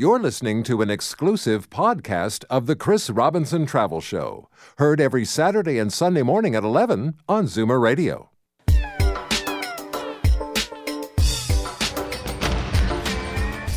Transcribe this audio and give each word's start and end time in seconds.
You're 0.00 0.20
listening 0.20 0.62
to 0.62 0.80
an 0.80 0.90
exclusive 0.90 1.70
podcast 1.70 2.44
of 2.48 2.66
the 2.66 2.76
Chris 2.76 3.10
Robinson 3.10 3.66
Travel 3.66 4.00
Show, 4.00 4.48
heard 4.76 5.00
every 5.00 5.24
Saturday 5.24 5.80
and 5.80 5.92
Sunday 5.92 6.22
morning 6.22 6.54
at 6.54 6.62
11 6.62 7.16
on 7.28 7.46
Zoomer 7.46 7.82
Radio. 7.82 8.30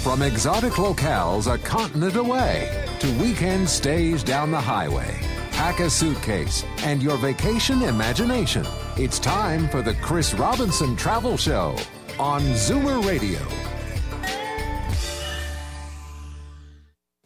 From 0.03 0.21
exotic 0.21 0.73
locales 0.73 1.51
a 1.51 1.57
continent 1.57 2.15
away 2.15 2.85
to 2.99 3.19
weekend 3.19 3.67
stays 3.67 4.21
down 4.23 4.51
the 4.51 4.61
highway, 4.61 5.19
pack 5.53 5.79
a 5.79 5.89
suitcase 5.89 6.63
and 6.83 7.01
your 7.01 7.17
vacation 7.17 7.81
imagination. 7.81 8.67
It's 8.95 9.17
time 9.17 9.67
for 9.69 9.81
the 9.81 9.95
Chris 9.95 10.35
Robinson 10.35 10.95
Travel 10.95 11.35
Show 11.35 11.75
on 12.19 12.41
Zoomer 12.41 13.03
Radio. 13.03 13.39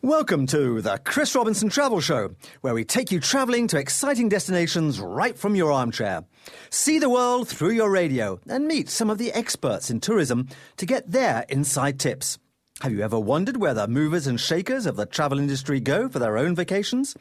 Welcome 0.06 0.46
to 0.48 0.84
the 0.84 1.00
Chris 1.04 1.34
Robinson 1.34 1.68
Travel 1.68 2.00
Show, 2.00 2.36
where 2.62 2.76
we 2.76 2.86
take 2.86 3.12
you 3.12 3.20
traveling 3.20 3.66
to 3.70 3.80
exciting 3.80 4.30
destinations 4.30 5.00
right 5.00 5.36
from 5.36 5.56
your 5.56 5.72
armchair. 5.72 6.26
See 6.70 7.00
the 7.00 7.10
world 7.10 7.48
through 7.48 7.72
your 7.72 7.90
radio 7.90 8.40
and 8.48 8.68
meet 8.68 8.88
some 8.88 9.10
of 9.10 9.18
the 9.18 9.34
experts 9.34 9.90
in 9.90 10.00
tourism 10.00 10.48
to 10.78 10.86
get 10.86 11.12
their 11.12 11.44
inside 11.50 12.00
tips. 12.00 12.38
Have 12.82 12.92
you 12.92 13.02
ever 13.02 13.20
wondered 13.20 13.58
where 13.58 13.74
the 13.74 13.88
movers 13.88 14.28
and 14.28 14.40
shakers 14.40 14.86
of 14.86 14.96
the 14.96 15.08
travel 15.08 15.40
industry 15.40 15.80
go 15.80 16.08
for 16.08 16.20
their 16.20 16.38
own 16.38 16.54
vacations? 16.54 17.16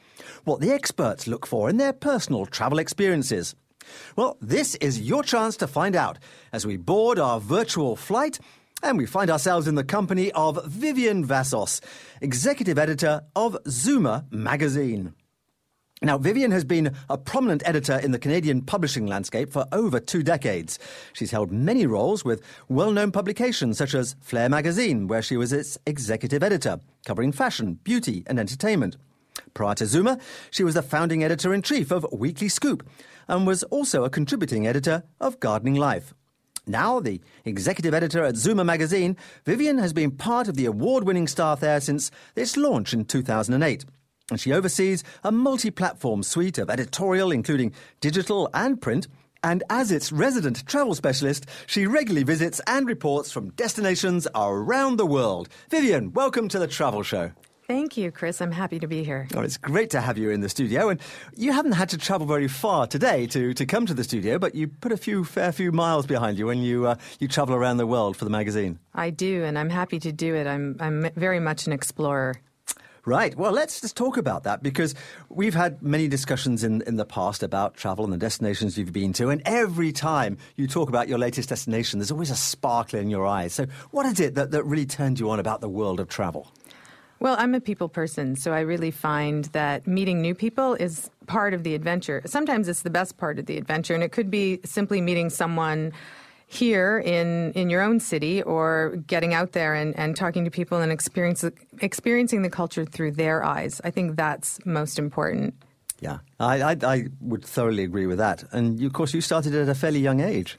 What 0.44 0.60
the 0.60 0.70
experts 0.70 1.26
look 1.26 1.46
for 1.46 1.70
in 1.70 1.78
their 1.78 1.94
personal 1.94 2.44
travel 2.44 2.78
experiences? 2.78 3.54
Well, 4.14 4.36
this 4.42 4.74
is 4.74 5.00
your 5.00 5.22
chance 5.22 5.56
to 5.56 5.66
find 5.66 5.96
out 5.96 6.18
as 6.52 6.66
we 6.66 6.76
board 6.76 7.18
our 7.18 7.40
virtual 7.40 7.96
flight 7.96 8.38
and 8.82 8.98
we 8.98 9.06
find 9.06 9.30
ourselves 9.30 9.66
in 9.66 9.76
the 9.76 9.84
company 9.84 10.30
of 10.32 10.64
Vivian 10.66 11.24
Vassos, 11.24 11.80
executive 12.20 12.78
editor 12.78 13.22
of 13.34 13.56
Zoomer 13.64 14.30
magazine. 14.30 15.14
Now, 16.02 16.18
Vivian 16.18 16.50
has 16.50 16.64
been 16.64 16.94
a 17.08 17.16
prominent 17.16 17.62
editor 17.64 17.98
in 17.98 18.10
the 18.10 18.18
Canadian 18.18 18.60
publishing 18.60 19.06
landscape 19.06 19.50
for 19.50 19.64
over 19.72 20.00
two 20.00 20.22
decades. 20.22 20.78
She's 21.14 21.30
held 21.30 21.50
many 21.50 21.86
roles 21.86 22.26
with 22.26 22.42
well 22.68 22.90
known 22.90 23.10
publications 23.10 23.78
such 23.78 23.94
as 23.94 24.16
Flair 24.20 24.50
magazine, 24.50 25.06
where 25.06 25.22
she 25.22 25.38
was 25.38 25.52
its 25.52 25.78
executive 25.86 26.42
editor, 26.42 26.80
covering 27.06 27.32
fashion, 27.32 27.78
beauty, 27.84 28.22
and 28.26 28.38
entertainment. 28.38 28.98
Prior 29.54 29.74
to 29.76 29.84
Zoomer, 29.84 30.20
she 30.50 30.62
was 30.62 30.74
the 30.74 30.82
founding 30.82 31.24
editor 31.24 31.54
in 31.54 31.62
chief 31.62 31.90
of 31.90 32.06
Weekly 32.12 32.48
Scoop 32.50 32.86
and 33.26 33.46
was 33.46 33.62
also 33.64 34.04
a 34.04 34.10
contributing 34.10 34.66
editor 34.66 35.04
of 35.20 35.40
Gardening 35.40 35.76
Life. 35.76 36.12
Now, 36.66 37.00
the 37.00 37.20
executive 37.44 37.94
editor 37.94 38.24
at 38.24 38.34
Zoomer 38.34 38.64
magazine, 38.64 39.16
Vivian 39.44 39.78
has 39.78 39.92
been 39.92 40.10
part 40.10 40.48
of 40.48 40.56
the 40.56 40.66
award 40.66 41.04
winning 41.04 41.28
staff 41.28 41.60
there 41.60 41.80
since 41.80 42.10
its 42.34 42.56
launch 42.56 42.94
in 42.94 43.04
2008 43.04 43.84
and 44.30 44.40
she 44.40 44.52
oversees 44.52 45.04
a 45.22 45.30
multi 45.30 45.70
platform 45.70 46.22
suite 46.22 46.58
of 46.58 46.70
editorial, 46.70 47.30
including 47.30 47.72
digital 48.00 48.48
and 48.54 48.80
print. 48.80 49.06
And 49.42 49.62
as 49.68 49.92
its 49.92 50.10
resident 50.10 50.66
travel 50.66 50.94
specialist, 50.94 51.46
she 51.66 51.86
regularly 51.86 52.24
visits 52.24 52.60
and 52.66 52.86
reports 52.86 53.30
from 53.30 53.50
destinations 53.50 54.26
around 54.34 54.96
the 54.96 55.06
world. 55.06 55.50
Vivian, 55.68 56.14
welcome 56.14 56.48
to 56.48 56.58
the 56.58 56.66
Travel 56.66 57.02
Show. 57.02 57.32
Thank 57.66 57.96
you, 57.96 58.10
Chris. 58.10 58.42
I'm 58.42 58.52
happy 58.52 58.78
to 58.78 58.86
be 58.86 59.04
here. 59.04 59.26
Oh, 59.34 59.40
it's 59.40 59.56
great 59.56 59.88
to 59.90 60.00
have 60.00 60.18
you 60.18 60.30
in 60.30 60.42
the 60.42 60.50
studio. 60.50 60.90
And 60.90 61.00
you 61.34 61.52
haven't 61.52 61.72
had 61.72 61.88
to 61.90 61.98
travel 61.98 62.26
very 62.26 62.48
far 62.48 62.86
today 62.86 63.26
to, 63.28 63.54
to 63.54 63.64
come 63.64 63.86
to 63.86 63.94
the 63.94 64.04
studio, 64.04 64.38
but 64.38 64.54
you 64.54 64.68
put 64.68 64.92
a 64.92 64.98
few 64.98 65.24
fair 65.24 65.50
few 65.50 65.72
miles 65.72 66.06
behind 66.06 66.38
you 66.38 66.46
when 66.46 66.58
you 66.58 66.86
uh, 66.86 66.96
you 67.20 67.28
travel 67.28 67.54
around 67.54 67.78
the 67.78 67.86
world 67.86 68.18
for 68.18 68.24
the 68.24 68.30
magazine. 68.30 68.78
I 68.94 69.08
do, 69.08 69.44
and 69.44 69.58
I'm 69.58 69.70
happy 69.70 69.98
to 70.00 70.12
do 70.12 70.34
it. 70.34 70.46
I'm 70.46 70.76
I'm 70.78 71.10
very 71.16 71.40
much 71.40 71.66
an 71.66 71.72
explorer. 71.72 72.34
Right. 73.06 73.36
Well, 73.36 73.52
let's 73.52 73.82
just 73.82 73.96
talk 73.96 74.16
about 74.16 74.44
that 74.44 74.62
because 74.62 74.94
we've 75.28 75.54
had 75.54 75.82
many 75.82 76.08
discussions 76.08 76.64
in, 76.64 76.80
in 76.82 76.96
the 76.96 77.04
past 77.04 77.42
about 77.42 77.76
travel 77.76 78.04
and 78.04 78.12
the 78.12 78.18
destinations 78.18 78.78
you've 78.78 78.94
been 78.94 79.12
to. 79.14 79.28
And 79.28 79.42
every 79.44 79.92
time 79.92 80.38
you 80.56 80.66
talk 80.66 80.88
about 80.88 81.06
your 81.06 81.18
latest 81.18 81.50
destination, 81.50 81.98
there's 81.98 82.10
always 82.10 82.30
a 82.30 82.36
sparkle 82.36 82.98
in 82.98 83.10
your 83.10 83.26
eyes. 83.26 83.52
So, 83.52 83.66
what 83.90 84.06
is 84.06 84.20
it 84.20 84.36
that, 84.36 84.52
that 84.52 84.64
really 84.64 84.86
turned 84.86 85.20
you 85.20 85.30
on 85.30 85.38
about 85.38 85.60
the 85.60 85.68
world 85.68 86.00
of 86.00 86.08
travel? 86.08 86.50
Well, 87.24 87.36
I'm 87.38 87.54
a 87.54 87.60
people 87.60 87.88
person, 87.88 88.36
so 88.36 88.52
I 88.52 88.60
really 88.60 88.90
find 88.90 89.46
that 89.46 89.86
meeting 89.86 90.20
new 90.20 90.34
people 90.34 90.74
is 90.74 91.08
part 91.26 91.54
of 91.54 91.62
the 91.62 91.74
adventure. 91.74 92.20
Sometimes 92.26 92.68
it's 92.68 92.82
the 92.82 92.90
best 92.90 93.16
part 93.16 93.38
of 93.38 93.46
the 93.46 93.56
adventure, 93.56 93.94
and 93.94 94.02
it 94.02 94.12
could 94.12 94.30
be 94.30 94.60
simply 94.62 95.00
meeting 95.00 95.30
someone 95.30 95.94
here 96.48 96.98
in, 96.98 97.50
in 97.52 97.70
your 97.70 97.80
own 97.80 97.98
city 97.98 98.42
or 98.42 98.96
getting 99.06 99.32
out 99.32 99.52
there 99.52 99.74
and, 99.74 99.98
and 99.98 100.14
talking 100.16 100.44
to 100.44 100.50
people 100.50 100.82
and 100.82 100.92
experience, 100.92 101.42
experiencing 101.80 102.42
the 102.42 102.50
culture 102.50 102.84
through 102.84 103.12
their 103.12 103.42
eyes. 103.42 103.80
I 103.84 103.90
think 103.90 104.16
that's 104.16 104.60
most 104.66 104.98
important. 104.98 105.54
Yeah, 106.00 106.18
I, 106.38 106.60
I, 106.60 106.76
I 106.82 107.06
would 107.22 107.42
thoroughly 107.42 107.84
agree 107.84 108.06
with 108.06 108.18
that. 108.18 108.44
And 108.52 108.78
you, 108.78 108.86
of 108.86 108.92
course, 108.92 109.14
you 109.14 109.22
started 109.22 109.54
at 109.54 109.66
a 109.66 109.74
fairly 109.74 110.00
young 110.00 110.20
age. 110.20 110.58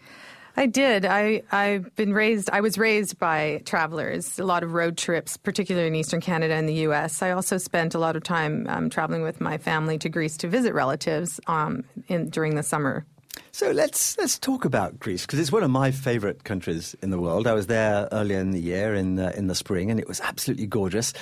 I 0.57 0.67
did. 0.67 1.05
I, 1.05 1.43
I've 1.51 1.93
been 1.95 2.13
raised, 2.13 2.49
I 2.49 2.61
was 2.61 2.77
raised 2.77 3.19
by 3.19 3.61
travelers, 3.65 4.39
a 4.39 4.45
lot 4.45 4.63
of 4.63 4.73
road 4.73 4.97
trips, 4.97 5.35
particularly 5.35 5.87
in 5.87 5.95
Eastern 5.95 6.21
Canada 6.21 6.53
and 6.53 6.67
the 6.67 6.73
U.S. 6.73 7.21
I 7.21 7.31
also 7.31 7.57
spent 7.57 7.93
a 7.93 7.99
lot 7.99 8.15
of 8.15 8.23
time 8.23 8.65
um, 8.69 8.89
traveling 8.89 9.21
with 9.21 9.41
my 9.41 9.57
family 9.57 9.97
to 9.99 10.07
Greece 10.07 10.37
to 10.37 10.47
visit 10.47 10.73
relatives 10.73 11.39
um, 11.47 11.83
in, 12.07 12.29
during 12.29 12.55
the 12.55 12.63
summer. 12.63 13.05
So 13.51 13.71
let's 13.71 14.17
let's 14.17 14.39
talk 14.39 14.65
about 14.65 14.99
Greece 14.99 15.25
because 15.25 15.39
it's 15.39 15.51
one 15.51 15.63
of 15.63 15.71
my 15.71 15.91
favourite 15.91 16.43
countries 16.43 16.95
in 17.01 17.09
the 17.09 17.19
world. 17.19 17.47
I 17.47 17.53
was 17.53 17.67
there 17.67 18.07
earlier 18.11 18.39
in 18.39 18.51
the 18.51 18.59
year 18.59 18.93
in 18.93 19.19
uh, 19.19 19.33
in 19.35 19.47
the 19.47 19.55
spring, 19.55 19.91
and 19.91 19.99
it 19.99 20.07
was 20.07 20.21
absolutely 20.21 20.67
gorgeous. 20.67 21.13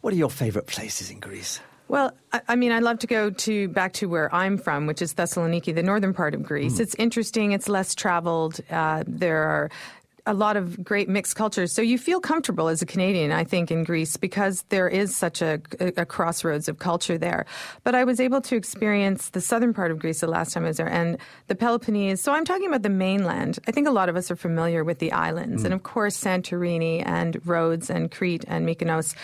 What 0.00 0.12
are 0.12 0.16
your 0.16 0.30
favourite 0.30 0.66
places 0.66 1.10
in 1.10 1.20
Greece? 1.20 1.60
Well, 1.88 2.12
I, 2.32 2.40
I 2.48 2.56
mean, 2.56 2.72
I'd 2.72 2.82
love 2.82 2.98
to 3.00 3.06
go 3.06 3.30
to 3.30 3.68
back 3.68 3.92
to 3.94 4.08
where 4.08 4.34
I'm 4.34 4.56
from, 4.56 4.86
which 4.86 5.02
is 5.02 5.14
Thessaloniki, 5.14 5.74
the 5.74 5.82
northern 5.82 6.14
part 6.14 6.34
of 6.34 6.42
Greece. 6.42 6.76
Mm. 6.76 6.80
It's 6.80 6.94
interesting. 6.96 7.52
It's 7.52 7.68
less 7.68 7.94
traveled. 7.94 8.60
Uh, 8.70 9.04
there 9.06 9.42
are 9.42 9.70
a 10.26 10.34
lot 10.34 10.56
of 10.56 10.82
great 10.82 11.08
mixed 11.08 11.36
cultures. 11.36 11.72
So 11.72 11.82
you 11.82 11.98
feel 11.98 12.18
comfortable 12.18 12.68
as 12.68 12.80
a 12.80 12.86
Canadian, 12.86 13.30
I 13.30 13.44
think, 13.44 13.70
in 13.70 13.84
Greece 13.84 14.16
because 14.16 14.64
there 14.70 14.88
is 14.88 15.14
such 15.14 15.42
a, 15.42 15.60
a, 15.80 16.06
crossroads 16.06 16.66
of 16.68 16.78
culture 16.78 17.18
there. 17.18 17.44
But 17.82 17.94
I 17.94 18.04
was 18.04 18.20
able 18.20 18.40
to 18.42 18.56
experience 18.56 19.30
the 19.30 19.40
southern 19.42 19.74
part 19.74 19.90
of 19.90 19.98
Greece 19.98 20.20
the 20.20 20.26
last 20.26 20.52
time 20.52 20.64
I 20.64 20.68
was 20.68 20.78
there 20.78 20.88
and 20.88 21.18
the 21.48 21.54
Peloponnese. 21.54 22.22
So 22.22 22.32
I'm 22.32 22.44
talking 22.44 22.66
about 22.66 22.82
the 22.82 22.88
mainland. 22.88 23.58
I 23.68 23.70
think 23.70 23.86
a 23.86 23.90
lot 23.90 24.08
of 24.08 24.16
us 24.16 24.30
are 24.30 24.36
familiar 24.36 24.82
with 24.82 24.98
the 24.98 25.12
islands 25.12 25.62
mm. 25.62 25.66
and, 25.66 25.74
of 25.74 25.82
course, 25.82 26.16
Santorini 26.16 27.02
and 27.04 27.46
Rhodes 27.46 27.90
and 27.90 28.10
Crete 28.10 28.44
and 28.48 28.66
Mykonos 28.66 29.14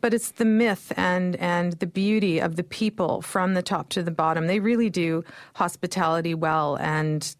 but 0.00 0.14
it's 0.14 0.32
the 0.32 0.44
myth 0.44 0.92
and 0.96 1.36
and 1.36 1.74
the 1.74 1.86
beauty 1.86 2.40
of 2.40 2.56
the 2.56 2.62
people 2.62 3.22
from 3.22 3.54
the 3.54 3.62
top 3.62 3.88
to 3.90 4.02
the 4.02 4.10
bottom. 4.10 4.46
They 4.46 4.60
really 4.60 4.90
do 4.90 5.24
hospitality 5.54 6.34
well 6.34 6.76
and 6.76 7.34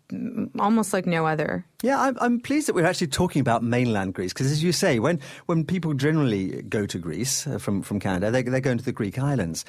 almost 0.58 0.92
like 0.92 1.06
no 1.06 1.26
other. 1.26 1.64
Yeah, 1.82 2.00
I'm, 2.00 2.16
I'm 2.20 2.40
pleased 2.40 2.68
that 2.68 2.74
we're 2.74 2.86
actually 2.86 3.08
talking 3.08 3.40
about 3.40 3.62
mainland 3.64 4.14
Greece 4.14 4.32
because, 4.32 4.52
as 4.52 4.62
you 4.62 4.72
say, 4.72 4.98
when 4.98 5.18
when 5.46 5.64
people 5.64 5.94
generally 5.94 6.62
go 6.62 6.86
to 6.86 6.98
Greece 6.98 7.46
uh, 7.46 7.58
from 7.58 7.82
from 7.82 7.98
Canada, 7.98 8.30
they, 8.30 8.42
they're 8.42 8.60
going 8.60 8.78
to 8.78 8.84
the 8.84 8.92
Greek 8.92 9.18
islands. 9.18 9.64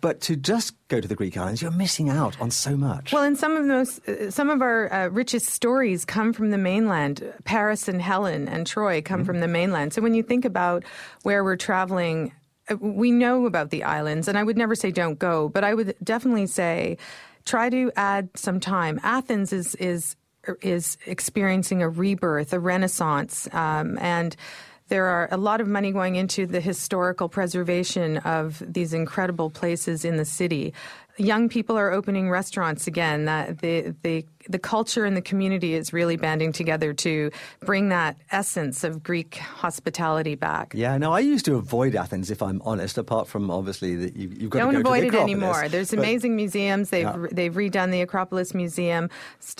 But 0.00 0.20
to 0.22 0.36
just 0.36 0.74
go 0.88 1.00
to 1.00 1.08
the 1.08 1.14
Greek 1.14 1.36
islands, 1.36 1.62
you're 1.62 1.70
missing 1.70 2.08
out 2.08 2.40
on 2.40 2.50
so 2.50 2.76
much. 2.76 3.12
Well, 3.12 3.22
and 3.22 3.38
some 3.38 3.56
of 3.56 3.62
the 3.62 3.68
most, 3.68 4.08
uh, 4.08 4.30
some 4.30 4.50
of 4.50 4.62
our 4.62 4.92
uh, 4.92 5.08
richest 5.08 5.46
stories 5.46 6.04
come 6.04 6.32
from 6.32 6.50
the 6.50 6.58
mainland. 6.58 7.32
Paris 7.44 7.88
and 7.88 8.00
Helen 8.00 8.48
and 8.48 8.66
Troy 8.66 9.02
come 9.02 9.20
mm-hmm. 9.20 9.26
from 9.26 9.40
the 9.40 9.48
mainland. 9.48 9.92
So 9.92 10.02
when 10.02 10.14
you 10.14 10.22
think 10.22 10.44
about 10.44 10.84
where 11.22 11.44
we're 11.44 11.56
traveling, 11.56 12.32
uh, 12.68 12.76
we 12.76 13.10
know 13.10 13.46
about 13.46 13.70
the 13.70 13.84
islands, 13.84 14.28
and 14.28 14.38
I 14.38 14.42
would 14.42 14.56
never 14.56 14.74
say 14.74 14.90
don't 14.90 15.18
go, 15.18 15.48
but 15.48 15.64
I 15.64 15.74
would 15.74 15.94
definitely 16.02 16.46
say 16.46 16.98
try 17.44 17.70
to 17.70 17.90
add 17.96 18.28
some 18.34 18.60
time. 18.60 19.00
Athens 19.02 19.52
is 19.52 19.74
is 19.76 20.16
is 20.62 20.96
experiencing 21.06 21.82
a 21.82 21.88
rebirth, 21.88 22.52
a 22.52 22.60
renaissance, 22.60 23.48
um, 23.52 23.98
and 23.98 24.36
there 24.88 25.06
are 25.06 25.28
a 25.30 25.36
lot 25.36 25.60
of 25.60 25.68
money 25.68 25.92
going 25.92 26.16
into 26.16 26.46
the 26.46 26.60
historical 26.60 27.28
preservation 27.28 28.18
of 28.18 28.62
these 28.66 28.92
incredible 28.92 29.50
places 29.50 30.04
in 30.04 30.16
the 30.16 30.24
city. 30.24 30.72
Young 31.16 31.48
people 31.48 31.76
are 31.76 31.90
opening 31.90 32.30
restaurants 32.30 32.86
again. 32.86 33.24
That 33.24 33.58
the 33.58 33.92
the 34.02 34.24
the 34.48 34.58
culture 34.58 35.04
and 35.04 35.16
the 35.16 35.20
community 35.20 35.74
is 35.74 35.92
really 35.92 36.16
banding 36.16 36.52
together 36.52 36.92
to 36.94 37.32
bring 37.60 37.88
that 37.88 38.16
essence 38.30 38.84
of 38.84 39.02
Greek 39.02 39.34
hospitality 39.34 40.36
back. 40.36 40.72
Yeah, 40.74 40.96
no, 40.96 41.12
I 41.12 41.18
used 41.18 41.44
to 41.46 41.56
avoid 41.56 41.96
Athens, 41.96 42.30
if 42.30 42.40
I'm 42.40 42.62
honest. 42.64 42.98
Apart 42.98 43.26
from 43.26 43.50
obviously 43.50 43.96
that 43.96 44.16
you, 44.16 44.28
have 44.28 44.50
got 44.50 44.58
don't 44.60 44.74
to 44.74 44.82
go 44.84 44.90
avoid 44.90 45.10
to 45.10 45.18
it 45.18 45.20
anymore. 45.20 45.68
There's 45.68 45.90
but, 45.90 45.98
amazing 45.98 46.36
museums. 46.36 46.90
They've 46.90 47.02
yeah. 47.02 47.26
they've 47.32 47.54
redone 47.54 47.90
the 47.90 48.02
Acropolis 48.02 48.54
Museum. 48.54 49.10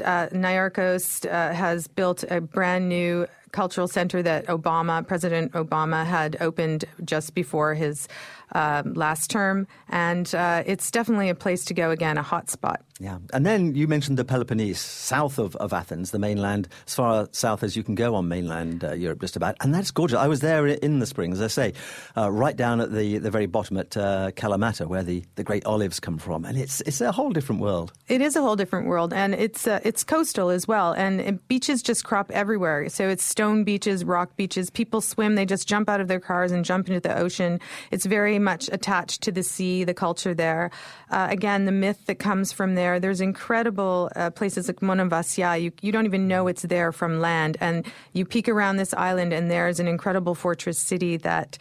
Uh, 0.05 0.29
Niarchos 0.29 1.27
uh, 1.27 1.53
has 1.53 1.89
built 1.89 2.23
a 2.31 2.41
brand 2.41 2.89
new 2.89 3.27
cultural 3.53 3.89
center 3.89 4.23
that 4.23 4.47
Obama, 4.47 5.07
President 5.07 5.53
Obama, 5.53 6.05
had 6.05 6.37
opened 6.41 6.85
just 7.05 7.35
before 7.35 7.75
his 7.75 8.09
uh, 8.53 8.83
last 8.87 9.31
term, 9.31 9.67
and 9.89 10.35
uh, 10.35 10.63
it's 10.67 10.91
definitely 10.91 11.29
a 11.29 11.35
place 11.35 11.65
to 11.67 11.75
go 11.75 11.91
again, 11.91 12.19
a 12.19 12.23
hot 12.23 12.51
spot. 12.51 12.83
Yeah. 13.01 13.19
And 13.33 13.47
then 13.47 13.75
you 13.75 13.87
mentioned 13.87 14.19
the 14.19 14.25
Peloponnese, 14.25 14.81
south 14.81 15.39
of, 15.39 15.55
of 15.57 15.73
Athens, 15.73 16.11
the 16.11 16.19
mainland, 16.19 16.69
as 16.87 16.95
far 16.95 17.29
south 17.33 17.63
as 17.63 17.77
you 17.77 17.85
can 17.85 17.95
go 17.95 18.15
on 18.17 18.27
mainland 18.27 18.83
uh, 18.83 18.93
Europe, 18.93 19.21
just 19.21 19.37
about. 19.37 19.57
And 19.61 19.73
that's 19.73 19.91
gorgeous. 19.93 20.19
I 20.19 20.27
was 20.27 20.41
there 20.41 20.67
in 20.67 20.99
the 20.99 21.07
spring, 21.07 21.33
as 21.33 21.41
I 21.41 21.47
say, 21.47 21.75
uh, 22.17 22.31
right 22.31 22.57
down 22.57 22.81
at 22.81 22.93
the, 22.93 23.19
the 23.19 23.31
very 23.31 23.47
bottom 23.47 23.77
at 23.77 23.97
uh, 23.97 24.33
Kalamata, 24.33 24.87
where 24.87 25.05
the, 25.05 25.23
the 25.37 25.45
great 25.45 25.65
olives 25.65 26.01
come 26.01 26.19
from. 26.19 26.45
And 26.45 26.59
it's, 26.59 26.81
it's 26.83 27.01
a 27.01 27.13
whole 27.13 27.31
different 27.31 27.61
world. 27.61 27.93
It 28.09 28.21
is 28.21 28.35
a 28.35 28.43
whole 28.43 28.57
different 28.57 28.89
world. 28.89 29.13
And 29.13 29.33
it's, 29.35 29.69
uh, 29.69 29.79
it's 29.85 30.03
coastal 30.03 30.51
as 30.51 30.67
well. 30.67 30.93
And 30.93 31.47
beaches 31.47 31.83
just 31.83 32.05
crop 32.05 32.33
everywhere. 32.33 32.89
So 32.89 33.09
it's 33.09 33.23
stone 33.23 33.63
beaches, 33.63 34.05
rock 34.05 34.35
beaches. 34.37 34.71
People 34.71 35.01
swim, 35.01 35.37
they 35.37 35.47
just 35.47 35.69
jump 35.69 35.89
out 35.89 36.01
of 36.01 36.09
their 36.09 36.21
cars 36.21 36.51
and 36.51 36.65
jump 36.65 36.89
into 36.89 37.01
the 37.01 37.17
ocean. 37.17 37.61
It's 37.93 38.07
very 38.07 38.41
much 38.41 38.69
attached 38.73 39.23
to 39.23 39.33
the 39.33 39.45
sea, 39.45 39.85
the 39.85 39.95
culture 39.95 40.35
there. 40.35 40.73
Uh, 41.11 41.29
again, 41.31 41.65
the 41.65 41.73
myth 41.73 42.07
that 42.07 42.19
comes 42.19 42.53
from 42.53 42.75
there 42.75 42.88
there. 42.89 43.01
There's 43.01 43.21
incredible 43.21 44.11
uh, 44.17 44.31
places 44.31 44.69
like 44.69 44.81
Monemvasia. 44.81 45.61
You, 45.61 45.73
you 45.83 45.93
don't 45.93 46.07
even 46.07 46.27
know 46.27 46.49
it's 46.49 46.63
there 46.63 46.93
from 46.93 47.21
land. 47.21 47.57
And 47.61 47.87
you 48.13 48.25
peek 48.25 48.49
around 48.49 48.77
this 48.77 48.95
island, 48.95 49.33
and 49.33 49.51
there's 49.51 49.81
an 49.81 49.89
incredible 49.89 50.35
fortress 50.35 50.79
city 50.79 51.17
that 51.19 51.59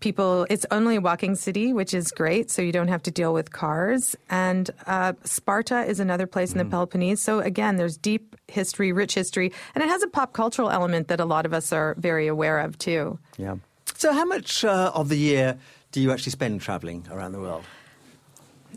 people 0.00 0.46
it's 0.48 0.64
only 0.70 0.94
a 0.94 1.00
walking 1.00 1.34
city 1.34 1.72
which 1.72 1.92
is 1.92 2.12
great 2.12 2.52
so 2.52 2.62
you 2.62 2.70
don't 2.70 2.86
have 2.86 3.02
to 3.02 3.10
deal 3.10 3.34
with 3.34 3.50
cars 3.50 4.14
and 4.30 4.70
uh, 4.86 5.12
sparta 5.24 5.80
is 5.90 5.98
another 5.98 6.24
place 6.24 6.52
in 6.52 6.58
the 6.58 6.64
mm. 6.64 6.70
peloponnese 6.70 7.20
so 7.20 7.40
again 7.40 7.74
there's 7.74 7.96
deep 7.96 8.36
history 8.46 8.92
rich 8.92 9.14
history 9.14 9.50
and 9.74 9.82
it 9.82 9.88
has 9.88 10.00
a 10.04 10.06
pop 10.06 10.34
cultural 10.34 10.70
element 10.70 11.08
that 11.08 11.18
a 11.18 11.24
lot 11.24 11.44
of 11.44 11.52
us 11.52 11.72
are 11.72 11.96
very 11.98 12.28
aware 12.28 12.60
of 12.60 12.78
too 12.78 13.18
yeah 13.38 13.56
so 13.96 14.12
how 14.12 14.24
much 14.24 14.64
uh, 14.64 14.92
of 14.94 15.08
the 15.08 15.18
year 15.18 15.58
do 15.90 16.00
you 16.00 16.12
actually 16.12 16.30
spend 16.30 16.60
traveling 16.60 17.04
around 17.10 17.32
the 17.32 17.40
world 17.40 17.64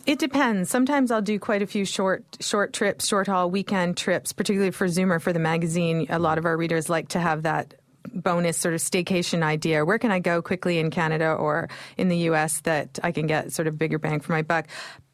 it 0.05 0.19
depends. 0.19 0.69
Sometimes 0.69 1.11
I'll 1.11 1.21
do 1.21 1.39
quite 1.39 1.61
a 1.61 1.67
few 1.67 1.85
short 1.85 2.23
short 2.39 2.73
trips, 2.73 3.07
short 3.07 3.27
haul 3.27 3.49
weekend 3.49 3.97
trips, 3.97 4.33
particularly 4.33 4.71
for 4.71 4.87
Zoomer 4.87 5.21
for 5.21 5.33
the 5.33 5.39
magazine. 5.39 6.07
A 6.09 6.19
lot 6.19 6.37
of 6.37 6.45
our 6.45 6.57
readers 6.57 6.89
like 6.89 7.09
to 7.09 7.19
have 7.19 7.43
that 7.43 7.75
bonus 8.13 8.57
sort 8.57 8.73
of 8.73 8.81
staycation 8.81 9.43
idea. 9.43 9.85
Where 9.85 9.99
can 9.99 10.11
I 10.11 10.19
go 10.19 10.41
quickly 10.41 10.79
in 10.79 10.89
Canada 10.89 11.31
or 11.33 11.69
in 11.97 12.09
the 12.09 12.17
US 12.29 12.61
that 12.61 12.99
I 13.03 13.11
can 13.11 13.27
get 13.27 13.53
sort 13.53 13.67
of 13.67 13.77
bigger 13.77 13.99
bang 13.99 14.19
for 14.19 14.31
my 14.31 14.41
buck? 14.41 14.67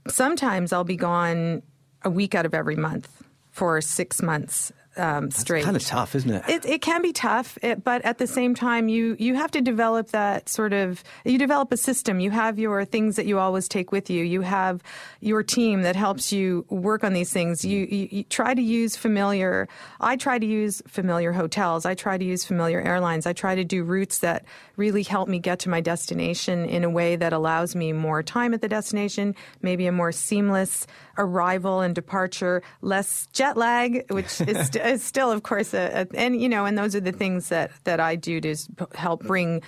Sometimes 0.08 0.72
I'll 0.72 0.84
be 0.84 0.96
gone 0.96 1.62
a 2.04 2.10
week 2.10 2.34
out 2.34 2.46
of 2.46 2.54
every 2.54 2.76
month 2.76 3.24
for 3.52 3.82
six 3.82 4.22
months 4.22 4.72
um, 4.98 5.32
straight. 5.32 5.64
kind 5.64 5.78
of 5.78 5.86
tough, 5.86 6.16
isn't 6.16 6.30
it? 6.30 6.44
It, 6.48 6.66
it 6.66 6.82
can 6.82 7.02
be 7.02 7.14
tough, 7.14 7.58
it, 7.62 7.84
but 7.84 8.04
at 8.04 8.18
the 8.18 8.28
same 8.28 8.56
time, 8.56 8.88
you 8.88 9.16
you 9.20 9.36
have 9.36 9.52
to 9.52 9.62
develop 9.62 10.10
that 10.10 10.50
sort 10.50 10.74
of. 10.74 11.04
You 11.26 11.38
develop 11.38 11.72
a 11.72 11.78
system. 11.78 12.20
You 12.20 12.32
have 12.32 12.60
your 12.60 12.86
things 12.86 13.16
that 13.16 13.26
you 13.26 13.40
always 13.40 13.68
take 13.68 13.92
with 13.92 14.10
you. 14.10 14.24
You 14.24 14.42
have 14.42 14.82
your 15.20 15.44
team 15.44 15.82
that 15.84 15.96
helps 15.96 16.32
you 16.32 16.66
work 16.70 17.04
on 17.04 17.14
these 17.14 17.32
things. 17.32 17.64
You, 17.64 17.86
you, 17.90 18.08
you 18.12 18.24
try 18.24 18.54
to 18.54 18.62
use 18.62 18.96
familiar. 18.96 19.68
I 20.00 20.16
try 20.16 20.40
to 20.40 20.46
use 20.46 20.82
familiar 20.88 21.32
hotels. 21.32 21.86
I 21.86 21.96
try 21.96 22.18
to 22.18 22.26
use 22.26 22.46
familiar 22.46 22.82
airlines. 22.82 23.26
I 23.26 23.34
try 23.34 23.56
to 23.56 23.64
do 23.64 23.84
routes 23.84 24.20
that 24.20 24.46
really 24.76 25.04
help 25.04 25.28
me 25.28 25.40
get 25.40 25.60
to 25.60 25.70
my 25.70 25.82
destination 25.82 26.66
in 26.66 26.84
a 26.84 26.90
way 26.90 27.16
that 27.16 27.34
allows 27.34 27.76
me 27.76 27.94
more 27.94 28.24
time 28.24 28.54
at 28.54 28.62
the 28.62 28.68
destination, 28.68 29.36
maybe 29.62 29.88
a 29.88 29.92
more 29.92 30.12
seamless 30.12 30.88
arrival 31.18 31.82
and 31.82 31.96
departure, 31.96 32.62
less 32.82 33.28
jet 33.34 33.58
lag, 33.58 34.10
which 34.12 34.40
is, 34.42 34.70
is 34.88 35.04
still, 35.04 35.32
of 35.32 35.44
course, 35.44 35.74
a, 35.74 36.02
a, 36.02 36.16
and 36.16 36.42
you 36.42 36.50
know, 36.50 36.66
and 36.66 36.78
those 36.78 36.96
are 36.96 37.00
the 37.00 37.12
things 37.12 37.50
that 37.50 37.72
that 37.84 38.00
I 38.00 38.16
do 38.16 38.42
to 38.42 38.56
help 38.96 39.24
bring 39.24 39.62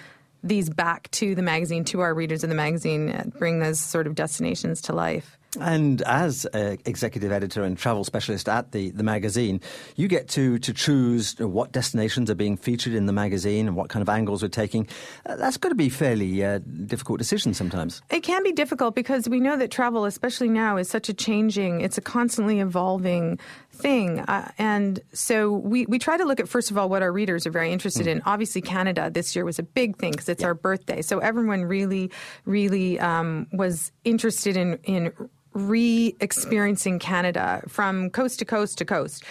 these 0.44 0.70
back 0.70 1.12
to 1.12 1.36
the 1.36 1.42
magazine, 1.42 1.84
to 1.86 2.00
our 2.00 2.14
readers 2.14 2.44
of 2.44 2.50
the 2.50 2.56
magazine, 2.56 3.34
bring 3.38 3.60
those 3.60 3.80
sort 3.80 4.08
of 4.08 4.16
destinations 4.16 4.82
to 4.84 4.94
life. 4.94 5.38
And 5.60 6.04
as 6.04 6.46
executive 6.54 7.32
editor 7.32 7.64
and 7.64 7.76
travel 7.76 8.04
specialist 8.04 8.48
at 8.48 8.72
the, 8.72 8.92
the 8.92 9.02
magazine, 9.02 9.62
you 9.96 10.08
get 10.08 10.28
to, 10.30 10.60
to 10.60 10.74
choose 10.74 11.38
what 11.40 11.72
destinations 11.72 12.30
are 12.30 12.36
being 12.36 12.56
featured 12.56 12.94
in 12.94 13.08
the 13.08 13.14
magazine 13.14 13.68
and 13.68 13.76
what 13.76 13.90
kind 13.90 14.02
of 14.02 14.10
angles 14.10 14.44
we're 14.44 14.50
taking. 14.50 14.88
Uh, 15.26 15.38
that's 15.38 15.58
got 15.58 15.70
to 15.70 15.76
be 15.76 15.90
fairly 15.90 16.46
uh, 16.46 16.60
difficult 16.86 17.18
decision 17.18 17.56
sometimes. 17.56 18.04
It 18.12 18.22
can 18.22 18.44
be 18.44 18.52
difficult 18.52 18.94
because 18.94 19.28
we 19.28 19.40
know 19.40 19.58
that 19.58 19.72
travel, 19.72 20.06
especially 20.06 20.50
now, 20.50 20.78
is 20.78 20.88
such 20.88 21.10
a 21.10 21.16
changing, 21.16 21.82
it's 21.82 21.98
a 21.98 22.02
constantly 22.02 22.60
evolving 22.60 23.40
thing. 23.80 24.20
Uh, 24.20 24.52
and 24.58 25.00
so 25.14 25.52
we, 25.52 25.86
we 25.88 26.00
try 26.00 26.18
to 26.18 26.26
look 26.26 26.40
at, 26.40 26.48
first 26.48 26.72
of 26.72 26.78
all, 26.78 26.90
what 26.90 27.02
our 27.02 27.12
readers 27.12 27.48
are 27.48 27.52
very 27.52 27.72
interested 27.72 28.06
mm. 28.06 28.12
in. 28.12 28.22
Obviously, 28.26 28.62
Canada 28.62 29.10
this 29.10 29.36
year 29.36 29.46
was 29.46 29.60
a 29.60 29.64
big 29.64 29.98
thing 29.98 30.12
because 30.12 30.30
it's 30.30 30.42
yeah. 30.42 30.48
our 30.48 30.54
birthday. 30.54 31.02
So 31.02 31.20
everyone 31.20 31.66
really, 31.66 32.12
really 32.46 33.00
um, 33.00 33.48
was 33.52 33.92
interested 34.04 34.58
in, 34.58 34.80
in 34.84 35.12
re 35.54 36.16
experiencing 36.20 37.00
Canada 37.00 37.64
from 37.68 38.10
coast 38.10 38.40
to 38.40 38.46
coast 38.46 38.78
to 38.80 38.86
coast. 38.86 39.24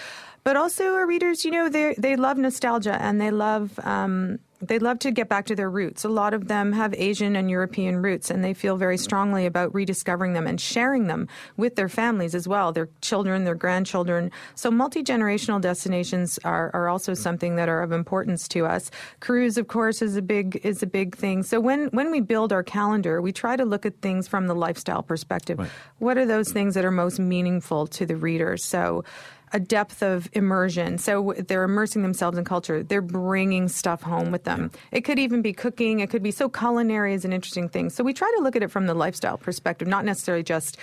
But 0.45 0.56
also, 0.56 0.95
our 0.95 1.06
readers, 1.06 1.45
you 1.45 1.50
know, 1.50 1.69
they 1.69 1.95
they 1.99 2.17
love 2.17 2.39
nostalgia 2.39 2.97
and 3.03 3.21
they 3.21 3.31
love 3.31 3.79
um, 3.85 4.39
they 4.61 4.79
love 4.79 4.99
to 5.01 5.11
get 5.11 5.29
back 5.29 5.47
to 5.47 5.55
their 5.55 5.71
roots. 5.71 6.05
A 6.05 6.09
lot 6.09 6.35
of 6.35 6.49
them 6.49 6.73
have 6.73 6.93
Asian 6.95 7.37
and 7.37 7.51
European 7.51 8.03
roots, 8.03 8.31
and 8.31 8.43
they 8.43 8.55
feel 8.55 8.77
very 8.77 8.99
strongly 8.99 9.47
about 9.47 9.73
rediscovering 9.75 10.33
them 10.33 10.47
and 10.47 10.61
sharing 10.61 11.07
them 11.07 11.29
with 11.57 11.77
their 11.77 11.89
families 11.89 12.35
as 12.35 12.49
well, 12.49 12.73
their 12.73 12.89
children, 13.01 13.45
their 13.45 13.55
grandchildren. 13.55 14.31
So 14.55 14.71
multi 14.71 15.03
generational 15.03 15.61
destinations 15.61 16.39
are, 16.45 16.71
are 16.75 16.89
also 16.89 17.15
something 17.15 17.57
that 17.57 17.69
are 17.69 17.83
of 17.83 17.93
importance 17.93 18.49
to 18.49 18.67
us. 18.67 18.91
Cruise, 19.21 19.59
of 19.59 19.69
course, 19.69 20.03
is 20.03 20.17
a 20.17 20.23
big 20.23 20.61
is 20.65 20.83
a 20.83 20.87
big 20.87 21.17
thing. 21.17 21.43
So 21.43 21.61
when 21.61 21.89
when 21.89 22.11
we 22.11 22.21
build 22.21 22.53
our 22.53 22.63
calendar, 22.63 23.23
we 23.23 23.33
try 23.33 23.57
to 23.57 23.65
look 23.65 23.87
at 23.87 24.01
things 24.01 24.27
from 24.27 24.49
the 24.49 24.55
lifestyle 24.55 25.03
perspective. 25.03 25.59
Right. 25.59 25.71
What 25.99 26.19
are 26.19 26.27
those 26.27 26.51
things 26.51 26.75
that 26.75 26.85
are 26.85 26.91
most 26.91 27.21
meaningful 27.21 27.87
to 27.89 28.07
the 28.07 28.17
reader? 28.17 28.57
So 28.57 29.05
a 29.53 29.61
depth 29.61 30.03
of 30.03 30.29
immersion. 30.33 30.99
So 30.99 31.35
they're 31.37 31.65
immersing 31.65 32.03
themselves 32.03 32.39
in 32.39 32.45
culture. 32.45 32.83
They're 32.83 33.03
bringing 33.03 33.69
stuff 33.69 34.03
home 34.03 34.31
with 34.31 34.45
them. 34.45 34.71
It 34.93 35.03
could 35.03 35.19
even 35.19 35.43
be 35.43 35.53
cooking. 35.53 36.00
It 36.00 36.11
could 36.11 36.23
be 36.23 36.31
so 36.31 36.49
culinary 36.49 37.15
is 37.15 37.25
an 37.25 37.33
interesting 37.33 37.69
thing. 37.69 37.91
So 37.91 38.05
we 38.05 38.12
try 38.12 38.33
to 38.37 38.43
look 38.43 38.56
at 38.56 38.62
it 38.62 38.71
from 38.71 38.87
the 38.87 38.95
lifestyle 38.95 39.39
perspective, 39.39 39.89
not 39.89 40.05
necessarily 40.05 40.43
just 40.43 40.77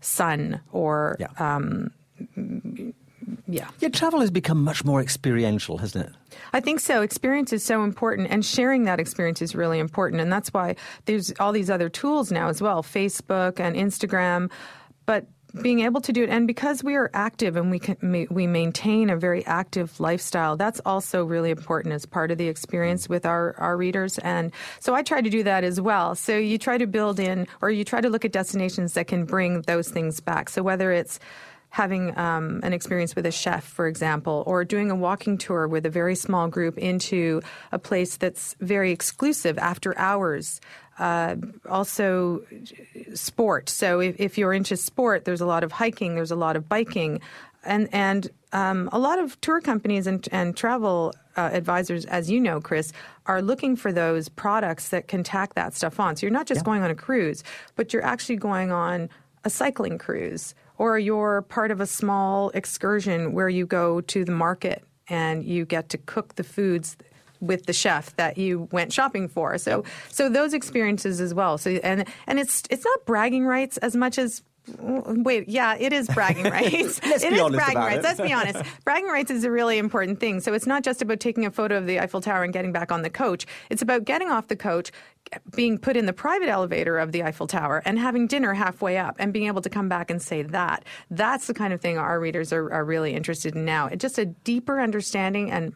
sun 0.00 0.60
or. 0.72 1.16
Yeah. 1.18 1.28
Um, 1.38 1.90
yeah. 3.46 3.68
Yeah, 3.80 3.88
travel 3.88 4.20
has 4.20 4.30
become 4.30 4.62
much 4.62 4.84
more 4.84 5.00
experiential, 5.00 5.78
hasn't 5.78 6.06
it? 6.06 6.14
I 6.52 6.60
think 6.60 6.80
so. 6.80 7.02
Experience 7.02 7.52
is 7.52 7.64
so 7.64 7.82
important, 7.82 8.28
and 8.30 8.44
sharing 8.44 8.84
that 8.84 9.00
experience 9.00 9.42
is 9.42 9.54
really 9.54 9.78
important. 9.78 10.20
And 10.20 10.32
that's 10.32 10.52
why 10.52 10.76
there's 11.04 11.32
all 11.38 11.52
these 11.52 11.70
other 11.70 11.88
tools 11.88 12.32
now 12.32 12.48
as 12.48 12.62
well 12.62 12.82
Facebook 12.82 13.60
and 13.60 13.76
Instagram. 13.76 14.50
But 15.06 15.26
being 15.62 15.80
able 15.80 16.00
to 16.02 16.12
do 16.12 16.22
it. 16.24 16.30
And 16.30 16.46
because 16.46 16.84
we 16.84 16.94
are 16.94 17.10
active 17.14 17.56
and 17.56 17.70
we 17.70 17.78
can, 17.78 18.26
we 18.30 18.46
maintain 18.46 19.10
a 19.10 19.16
very 19.16 19.44
active 19.46 19.98
lifestyle 19.98 20.56
that's 20.56 20.80
also 20.84 21.24
really 21.24 21.50
important 21.50 21.94
as 21.94 22.04
part 22.04 22.30
of 22.30 22.38
the 22.38 22.48
experience 22.48 23.08
with 23.08 23.24
our, 23.24 23.54
our 23.58 23.76
readers. 23.76 24.18
And 24.18 24.52
so 24.80 24.94
i 24.94 25.02
try 25.02 25.20
to 25.20 25.30
do 25.30 25.42
that 25.42 25.64
as 25.64 25.80
well. 25.80 26.14
So 26.14 26.36
you 26.36 26.58
try 26.58 26.78
to 26.78 26.86
build 26.86 27.18
in 27.18 27.46
or 27.60 27.70
you 27.70 27.84
try 27.84 28.00
to 28.00 28.10
look 28.10 28.24
at 28.24 28.32
destinations 28.32 28.92
that 28.94 29.06
can 29.06 29.24
bring 29.24 29.62
those 29.62 29.88
things 29.88 30.20
back. 30.20 30.48
So 30.50 30.62
whether 30.62 30.92
it's 30.92 31.18
having 31.70 32.16
um, 32.18 32.60
an 32.62 32.72
experience 32.72 33.14
with 33.14 33.26
a 33.26 33.30
chef, 33.30 33.64
for 33.64 33.86
example, 33.86 34.42
or 34.46 34.64
doing 34.64 34.90
a 34.90 34.94
walking 34.94 35.36
tour 35.38 35.68
with 35.68 35.84
a 35.84 35.90
very 35.90 36.14
small 36.14 36.48
group 36.48 36.78
into 36.78 37.42
a 37.72 37.78
place 37.78 38.16
that's 38.16 38.54
very 38.60 38.90
exclusive 38.90 39.58
after 39.58 39.96
hours. 39.98 40.60
Uh, 40.98 41.36
also, 41.68 42.42
sport. 43.14 43.68
So, 43.68 44.00
if, 44.00 44.18
if, 44.18 44.36
you're 44.36 44.52
into 44.52 44.76
sport, 44.76 45.24
there's 45.24 45.40
a 45.40 45.46
lot 45.46 45.62
of 45.62 45.70
hiking, 45.70 46.16
there's 46.16 46.32
a 46.32 46.36
lot 46.36 46.56
of 46.56 46.68
biking, 46.68 47.20
and 47.64 47.88
and 47.92 48.28
um, 48.52 48.88
a 48.92 48.98
lot 48.98 49.18
of 49.18 49.40
tour 49.40 49.60
companies 49.60 50.06
and, 50.06 50.26
and 50.32 50.56
travel 50.56 51.12
uh, 51.36 51.50
advisors, 51.52 52.04
as 52.06 52.30
you 52.30 52.40
know, 52.40 52.60
Chris, 52.60 52.92
are 53.26 53.42
looking 53.42 53.76
for 53.76 53.92
those 53.92 54.28
products 54.28 54.88
that 54.88 55.06
can 55.06 55.22
tack 55.22 55.54
that 55.54 55.74
stuff 55.74 56.00
on. 56.00 56.16
So 56.16 56.26
you're 56.26 56.32
not 56.32 56.46
just 56.46 56.60
yeah. 56.60 56.64
going 56.64 56.82
on 56.82 56.90
a 56.90 56.94
cruise, 56.94 57.44
but 57.76 57.92
you're 57.92 58.04
actually 58.04 58.36
going 58.36 58.72
on 58.72 59.08
a 59.44 59.50
cycling 59.50 59.98
cruise 59.98 60.54
or 60.78 60.98
you're 60.98 61.42
part 61.42 61.70
of 61.70 61.80
a 61.80 61.86
small 61.86 62.50
excursion 62.50 63.32
where 63.32 63.48
you 63.48 63.66
go 63.66 64.00
to 64.02 64.24
the 64.24 64.32
market 64.32 64.82
and 65.08 65.44
you 65.44 65.64
get 65.64 65.88
to 65.90 65.98
cook 65.98 66.36
the 66.36 66.44
foods 66.44 66.96
with 67.40 67.66
the 67.66 67.72
chef 67.72 68.14
that 68.16 68.36
you 68.36 68.68
went 68.72 68.92
shopping 68.92 69.28
for. 69.28 69.58
So 69.58 69.84
so 70.08 70.28
those 70.28 70.54
experiences 70.54 71.20
as 71.20 71.34
well. 71.34 71.58
So 71.58 71.70
and 71.70 72.06
and 72.26 72.38
it's 72.38 72.62
it's 72.70 72.84
not 72.84 73.04
bragging 73.04 73.44
rights 73.44 73.76
as 73.78 73.94
much 73.94 74.18
as 74.18 74.42
Mm, 74.68 75.24
wait, 75.24 75.48
yeah, 75.48 75.76
it 75.78 75.92
is 75.92 76.06
bragging 76.08 76.44
rights. 76.50 77.00
Let's 77.02 77.24
it 77.24 77.30
be 77.30 77.36
is 77.36 77.40
honest 77.42 77.56
bragging 77.58 77.76
about 77.76 77.86
rights. 77.86 77.98
it. 77.98 78.02
Let's 78.04 78.20
be 78.20 78.32
honest. 78.58 78.70
bragging 78.84 79.08
rights 79.08 79.30
is 79.30 79.44
a 79.44 79.50
really 79.50 79.78
important 79.78 80.20
thing. 80.20 80.40
So 80.40 80.52
it's 80.54 80.66
not 80.66 80.82
just 80.84 81.02
about 81.02 81.20
taking 81.20 81.44
a 81.46 81.50
photo 81.50 81.76
of 81.78 81.86
the 81.86 82.00
Eiffel 82.00 82.20
Tower 82.20 82.44
and 82.44 82.52
getting 82.52 82.72
back 82.72 82.92
on 82.92 83.02
the 83.02 83.10
coach. 83.10 83.46
It's 83.70 83.82
about 83.82 84.04
getting 84.04 84.28
off 84.30 84.48
the 84.48 84.56
coach, 84.56 84.90
being 85.54 85.78
put 85.78 85.96
in 85.96 86.06
the 86.06 86.12
private 86.12 86.48
elevator 86.48 86.98
of 86.98 87.12
the 87.12 87.22
Eiffel 87.22 87.46
Tower, 87.46 87.82
and 87.84 87.98
having 87.98 88.26
dinner 88.26 88.54
halfway 88.54 88.96
up, 88.98 89.16
and 89.18 89.32
being 89.32 89.46
able 89.46 89.62
to 89.62 89.70
come 89.70 89.88
back 89.88 90.10
and 90.10 90.20
say 90.22 90.42
that. 90.42 90.84
That's 91.10 91.46
the 91.46 91.54
kind 91.54 91.72
of 91.72 91.80
thing 91.80 91.98
our 91.98 92.18
readers 92.20 92.52
are, 92.52 92.72
are 92.72 92.84
really 92.84 93.14
interested 93.14 93.54
in 93.54 93.64
now. 93.64 93.86
It's 93.86 94.02
just 94.02 94.18
a 94.18 94.26
deeper 94.26 94.80
understanding 94.80 95.50
and 95.50 95.72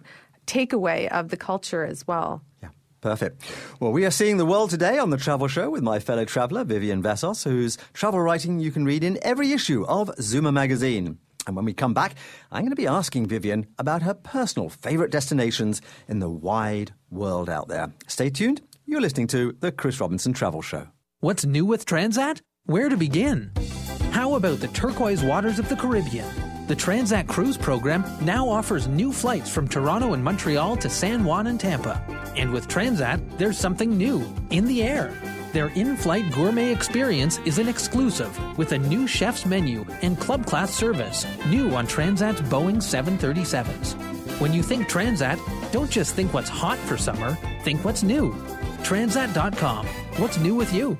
takeaway 0.46 1.08
of 1.08 1.28
the 1.28 1.36
culture 1.36 1.84
as 1.84 2.06
well. 2.06 2.42
Yeah. 2.62 2.70
Perfect. 3.02 3.42
Well, 3.80 3.92
we 3.92 4.06
are 4.06 4.12
seeing 4.12 4.36
the 4.36 4.46
world 4.46 4.70
today 4.70 4.96
on 4.96 5.10
the 5.10 5.16
Travel 5.16 5.48
Show 5.48 5.68
with 5.70 5.82
my 5.82 5.98
fellow 5.98 6.24
traveller, 6.24 6.62
Vivian 6.62 7.02
Vassos, 7.02 7.42
whose 7.42 7.76
travel 7.92 8.20
writing 8.20 8.60
you 8.60 8.70
can 8.70 8.84
read 8.84 9.02
in 9.02 9.18
every 9.22 9.52
issue 9.52 9.84
of 9.86 10.08
Zoomer 10.18 10.52
magazine. 10.52 11.18
And 11.48 11.56
when 11.56 11.64
we 11.64 11.74
come 11.74 11.94
back, 11.94 12.14
I'm 12.52 12.62
going 12.62 12.70
to 12.70 12.76
be 12.76 12.86
asking 12.86 13.26
Vivian 13.26 13.66
about 13.76 14.02
her 14.02 14.14
personal 14.14 14.68
favourite 14.68 15.10
destinations 15.10 15.82
in 16.06 16.20
the 16.20 16.30
wide 16.30 16.94
world 17.10 17.50
out 17.50 17.66
there. 17.66 17.92
Stay 18.06 18.30
tuned. 18.30 18.62
You're 18.86 19.00
listening 19.00 19.26
to 19.28 19.56
the 19.58 19.72
Chris 19.72 20.00
Robinson 20.00 20.32
Travel 20.32 20.62
Show. 20.62 20.86
What's 21.18 21.44
new 21.44 21.66
with 21.66 21.84
Transat? 21.84 22.40
Where 22.66 22.88
to 22.88 22.96
begin? 22.96 23.50
How 24.12 24.34
about 24.34 24.60
the 24.60 24.68
turquoise 24.68 25.24
waters 25.24 25.58
of 25.58 25.68
the 25.68 25.74
Caribbean? 25.76 26.28
The 26.68 26.76
Transat 26.76 27.26
Cruise 27.26 27.56
program 27.56 28.04
now 28.20 28.48
offers 28.48 28.86
new 28.86 29.12
flights 29.12 29.50
from 29.50 29.66
Toronto 29.66 30.12
and 30.14 30.22
Montreal 30.22 30.76
to 30.76 30.88
San 30.88 31.24
Juan 31.24 31.48
and 31.48 31.58
Tampa. 31.58 32.21
And 32.36 32.52
with 32.52 32.68
Transat, 32.68 33.20
there's 33.38 33.58
something 33.58 33.96
new 33.96 34.24
in 34.50 34.66
the 34.66 34.82
air. 34.82 35.14
Their 35.52 35.68
in 35.68 35.96
flight 35.96 36.30
gourmet 36.32 36.72
experience 36.72 37.38
is 37.44 37.58
an 37.58 37.68
exclusive 37.68 38.38
with 38.56 38.72
a 38.72 38.78
new 38.78 39.06
chef's 39.06 39.44
menu 39.44 39.84
and 40.00 40.18
club 40.18 40.46
class 40.46 40.72
service, 40.74 41.26
new 41.46 41.74
on 41.74 41.86
Transat's 41.86 42.40
Boeing 42.40 42.78
737s. 42.78 44.40
When 44.40 44.52
you 44.52 44.62
think 44.62 44.88
Transat, 44.88 45.38
don't 45.72 45.90
just 45.90 46.14
think 46.14 46.32
what's 46.32 46.48
hot 46.48 46.78
for 46.78 46.96
summer, 46.96 47.36
think 47.64 47.84
what's 47.84 48.02
new. 48.02 48.32
Transat.com. 48.82 49.86
What's 50.16 50.38
new 50.38 50.54
with 50.54 50.72
you? 50.72 50.98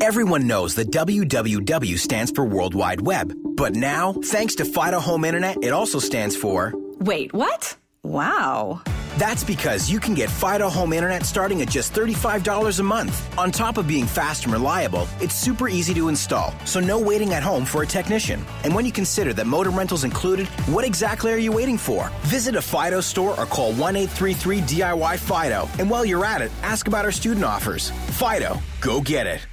Everyone 0.00 0.46
knows 0.46 0.74
that 0.74 0.90
WWW 0.90 1.98
stands 1.98 2.32
for 2.32 2.44
World 2.44 2.74
Wide 2.74 3.00
Web. 3.00 3.32
But 3.56 3.74
now, 3.74 4.12
thanks 4.12 4.56
to 4.56 4.64
Fido 4.64 5.00
Home 5.00 5.24
Internet, 5.24 5.62
it 5.62 5.72
also 5.72 5.98
stands 6.00 6.36
for. 6.36 6.72
Wait, 6.98 7.32
what? 7.32 7.76
Wow. 8.02 8.82
That's 9.18 9.44
because 9.44 9.88
you 9.88 10.00
can 10.00 10.14
get 10.14 10.28
Fido 10.28 10.68
Home 10.68 10.92
Internet 10.92 11.24
starting 11.24 11.62
at 11.62 11.70
just 11.70 11.92
$35 11.92 12.80
a 12.80 12.82
month. 12.82 13.38
On 13.38 13.52
top 13.52 13.78
of 13.78 13.86
being 13.86 14.06
fast 14.06 14.44
and 14.44 14.52
reliable, 14.52 15.06
it's 15.20 15.36
super 15.36 15.68
easy 15.68 15.94
to 15.94 16.08
install, 16.08 16.52
so 16.64 16.80
no 16.80 16.98
waiting 16.98 17.32
at 17.34 17.42
home 17.42 17.64
for 17.64 17.82
a 17.82 17.86
technician. 17.86 18.44
And 18.64 18.74
when 18.74 18.84
you 18.84 18.90
consider 18.90 19.32
that 19.34 19.46
modem 19.46 19.76
rental's 19.76 20.02
included, 20.04 20.48
what 20.66 20.84
exactly 20.84 21.32
are 21.32 21.38
you 21.38 21.52
waiting 21.52 21.78
for? 21.78 22.10
Visit 22.22 22.56
a 22.56 22.62
Fido 22.62 23.00
store 23.00 23.38
or 23.38 23.46
call 23.46 23.72
1 23.74 23.96
833 23.96 24.60
DIY 24.62 25.18
Fido. 25.18 25.68
And 25.78 25.90
while 25.90 26.04
you're 26.04 26.24
at 26.24 26.40
it, 26.40 26.50
ask 26.62 26.88
about 26.88 27.04
our 27.04 27.12
student 27.12 27.44
offers. 27.44 27.90
Fido, 28.18 28.58
go 28.80 29.00
get 29.00 29.26
it. 29.26 29.46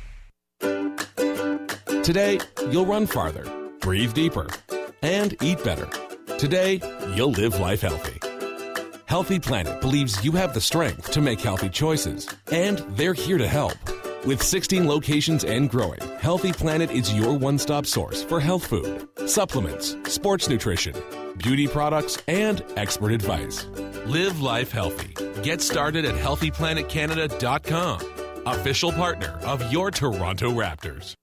Today, 2.03 2.39
you'll 2.72 2.88
run 2.88 3.06
farther, 3.06 3.46
breathe 3.80 4.13
deeper, 4.13 4.48
and 5.03 5.36
eat 5.44 5.63
better. 5.63 5.88
Today, 6.39 6.82
you'll 7.15 7.32
live 7.32 7.60
life 7.60 7.82
healthy. 7.82 8.20
Healthy 9.12 9.39
Planet 9.39 9.82
believes 9.82 10.24
you 10.24 10.32
have 10.32 10.53
the 10.53 10.62
strength 10.62 11.12
to 11.12 11.20
make 11.20 11.41
healthy 11.41 11.68
choices, 11.68 12.34
and 12.50 12.77
they're 12.96 13.13
here 13.13 13.38
to 13.38 13.46
help. 13.46 13.75
With 14.25 14.41
16 14.41 14.88
locations 14.88 15.44
and 15.44 15.70
growing, 15.70 16.00
Healthy 16.22 16.53
Planet 16.53 16.91
is 16.91 17.13
your 17.13 17.38
one 17.38 17.58
stop 17.58 17.86
source 17.86 18.24
for 18.24 18.39
health 18.39 18.65
food, 18.65 19.06
supplements, 19.27 19.98
sports 20.06 20.48
nutrition, 20.48 20.96
beauty 21.36 21.68
products, 21.68 22.20
and 22.30 22.63
expert 22.77 23.12
advice. 23.12 23.65
Live 24.06 24.39
life 24.39 24.72
healthy. 24.72 25.13
Get 25.44 25.60
started 25.60 26.06
at 26.06 26.15
healthyplanetcanada.com, 26.15 28.44
official 28.46 28.94
partner 28.94 29.38
of 29.44 29.74
your 29.74 29.91
Toronto 29.91 30.51
Raptors. 30.51 31.15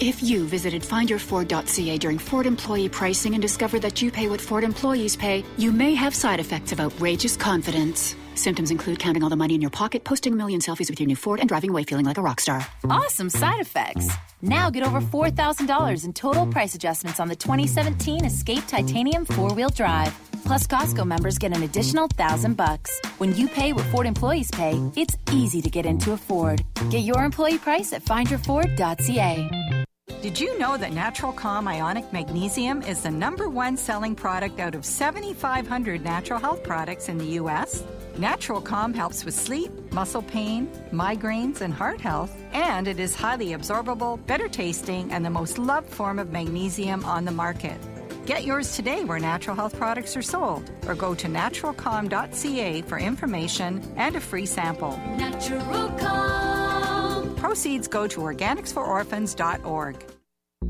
If 0.00 0.22
you 0.22 0.44
visited 0.44 0.82
findyourford.ca 0.82 1.98
during 1.98 2.18
Ford 2.18 2.46
employee 2.46 2.88
pricing 2.88 3.34
and 3.34 3.40
discovered 3.40 3.82
that 3.82 4.02
you 4.02 4.10
pay 4.10 4.28
what 4.28 4.40
Ford 4.40 4.64
employees 4.64 5.14
pay, 5.16 5.44
you 5.56 5.70
may 5.70 5.94
have 5.94 6.14
side 6.14 6.40
effects 6.40 6.72
of 6.72 6.80
outrageous 6.80 7.36
confidence. 7.36 8.16
Symptoms 8.34 8.72
include 8.72 8.98
counting 8.98 9.22
all 9.22 9.28
the 9.28 9.36
money 9.36 9.54
in 9.54 9.60
your 9.60 9.70
pocket, 9.70 10.02
posting 10.02 10.32
a 10.32 10.36
million 10.36 10.60
selfies 10.60 10.90
with 10.90 10.98
your 10.98 11.06
new 11.06 11.14
Ford, 11.14 11.38
and 11.38 11.48
driving 11.48 11.70
away 11.70 11.84
feeling 11.84 12.04
like 12.04 12.18
a 12.18 12.22
rock 12.22 12.40
star. 12.40 12.66
Awesome 12.90 13.30
side 13.30 13.60
effects. 13.60 14.10
Now 14.42 14.68
get 14.68 14.84
over 14.84 15.00
$4,000 15.00 16.04
in 16.04 16.12
total 16.12 16.46
price 16.48 16.74
adjustments 16.74 17.20
on 17.20 17.28
the 17.28 17.36
2017 17.36 18.24
Escape 18.24 18.66
Titanium 18.66 19.24
four-wheel 19.24 19.68
drive. 19.70 20.12
Plus, 20.44 20.66
Costco 20.66 21.06
members 21.06 21.38
get 21.38 21.56
an 21.56 21.62
additional 21.62 22.06
thousand 22.06 22.56
bucks. 22.56 23.00
When 23.18 23.34
you 23.34 23.48
pay 23.48 23.72
what 23.72 23.86
Ford 23.86 24.06
employees 24.06 24.50
pay, 24.50 24.80
it's 24.94 25.16
easy 25.32 25.62
to 25.62 25.70
get 25.70 25.86
into 25.86 26.12
a 26.12 26.16
Ford. 26.16 26.62
Get 26.90 27.00
your 27.00 27.24
employee 27.24 27.58
price 27.58 27.92
at 27.92 28.04
findyourford.ca. 28.04 29.84
Did 30.20 30.40
you 30.40 30.58
know 30.58 30.76
that 30.76 30.92
Natural 30.92 31.32
Calm 31.32 31.68
Ionic 31.68 32.10
Magnesium 32.12 32.82
is 32.82 33.02
the 33.02 33.10
number 33.10 33.48
one 33.48 33.76
selling 33.76 34.14
product 34.14 34.60
out 34.60 34.74
of 34.74 34.84
7,500 34.84 36.02
natural 36.02 36.38
health 36.38 36.62
products 36.62 37.08
in 37.08 37.18
the 37.18 37.36
U.S.? 37.40 37.82
Natural 38.16 38.60
Calm 38.60 38.94
helps 38.94 39.24
with 39.24 39.34
sleep, 39.34 39.70
muscle 39.92 40.22
pain, 40.22 40.70
migraines, 40.92 41.60
and 41.62 41.74
heart 41.74 42.00
health, 42.00 42.34
and 42.52 42.86
it 42.86 43.00
is 43.00 43.14
highly 43.14 43.48
absorbable, 43.48 44.24
better 44.26 44.48
tasting, 44.48 45.10
and 45.12 45.24
the 45.24 45.30
most 45.30 45.58
loved 45.58 45.90
form 45.90 46.18
of 46.18 46.32
magnesium 46.32 47.04
on 47.04 47.24
the 47.24 47.32
market. 47.32 47.78
Get 48.26 48.44
yours 48.44 48.74
today 48.74 49.04
where 49.04 49.18
natural 49.18 49.54
health 49.54 49.76
products 49.76 50.16
are 50.16 50.22
sold, 50.22 50.70
or 50.86 50.94
go 50.94 51.14
to 51.14 51.28
naturalcalm.ca 51.28 52.82
for 52.82 52.98
information 52.98 53.82
and 53.96 54.16
a 54.16 54.20
free 54.20 54.46
sample. 54.46 54.96
Natural 55.18 55.90
Calm. 55.98 57.34
Proceeds 57.36 57.86
go 57.86 58.06
to 58.06 58.20
organicsfororphans.org. 58.20 60.06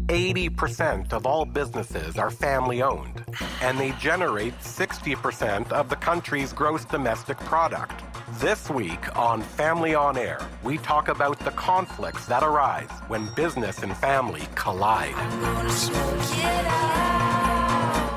80% 0.07 1.13
of 1.13 1.25
all 1.27 1.45
businesses 1.45 2.19
are 2.19 2.31
family 2.31 2.83
owned, 2.83 3.25
and 3.63 3.79
they 3.79 3.93
generate 3.93 4.59
60% 4.59 5.71
of 5.71 5.89
the 5.89 5.97
country's 5.97 6.53
gross 6.53 6.85
domestic 6.85 7.39
product. 7.39 8.03
This 8.41 8.69
week 8.69 9.17
on 9.17 9.43
Family 9.43 9.95
on 9.95 10.19
Air, 10.19 10.41
we 10.65 10.79
talk 10.79 11.09
about 11.09 11.39
the 11.39 11.53
conflicts 11.53 12.27
that 12.27 12.43
arise 12.43 12.91
when 13.07 13.33
business 13.35 13.83
and 13.83 13.97
family 13.97 14.43
collide. 14.57 15.15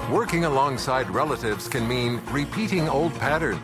Working 0.09 0.45
alongside 0.45 1.09
relatives 1.09 1.67
can 1.67 1.85
mean 1.85 2.21
repeating 2.31 2.87
old 2.87 3.13
patterns. 3.15 3.59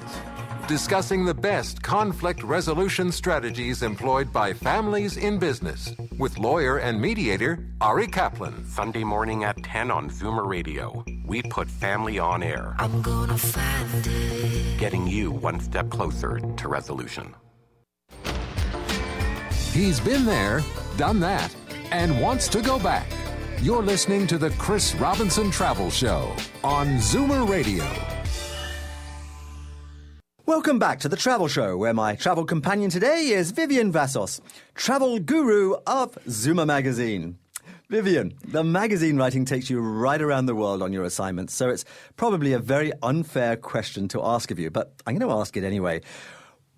Discussing 0.67 1.23
the 1.23 1.33
best 1.33 1.81
conflict 1.81 2.43
resolution 2.43 3.13
strategies 3.13 3.81
employed 3.81 4.33
by 4.33 4.51
families 4.51 5.15
in 5.15 5.39
business 5.39 5.93
with 6.19 6.37
lawyer 6.37 6.79
and 6.79 6.99
mediator 6.99 7.65
Ari 7.79 8.07
Kaplan. 8.07 8.65
Sunday 8.65 9.05
morning 9.05 9.45
at 9.45 9.63
10 9.63 9.89
on 9.89 10.09
Zoomer 10.09 10.45
Radio, 10.45 11.05
we 11.25 11.41
put 11.43 11.69
family 11.69 12.19
on 12.19 12.43
air. 12.43 12.75
I'm 12.77 13.01
gonna 13.01 13.37
find 13.37 14.05
it. 14.05 14.77
Getting 14.77 15.07
you 15.07 15.31
one 15.31 15.61
step 15.61 15.89
closer 15.89 16.41
to 16.57 16.67
resolution. 16.67 17.33
He's 19.71 20.01
been 20.01 20.25
there, 20.25 20.61
done 20.97 21.21
that, 21.21 21.55
and 21.91 22.19
wants 22.19 22.49
to 22.49 22.61
go 22.61 22.77
back. 22.79 23.07
You're 23.63 23.81
listening 23.81 24.27
to 24.27 24.37
the 24.37 24.49
Chris 24.49 24.93
Robinson 24.95 25.49
Travel 25.49 25.89
Show 25.89 26.35
on 26.65 26.97
Zoomer 26.97 27.47
Radio. 27.47 27.85
Welcome 30.45 30.79
back 30.79 30.99
to 30.99 31.07
the 31.07 31.15
Travel 31.15 31.47
Show, 31.47 31.77
where 31.77 31.93
my 31.93 32.15
travel 32.15 32.43
companion 32.43 32.89
today 32.89 33.29
is 33.29 33.51
Vivian 33.51 33.89
Vassos, 33.89 34.41
travel 34.75 35.17
guru 35.17 35.75
of 35.87 36.17
Zoomer 36.27 36.67
Magazine. 36.67 37.37
Vivian, 37.87 38.33
the 38.45 38.65
magazine 38.65 39.15
writing 39.15 39.45
takes 39.45 39.69
you 39.69 39.79
right 39.79 40.21
around 40.21 40.47
the 40.47 40.55
world 40.55 40.81
on 40.81 40.91
your 40.91 41.05
assignments, 41.05 41.53
so 41.53 41.69
it's 41.69 41.85
probably 42.17 42.51
a 42.51 42.59
very 42.59 42.91
unfair 43.01 43.55
question 43.55 44.09
to 44.09 44.21
ask 44.25 44.51
of 44.51 44.59
you, 44.59 44.71
but 44.71 44.93
I'm 45.07 45.17
going 45.17 45.31
to 45.31 45.39
ask 45.39 45.55
it 45.55 45.63
anyway. 45.63 46.01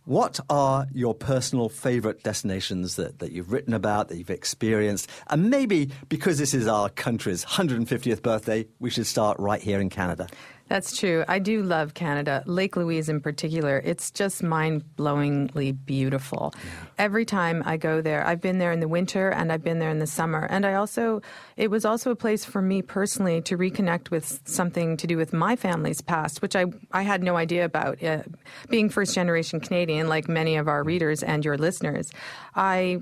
What 0.06 0.40
are 0.52 0.86
your 0.94 1.16
personal 1.16 1.68
favorite 1.68 2.22
destinations 2.22 2.96
that, 2.98 3.18
that 3.20 3.32
you've 3.32 3.52
written 3.52 3.74
about, 3.74 4.10
that 4.10 4.18
you've 4.18 4.30
experienced? 4.30 5.10
And 5.32 5.50
maybe 5.50 5.90
because 6.10 6.38
this 6.38 6.54
is 6.54 6.68
our 6.68 6.90
country's 6.90 7.44
150th 7.44 8.22
birthday, 8.22 8.68
we 8.80 8.92
should 8.92 9.08
start 9.08 9.40
right 9.40 9.60
here 9.60 9.82
in 9.82 9.90
Canada. 9.90 10.28
That's 10.68 10.98
true. 10.98 11.24
I 11.28 11.38
do 11.38 11.62
love 11.62 11.94
Canada, 11.94 12.44
Lake 12.48 12.76
Louise 12.76 13.08
in 13.08 13.22
particular. 13.22 13.82
It's 13.86 14.10
just 14.10 14.42
mind 14.42 14.84
blowingly 14.98 15.78
beautiful. 15.86 16.54
Yeah. 16.56 16.62
Every 16.98 17.24
time 17.24 17.62
I 17.66 17.78
go 17.78 18.02
there, 18.02 18.26
I've 18.26 18.42
been 18.42 18.58
there 18.58 18.72
in 18.72 18.80
the 18.80 18.88
winter 18.88 19.30
and 19.30 19.52
I've 19.52 19.64
been 19.64 19.78
there 19.78 19.92
in 19.92 20.00
the 20.00 20.08
summer. 20.08 20.48
And 20.50 20.66
I 20.66 20.74
also, 20.74 21.22
it 21.56 21.70
was 21.70 21.86
also 21.86 22.10
a 22.10 22.16
place 22.16 22.44
for 22.46 22.64
me 22.64 22.82
personally 22.82 23.42
to 23.44 23.58
reconnect 23.58 24.10
with 24.10 24.42
something 24.46 24.98
to 24.98 25.06
do 25.06 25.18
with 25.18 25.34
my 25.34 25.56
family's 25.56 26.02
past, 26.02 26.42
which 26.42 26.56
I, 26.56 26.66
I 26.92 27.04
had 27.04 27.22
no 27.22 27.36
idea 27.38 27.64
about. 27.66 28.04
Uh, 28.04 28.24
being 28.70 28.90
first 28.90 29.14
generation 29.14 29.60
Canadian, 29.60 30.08
like 30.08 30.28
many 30.28 30.56
of 30.56 30.68
our 30.68 30.84
readers 30.84 31.22
and 31.22 31.46
your 31.46 31.58
listeners, 31.58 32.12
I 32.56 33.02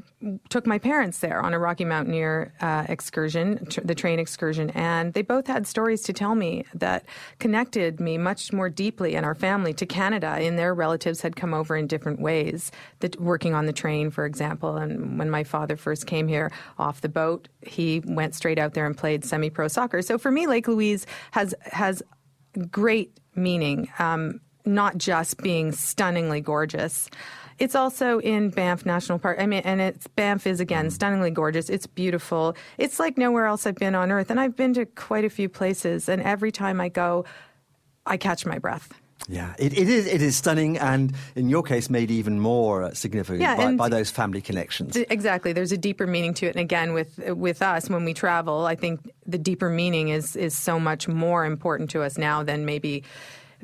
took 0.50 0.66
my 0.66 0.80
parents 0.80 1.20
there 1.20 1.42
on 1.42 1.54
a 1.54 1.60
Rocky 1.60 1.86
Mountaineer 1.86 2.54
uh, 2.60 2.86
excursion, 2.90 3.66
tr- 3.68 3.82
the 3.82 3.96
train 3.96 4.20
excursion, 4.20 4.70
and 4.72 5.14
they 5.14 5.22
both 5.22 5.48
had 5.48 5.66
stories 5.68 6.02
to 6.04 6.14
tell 6.14 6.36
me 6.36 6.66
that 6.74 7.06
connected 7.54 8.00
me 8.00 8.18
much 8.18 8.52
more 8.52 8.68
deeply 8.68 9.16
and 9.16 9.28
our 9.28 9.36
family 9.36 9.76
to 9.76 9.86
Canada. 9.86 10.40
And 10.40 10.58
their 10.58 10.74
relatives 10.74 11.22
had 11.22 11.36
come 11.36 11.54
over 11.54 11.76
in 11.76 11.86
different 11.86 12.20
ways, 12.20 12.72
that 13.00 13.22
working 13.22 13.54
on 13.54 13.68
the 13.68 13.74
train, 13.74 14.10
for 14.10 14.26
example. 14.26 14.76
And 14.76 15.20
when 15.20 15.30
my 15.30 15.44
father 15.44 15.78
first 15.78 16.08
came 16.08 16.28
here 16.28 16.52
off 16.80 17.02
the 17.02 17.10
boat, 17.10 17.50
he 17.62 18.02
went 18.06 18.34
straight 18.34 18.58
out 18.58 18.74
there 18.74 18.88
and 18.88 18.98
played 18.98 19.24
semi-pro 19.24 19.68
soccer. 19.68 20.02
So 20.02 20.18
for 20.18 20.32
me, 20.32 20.48
Lake 20.48 20.68
Louise 20.68 21.06
has 21.30 21.54
has 21.62 22.02
great 22.72 23.20
meaning. 23.36 23.88
Um, 24.00 24.42
not 24.66 24.98
just 24.98 25.38
being 25.38 25.74
stunningly 25.74 26.42
gorgeous. 26.42 27.08
It's 27.60 27.76
also 27.76 28.20
in 28.20 28.50
Banff 28.50 28.86
National 28.86 29.20
Park. 29.20 29.38
I 29.40 29.46
mean, 29.46 29.62
and 29.64 29.82
it's 29.82 30.08
Banff 30.08 30.48
is 30.48 30.60
again 30.60 30.90
stunningly 30.90 31.32
gorgeous. 31.32 31.70
It's 31.70 31.88
beautiful. 31.88 32.56
It's 32.78 33.00
like 33.00 33.18
nowhere 33.18 33.46
else 33.46 33.66
I've 33.66 33.76
been 33.76 33.96
on 33.96 34.12
earth, 34.12 34.30
and 34.30 34.40
I've 34.40 34.56
been 34.56 34.74
to 34.76 34.86
quite 34.86 35.26
a 35.26 35.30
few 35.30 35.50
places. 35.50 36.10
And 36.10 36.22
every 36.22 36.52
time 36.52 36.82
I 36.82 36.90
go, 36.90 37.26
I 38.06 38.18
catch 38.18 38.46
my 38.46 38.60
breath. 38.60 38.94
Yeah, 39.30 39.54
it, 39.58 39.78
it 39.78 39.88
is. 39.88 40.06
It 40.06 40.22
is 40.22 40.36
stunning, 40.36 40.78
and 40.78 41.14
in 41.36 41.48
your 41.48 41.64
case, 41.64 41.90
made 41.90 42.12
even 42.12 42.42
more 42.42 42.84
uh, 42.84 42.94
significant 42.94 43.42
Yeah, 43.42 43.56
by, 43.56 43.76
by 43.76 43.90
those 43.90 44.12
family 44.12 44.42
connections. 44.42 44.98
Exactly. 44.98 45.54
There's 45.54 45.72
a 45.72 45.78
deeper 45.78 46.06
meaning 46.06 46.34
to 46.36 46.48
it, 46.48 46.56
and 46.56 46.60
again, 46.60 46.94
with 46.94 47.18
with 47.30 47.62
us 47.62 47.90
when 47.90 48.04
we 48.04 48.14
travel, 48.14 48.66
I 48.66 48.76
think 48.76 49.10
the 49.26 49.38
deeper 49.38 49.70
meaning 49.70 50.10
is 50.10 50.36
is 50.36 50.54
so 50.58 50.78
much 50.78 51.08
more 51.08 51.46
important 51.46 51.90
to 51.92 52.02
us 52.02 52.18
now 52.18 52.44
than 52.44 52.66
maybe 52.66 53.04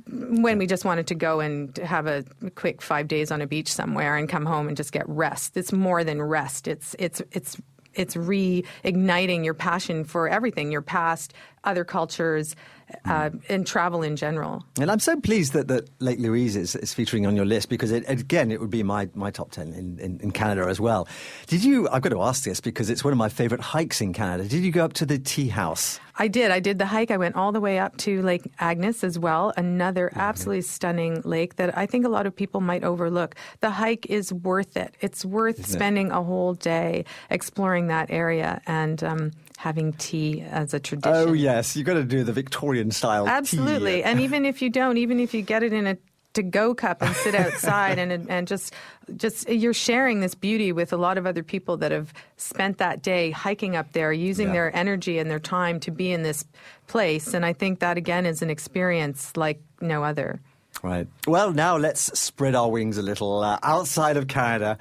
when 0.08 0.58
we 0.58 0.68
just 0.68 0.86
wanted 0.86 1.08
to 1.08 1.16
go 1.16 1.40
and 1.40 1.76
have 1.78 2.08
a 2.08 2.24
quick 2.56 2.82
five 2.82 3.08
days 3.08 3.32
on 3.32 3.42
a 3.42 3.48
beach 3.48 3.72
somewhere 3.72 4.16
and 4.16 4.30
come 4.30 4.46
home 4.46 4.68
and 4.68 4.78
just 4.78 4.92
get 4.92 5.08
rest. 5.08 5.58
It's 5.58 5.72
more 5.72 6.04
than 6.04 6.22
rest. 6.22 6.68
It's 6.68 6.96
it's 7.00 7.22
it's 7.32 7.58
it's 7.94 8.16
reigniting 8.16 9.44
your 9.44 9.54
passion 9.54 10.04
for 10.04 10.30
everything, 10.30 10.72
your 10.72 10.82
past, 10.82 11.34
other 11.64 11.84
cultures, 11.84 12.56
uh, 13.06 13.30
and 13.48 13.66
travel 13.66 14.02
in 14.04 14.16
general. 14.16 14.64
And 14.80 14.92
I'm 14.92 15.00
so 15.00 15.20
pleased 15.20 15.54
that, 15.54 15.68
that 15.68 15.90
Lake 16.00 16.20
Louise 16.20 16.56
is, 16.56 16.76
is 16.76 16.94
featuring 16.94 17.26
on 17.26 17.36
your 17.36 17.46
list 17.46 17.70
because, 17.70 17.92
it, 17.92 18.04
again, 18.08 18.52
it 18.52 18.60
would 18.60 18.70
be 18.70 18.84
my, 18.84 19.10
my 19.16 19.32
top 19.32 19.52
10 19.52 19.74
in, 19.74 20.00
in, 20.00 20.20
in 20.20 20.32
Canada 20.32 20.68
as 20.68 20.80
well. 20.80 21.08
Did 21.48 21.64
you, 21.64 21.88
I've 21.90 22.02
got 22.02 22.10
to 22.10 22.22
ask 22.22 22.44
this 22.44 22.60
because 22.60 22.90
it's 22.90 23.04
one 23.04 23.14
of 23.14 23.18
my 23.18 23.30
favorite 23.30 23.62
hikes 23.62 24.02
in 24.02 24.14
Canada. 24.14 24.48
Did 24.48 24.64
you 24.64 24.72
go 24.72 24.86
up 24.86 24.94
to 24.94 25.06
the 25.06 25.20
tea 25.20 25.48
house? 25.48 26.00
I 26.22 26.28
did. 26.28 26.52
I 26.52 26.60
did 26.60 26.80
the 26.80 26.86
hike. 26.86 27.12
I 27.12 27.18
went 27.18 27.36
all 27.36 27.54
the 27.54 27.62
way 27.62 27.80
up 27.80 27.96
to 27.98 28.22
Lake 28.22 28.52
Agnes 28.60 29.06
as 29.06 29.18
well, 29.18 29.54
another 29.56 30.12
absolutely 30.16 30.62
stunning 30.62 31.22
lake 31.24 31.56
that 31.56 31.78
I 31.78 31.86
think 31.86 32.06
a 32.06 32.10
lot 32.10 32.26
of 32.26 32.36
people 32.36 32.60
might 32.60 32.84
overlook. 32.84 33.36
The 33.62 33.70
hike 33.70 34.06
is 34.08 34.34
worth 34.34 34.76
it. 34.76 34.96
It's 35.00 35.24
worth 35.24 35.60
Isn't 35.60 35.74
it? 35.76 35.78
spending 35.78 36.12
a 36.12 36.22
whole 36.22 36.56
day 36.56 37.06
exploring 37.30 37.88
that 37.88 38.12
area 38.12 38.62
and 38.68 39.02
um, 39.02 39.32
having 39.60 39.92
tea 39.92 40.40
as 40.42 40.74
a 40.74 40.80
tradition. 40.80 41.14
Oh, 41.14 41.34
yes. 41.34 41.76
You've 41.76 41.86
got 41.86 41.96
to 41.96 42.06
do 42.06 42.24
the 42.24 42.32
Victorian 42.32 42.92
style 42.92 43.26
tea. 43.26 43.32
Absolutely. 43.32 44.04
And 44.10 44.22
even 44.22 44.46
if 44.46 44.62
you 44.62 44.70
don't, 44.70 44.96
even 44.98 45.20
if 45.20 45.34
you 45.34 45.42
get 45.42 45.64
it 45.64 45.74
in 45.74 45.86
a 45.86 45.98
to 46.34 46.44
go 46.44 46.74
cup 46.74 47.02
and 47.02 47.14
sit 47.18 47.36
outside 47.36 48.00
and 48.00 48.30
and 48.30 48.48
just 48.48 48.74
just 49.18 49.50
you're 49.50 49.74
sharing 49.74 50.22
this 50.22 50.34
beauty 50.34 50.72
with 50.72 50.94
a 50.94 50.98
lot 50.98 51.18
of 51.18 51.26
other 51.26 51.44
people 51.44 51.76
that 51.78 51.92
have 51.92 52.14
spent 52.38 52.78
that 52.78 53.02
day 53.02 53.32
hiking 53.32 53.76
up 53.76 53.92
there 53.92 54.14
using 54.14 54.48
Yeah. 54.48 54.54
their 54.54 54.76
energy 54.76 55.18
and 55.18 55.30
their 55.30 55.40
time 55.40 55.80
to 55.82 55.92
be 55.92 56.12
in 56.14 56.24
this 56.24 56.46
place 56.88 57.34
and 57.34 57.44
I 57.44 57.52
think 57.54 57.80
that 57.80 57.98
again 57.98 58.26
is 58.26 58.42
an 58.42 58.50
experience 58.50 59.36
like 59.36 59.60
no 59.82 60.04
other. 60.04 60.40
Right. 60.84 61.08
Well, 61.28 61.52
now 61.52 61.76
let's 61.78 62.18
spread 62.18 62.56
our 62.56 62.70
wings 62.70 62.98
a 62.98 63.02
little 63.02 63.42
uh, 63.42 63.58
outside 63.64 64.16
of 64.16 64.28
Canada. 64.28 64.78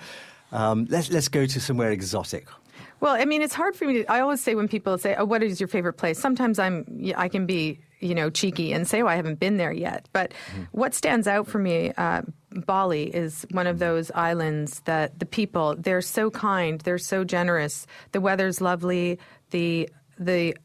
Um, 0.52 0.86
let's, 0.88 1.10
let's 1.10 1.28
go 1.28 1.46
to 1.46 1.60
somewhere 1.60 1.90
exotic. 1.90 2.46
Well, 3.00 3.14
I 3.14 3.24
mean, 3.24 3.42
it's 3.42 3.54
hard 3.54 3.76
for 3.76 3.84
me 3.84 4.02
to. 4.02 4.10
I 4.10 4.20
always 4.20 4.40
say 4.40 4.54
when 4.54 4.68
people 4.68 4.98
say, 4.98 5.14
"Oh, 5.16 5.24
what 5.24 5.42
is 5.42 5.60
your 5.60 5.68
favorite 5.68 5.94
place?" 5.94 6.18
Sometimes 6.18 6.58
I'm, 6.58 6.84
I 7.16 7.28
can 7.28 7.46
be, 7.46 7.80
you 8.00 8.14
know, 8.14 8.28
cheeky 8.30 8.72
and 8.72 8.86
say, 8.88 9.02
"Oh, 9.02 9.06
I 9.06 9.16
haven't 9.16 9.38
been 9.38 9.56
there 9.56 9.72
yet." 9.72 10.08
But 10.12 10.32
what 10.72 10.94
stands 10.94 11.26
out 11.28 11.46
for 11.46 11.58
me, 11.58 11.92
uh, 11.96 12.22
Bali 12.50 13.04
is 13.04 13.46
one 13.52 13.66
of 13.66 13.78
those 13.78 14.10
islands 14.14 14.80
that 14.80 15.18
the 15.18 15.26
people 15.26 15.76
they're 15.78 16.00
so 16.02 16.30
kind, 16.30 16.80
they're 16.80 16.98
so 16.98 17.24
generous. 17.24 17.86
The 18.12 18.20
weather's 18.20 18.60
lovely. 18.60 19.18
The 19.50 19.88
the 20.18 20.56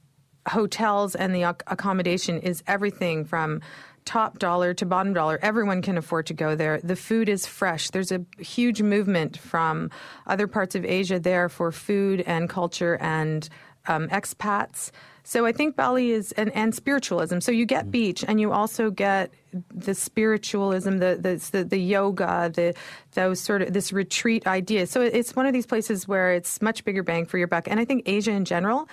hotels 0.47 1.15
and 1.15 1.33
the 1.33 1.43
ac- 1.43 1.63
accommodation 1.67 2.39
is 2.39 2.63
everything 2.67 3.23
from 3.25 3.61
top 4.05 4.39
dollar 4.39 4.73
to 4.73 4.85
bottom 4.85 5.13
dollar. 5.13 5.39
Everyone 5.41 5.81
can 5.81 5.97
afford 5.97 6.27
to 6.27 6.33
go 6.33 6.55
there. 6.55 6.79
The 6.83 6.95
food 6.95 7.29
is 7.29 7.45
fresh. 7.45 7.89
There's 7.89 8.11
a 8.11 8.25
huge 8.39 8.81
movement 8.81 9.37
from 9.37 9.89
other 10.27 10.47
parts 10.47 10.75
of 10.75 10.85
Asia 10.85 11.19
there 11.19 11.49
for 11.49 11.71
food 11.71 12.21
and 12.21 12.49
culture 12.49 12.97
and 13.01 13.47
um, 13.87 14.07
expats. 14.09 14.91
So 15.25 15.45
I 15.45 15.53
think 15.53 15.75
Bali 15.75 16.11
is 16.11 16.33
and, 16.33 16.53
and 16.53 16.75
spiritualism. 16.75 17.39
So 17.39 17.51
you 17.51 17.65
get 17.65 17.89
beach 17.89 18.25
and 18.27 18.41
you 18.41 18.51
also 18.51 18.91
get 18.91 19.33
the 19.73 19.95
spiritualism, 19.95 20.97
the 20.97 21.17
the 21.19 21.49
the, 21.51 21.63
the 21.63 21.77
yoga, 21.77 22.51
the 22.53 22.73
those 23.13 23.39
sort 23.39 23.61
of 23.61 23.71
this 23.71 23.93
retreat 23.93 24.45
idea. 24.45 24.85
So 24.85 25.01
it's 25.01 25.35
one 25.35 25.45
of 25.45 25.53
these 25.53 25.65
places 25.65 26.07
where 26.07 26.33
it's 26.33 26.61
much 26.61 26.83
bigger 26.83 27.03
bang 27.03 27.25
for 27.25 27.37
your 27.37 27.47
buck. 27.47 27.67
And 27.69 27.79
I 27.79 27.85
think 27.85 28.03
Asia 28.05 28.31
in 28.31 28.43
general, 28.43 28.89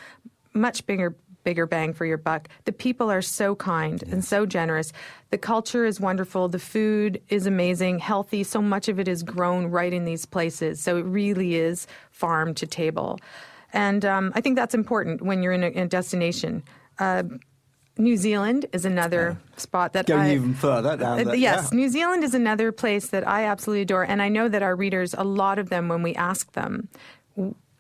much 0.55 0.87
bigger 0.87 1.17
bigger 1.45 1.67
bang 1.67 1.93
for 1.93 2.05
your 2.05 2.17
buck. 2.17 2.49
The 2.65 2.73
people 2.73 3.11
are 3.11 3.23
so 3.23 3.55
kind 3.55 4.03
and 4.05 4.25
so 4.25 4.47
generous. 4.47 4.93
The 5.31 5.39
culture 5.39 5.85
is 5.85 6.01
wonderful. 6.01 6.49
The 6.49 6.59
food 6.59 7.21
is 7.29 7.47
amazing, 7.47 7.99
healthy. 7.99 8.43
So 8.45 8.61
much 8.61 8.89
of 8.89 8.99
it 8.99 9.09
is 9.09 9.23
grown 9.23 9.67
right 9.67 9.93
in 9.93 10.05
these 10.05 10.27
places. 10.27 10.81
So 10.81 10.97
it 10.97 11.05
really 11.05 11.55
is 11.55 11.87
farm 12.11 12.55
to 12.55 12.67
table. 12.67 13.19
And 13.73 14.05
um, 14.05 14.33
I 14.35 14.41
think 14.41 14.57
that's 14.57 14.75
important 14.75 15.23
when 15.23 15.43
you're 15.43 15.53
in 15.53 15.63
a, 15.63 15.69
in 15.69 15.83
a 15.85 15.89
destination. 15.89 16.63
Uh, 16.99 17.23
New 17.99 18.17
Zealand 18.17 18.67
is 18.73 18.85
another 18.85 19.37
spot 19.57 19.93
that 19.93 20.07
Going 20.07 20.21
I, 20.21 20.35
even 20.35 20.55
further 20.55 20.97
down 20.97 21.21
uh, 21.21 21.31
the- 21.33 21.39
yes, 21.39 21.69
yeah. 21.71 21.77
New 21.77 21.89
Zealand 21.89 22.25
is 22.25 22.35
another 22.35 22.73
place 22.73 23.09
that 23.09 23.27
I 23.29 23.45
absolutely 23.45 23.83
adore, 23.83 24.05
and 24.05 24.23
I 24.23 24.29
know 24.29 24.49
that 24.49 24.63
our 24.63 24.75
readers, 24.75 25.15
a 25.15 25.25
lot 25.25 25.59
of 25.59 25.69
them, 25.69 25.89
when 25.89 26.03
we 26.03 26.15
ask 26.15 26.53
them, 26.53 26.89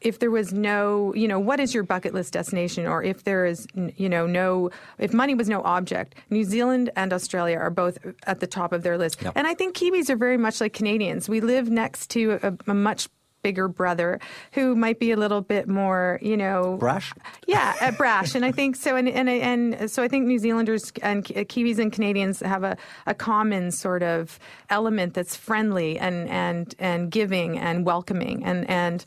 if 0.00 0.18
there 0.18 0.30
was 0.30 0.52
no, 0.52 1.12
you 1.14 1.28
know, 1.28 1.38
what 1.38 1.60
is 1.60 1.74
your 1.74 1.82
bucket 1.82 2.14
list 2.14 2.32
destination, 2.32 2.86
or 2.86 3.02
if 3.02 3.24
there 3.24 3.44
is, 3.44 3.66
you 3.96 4.08
know, 4.08 4.26
no, 4.26 4.70
if 4.98 5.12
money 5.12 5.34
was 5.34 5.48
no 5.48 5.62
object, 5.62 6.14
New 6.30 6.44
Zealand 6.44 6.90
and 6.96 7.12
Australia 7.12 7.58
are 7.58 7.70
both 7.70 7.98
at 8.26 8.40
the 8.40 8.46
top 8.46 8.72
of 8.72 8.82
their 8.82 8.96
list, 8.98 9.20
Yep. 9.22 9.32
and 9.36 9.46
I 9.46 9.54
think 9.54 9.76
Kiwis 9.76 10.08
are 10.10 10.16
very 10.16 10.38
much 10.38 10.60
like 10.60 10.72
Canadians. 10.72 11.28
We 11.28 11.40
live 11.40 11.68
next 11.70 12.08
to 12.10 12.38
a, 12.42 12.70
a 12.70 12.74
much 12.74 13.08
bigger 13.42 13.68
brother 13.68 14.20
who 14.52 14.76
might 14.76 14.98
be 15.00 15.12
a 15.12 15.16
little 15.16 15.40
bit 15.40 15.66
more, 15.66 16.18
you 16.20 16.36
know, 16.36 16.76
Brash? 16.78 17.10
yeah, 17.46 17.74
uh, 17.80 17.90
brash, 17.92 18.34
and 18.34 18.44
I 18.44 18.52
think 18.52 18.76
so. 18.76 18.96
And, 18.96 19.08
and 19.08 19.30
and 19.30 19.90
so 19.90 20.02
I 20.02 20.08
think 20.08 20.26
New 20.26 20.38
Zealanders 20.38 20.92
and 21.02 21.24
Kiwis 21.24 21.78
and 21.78 21.90
Canadians 21.90 22.40
have 22.40 22.64
a, 22.64 22.76
a 23.06 23.14
common 23.14 23.70
sort 23.70 24.02
of 24.02 24.38
element 24.68 25.14
that's 25.14 25.36
friendly 25.36 25.98
and 25.98 26.28
and 26.28 26.74
and 26.78 27.10
giving 27.10 27.58
and 27.58 27.86
welcoming, 27.86 28.44
and 28.44 28.68
and 28.68 29.06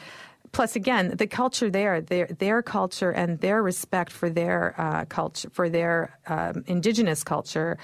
plus 0.53 0.75
again 0.77 1.17
the 1.17 1.27
culture 1.27 1.69
there, 1.69 1.99
their 1.99 2.27
their 2.27 2.61
culture 2.61 3.11
and 3.11 3.39
their 3.39 3.61
respect 3.61 4.11
for 4.11 4.29
their 4.29 4.73
uh, 4.79 5.03
culture, 5.05 5.49
for 5.51 5.67
their 5.67 6.17
um, 6.27 6.63
indigenous 6.67 7.23
culture. 7.23 7.77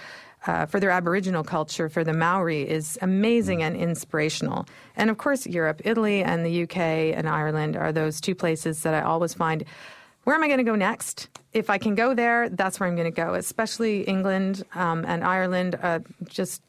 Uh, 0.48 0.66
for 0.66 0.80
their 0.80 0.90
Aboriginal 0.90 1.44
culture, 1.44 1.90
for 1.90 2.02
the 2.06 2.14
Maori, 2.14 2.62
is 2.62 2.98
amazing 3.02 3.62
and 3.62 3.76
inspirational. 3.76 4.66
And 4.96 5.10
of 5.10 5.18
course, 5.18 5.46
Europe, 5.46 5.82
Italy, 5.84 6.24
and 6.24 6.46
the 6.46 6.64
UK 6.64 6.78
and 7.18 7.28
Ireland 7.28 7.76
are 7.76 7.92
those 7.92 8.22
two 8.22 8.36
places 8.36 8.84
that 8.84 8.94
I 8.94 9.02
always 9.02 9.34
find 9.34 9.66
where 10.24 10.38
am 10.38 10.42
I 10.42 10.48
going 10.48 10.60
to 10.60 10.64
go 10.64 10.76
next? 10.76 11.28
If 11.52 11.70
I 11.70 11.78
can 11.78 11.94
go 11.94 12.14
there, 12.14 12.48
that's 12.48 12.80
where 12.80 12.88
I'm 12.88 12.96
going 12.96 13.12
to 13.12 13.22
go, 13.26 13.34
especially 13.34 14.04
England 14.04 14.64
um, 14.76 15.04
and 15.06 15.26
Ireland. 15.26 15.78
Uh, 15.82 16.00
just 16.30 16.62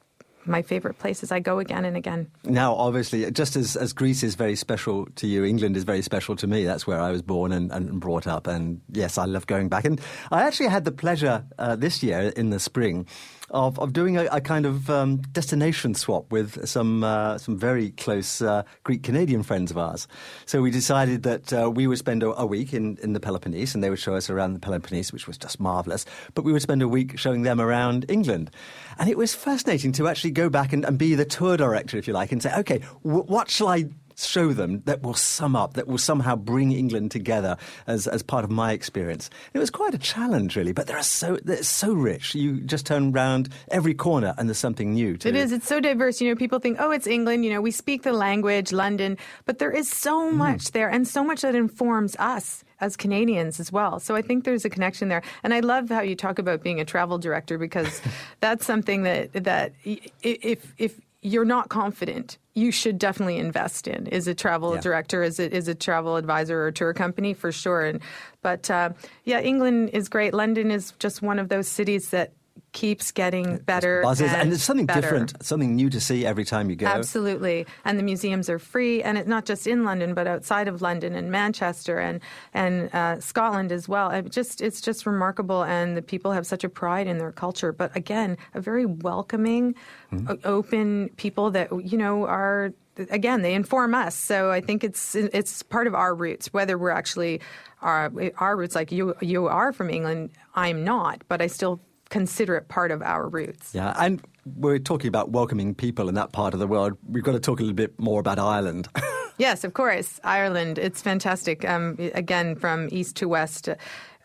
my 0.47 0.63
favorite 0.63 0.99
places. 0.99 1.33
I 1.33 1.41
go 1.41 1.59
again 1.59 1.85
and 1.85 1.97
again. 1.97 2.31
Now, 2.45 2.75
obviously, 2.75 3.31
just 3.31 3.57
as, 3.57 3.77
as 3.77 3.93
Greece 3.93 4.23
is 4.23 4.35
very 4.35 4.57
special 4.57 5.07
to 5.17 5.27
you, 5.27 5.45
England 5.45 5.77
is 5.77 5.85
very 5.85 6.03
special 6.03 6.37
to 6.37 6.47
me. 6.47 6.65
That's 6.65 6.87
where 6.87 7.01
I 7.01 7.11
was 7.11 7.23
born 7.23 7.53
and, 7.53 7.71
and 7.71 8.01
brought 8.01 8.27
up. 8.27 8.47
And 8.47 8.81
yes, 8.91 9.19
I 9.19 9.25
love 9.27 9.47
going 9.47 9.69
back. 9.69 9.85
And 9.85 10.01
I 10.31 10.43
actually 10.43 10.69
had 10.69 10.85
the 10.85 10.93
pleasure 10.93 11.45
uh, 11.59 11.77
this 11.77 12.03
year 12.03 12.33
in 12.37 12.51
the 12.51 12.59
spring 12.59 13.07
of, 13.51 13.79
of 13.79 13.93
doing 13.93 14.17
a, 14.17 14.25
a 14.27 14.41
kind 14.41 14.67
of 14.67 14.89
um, 14.91 15.19
destination 15.33 15.95
swap 15.95 16.31
with 16.31 16.67
some, 16.67 17.05
uh, 17.05 17.39
some 17.39 17.59
very 17.59 17.91
close 17.93 18.41
uh, 18.41 18.63
Greek 18.85 19.03
Canadian 19.03 19.43
friends 19.43 19.71
of 19.71 19.79
ours. 19.79 20.07
So 20.47 20.63
we 20.63 20.71
decided 20.71 21.23
that 21.25 21.53
uh, 21.53 21.71
we 21.71 21.87
would 21.87 21.99
spend 21.99 22.23
a, 22.23 22.39
a 22.41 22.47
week 22.47 22.73
in, 22.73 22.99
in 23.03 23.13
the 23.13 23.21
Peloponnese 23.21 23.75
and 23.75 23.83
they 23.83 23.91
would 23.91 23.99
show 23.99 24.15
us 24.15 24.31
around 24.31 24.55
the 24.55 24.61
Peloponnese, 24.61 25.13
which 25.13 25.27
was 25.27 25.37
just 25.37 25.61
marvelous. 25.61 26.07
But 26.35 26.45
we 26.45 26.53
would 26.53 26.63
spend 26.63 26.83
a 26.83 26.89
week 26.89 27.19
showing 27.19 27.43
them 27.43 27.61
around 27.61 28.07
England. 28.09 28.51
And 28.99 29.09
it 29.09 29.19
was 29.19 29.35
fascinating 29.35 29.93
to 29.93 30.09
actually 30.09 30.33
go 30.33 30.49
back 30.49 30.73
and, 30.73 30.85
and 30.85 30.99
be 30.99 31.15
the 31.15 31.25
tour 31.25 31.57
director, 31.57 31.97
if 31.99 32.07
you 32.07 32.15
like, 32.15 32.33
and 32.33 32.43
say, 32.43 32.55
okay, 32.59 32.81
w- 33.05 33.25
what 33.25 33.51
shall 33.51 33.69
I 33.69 33.87
show 34.27 34.53
them 34.53 34.83
that 34.87 35.03
will 35.03 35.15
sum 35.15 35.57
up, 35.57 35.75
that 35.75 35.87
will 35.87 35.99
somehow 35.99 36.37
bring 36.37 36.73
England 36.73 37.11
together 37.11 37.57
as, 37.87 38.07
as 38.07 38.23
part 38.23 38.45
of 38.45 38.51
my 38.51 38.73
experience? 38.73 39.31
It 39.55 39.59
was 39.59 39.71
quite 39.71 39.95
a 39.95 39.99
challenge, 39.99 40.57
really, 40.57 40.73
but 40.73 40.87
they're 40.87 41.03
so, 41.03 41.39
they're 41.45 41.63
so 41.63 41.93
rich. 41.93 42.35
You 42.35 42.61
just 42.61 42.87
turn 42.87 43.13
round 43.13 43.49
every 43.71 43.95
corner 43.95 44.35
and 44.39 44.49
there's 44.49 44.59
something 44.59 44.93
new. 44.93 45.17
To 45.19 45.29
It 45.29 45.37
is. 45.37 45.53
It's 45.53 45.67
so 45.67 45.81
diverse. 45.81 46.21
You 46.21 46.29
know, 46.31 46.37
people 46.37 46.59
think, 46.59 46.79
oh, 46.81 46.91
it's 46.91 47.07
England. 47.07 47.45
You 47.45 47.53
know, 47.53 47.61
we 47.61 47.71
speak 47.71 48.03
the 48.03 48.13
language, 48.13 48.73
London, 48.73 49.19
but 49.45 49.59
there 49.59 49.71
is 49.71 49.91
so 49.91 50.31
mm. 50.31 50.35
much 50.35 50.73
there 50.73 50.89
and 50.89 51.07
so 51.07 51.25
much 51.25 51.43
that 51.43 51.55
informs 51.55 52.17
us 52.19 52.65
as 52.81 52.97
Canadians 52.97 53.61
as 53.61 53.71
well. 53.71 54.01
So 54.01 54.17
I 54.17 54.23
think 54.23 54.45
there's 54.45 54.65
a 54.65 54.71
connection 54.71 55.09
there. 55.09 55.23
And 55.43 55.53
I 55.53 55.61
love 55.61 55.89
how 55.89 56.01
you 56.01 56.17
talk 56.17 56.39
about 56.39 56.63
being 56.63 56.81
a 56.81 56.85
travel 56.85 57.19
director 57.19 57.59
because 57.59 58.01
that's 58.41 58.67
something 58.67 59.03
that 59.03 59.33
that 59.33 59.73
if 59.85 60.75
if 60.79 61.01
you're 61.23 61.45
not 61.45 61.69
confident, 61.69 62.39
you 62.55 62.73
should 62.73 62.99
definitely 62.99 63.37
invest 63.37 63.87
in 63.87 64.07
is 64.07 64.27
a 64.27 64.35
travel 64.35 64.75
Yeah. 64.75 64.81
director, 64.81 65.23
is 65.23 65.39
a, 65.39 65.55
is 65.55 65.69
a 65.69 65.75
travel 65.75 66.17
advisor 66.17 66.67
or 66.67 66.73
tour 66.73 66.95
company 66.95 67.35
for 67.35 67.53
sure. 67.53 67.83
And 67.85 68.01
but 68.43 68.71
uh, 68.71 68.91
yeah, 69.25 69.41
England 69.41 69.91
is 69.93 70.09
great. 70.09 70.33
London 70.35 70.71
is 70.71 70.93
just 70.99 71.21
one 71.23 71.39
of 71.39 71.49
those 71.49 71.69
cities 71.69 72.11
that 72.11 72.33
keeps 72.73 73.11
getting 73.11 73.59
better. 73.59 74.03
Buzzes, 74.03 74.33
and, 74.33 74.43
and 74.43 74.51
there's 74.51 74.63
something 74.63 74.87
better. 74.87 75.01
different, 75.01 75.43
something 75.43 75.75
new 75.75 75.91
to 75.91 76.01
see 76.01 76.25
every 76.25 76.45
time 76.45 76.71
you 76.71 76.77
go. 76.77 76.87
Absolutely, 76.87 77.67
and 77.85 77.99
the 77.99 78.03
museums 78.03 78.49
are 78.49 78.59
free, 78.59 79.03
and 79.03 79.19
it's 79.19 79.29
not 79.29 79.45
just 79.45 79.67
in 79.67 79.85
London, 79.85 80.15
but 80.15 80.27
outside 80.27 80.69
of 80.69 80.83
London 80.83 81.15
and 81.15 81.31
Manchester 81.31 81.99
and 81.99 82.21
and 82.55 82.95
uh, 82.95 83.21
Scotland 83.21 83.73
as 83.73 83.89
well. 83.89 84.11
It 84.11 84.31
just 84.31 84.61
it's 84.61 84.81
just 84.81 85.07
remarkable, 85.07 85.65
and 85.65 85.97
the 85.97 86.03
people 86.03 86.33
have 86.33 86.47
such 86.47 86.65
a 86.65 86.69
pride 86.69 87.07
in 87.07 87.19
their 87.19 87.33
culture. 87.33 87.73
But 87.73 87.95
again, 87.97 88.37
a 88.55 88.61
very 88.61 88.87
welcoming, 88.87 89.75
Mm-hmm. 90.13 90.35
open 90.45 91.11
people 91.17 91.53
that 91.53 91.71
you 91.85 91.97
know 91.97 92.27
are 92.27 92.73
again 93.11 93.43
they 93.43 93.55
inform 93.55 93.95
us. 93.95 94.17
So 94.17 94.51
I 94.51 94.61
think 94.61 94.83
it's 94.83 95.15
it's 95.15 95.63
part 95.63 95.87
of 95.87 95.95
our 95.95 96.15
roots, 96.15 96.53
whether 96.53 96.77
we're 96.77 96.91
actually 96.91 97.41
our 97.81 98.11
our 98.39 98.57
roots 98.57 98.75
like 98.75 98.91
you 98.91 99.15
you 99.21 99.47
are 99.47 99.73
from 99.73 99.89
England. 99.89 100.31
I'm 100.57 100.83
not, 100.83 101.23
but 101.29 101.41
I 101.41 101.47
still 101.47 101.81
consider 102.11 102.57
it 102.57 102.69
part 102.69 102.91
of 102.91 103.03
our 103.03 103.29
roots. 103.29 103.75
Yeah, 103.75 103.95
and 103.99 104.21
we're 104.57 104.79
talking 104.79 105.09
about 105.09 105.31
welcoming 105.31 105.75
people 105.75 106.09
in 106.09 106.15
that 106.17 106.33
part 106.33 106.55
of 106.55 106.61
the 106.61 106.67
world. 106.67 106.99
We've 107.09 107.25
got 107.25 107.33
to 107.33 107.41
talk 107.41 107.61
a 107.61 107.63
little 107.63 107.75
bit 107.75 107.99
more 107.99 108.21
about 108.21 108.39
Ireland. 108.39 108.89
Yes, 109.41 109.65
of 109.65 109.73
course. 109.73 110.21
Ireland, 110.23 110.77
it's 110.77 111.01
fantastic. 111.01 111.67
Um, 111.67 111.97
again, 112.13 112.57
from 112.57 112.91
east 112.93 113.17
to 113.17 113.27
west, 113.27 113.71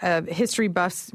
uh, 0.01 0.23
history 0.23 0.67
buffs 0.67 1.09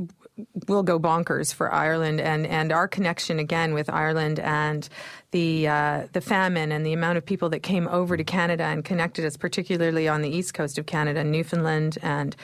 will 0.68 0.82
go 0.82 0.98
bonkers 0.98 1.52
for 1.52 1.70
Ireland, 1.70 2.18
and, 2.18 2.46
and 2.46 2.72
our 2.72 2.88
connection 2.88 3.38
again 3.38 3.74
with 3.74 3.90
Ireland 3.90 4.40
and 4.40 4.88
the 5.32 5.68
uh, 5.68 6.06
the 6.14 6.22
famine 6.22 6.72
and 6.72 6.86
the 6.86 6.94
amount 6.94 7.18
of 7.18 7.26
people 7.26 7.50
that 7.50 7.60
came 7.60 7.88
over 7.88 8.16
to 8.16 8.24
Canada 8.24 8.64
and 8.64 8.86
connected 8.86 9.26
us, 9.26 9.36
particularly 9.36 10.08
on 10.08 10.22
the 10.22 10.30
east 10.30 10.54
coast 10.54 10.78
of 10.78 10.86
Canada, 10.86 11.22
Newfoundland 11.22 11.98
and 12.00 12.34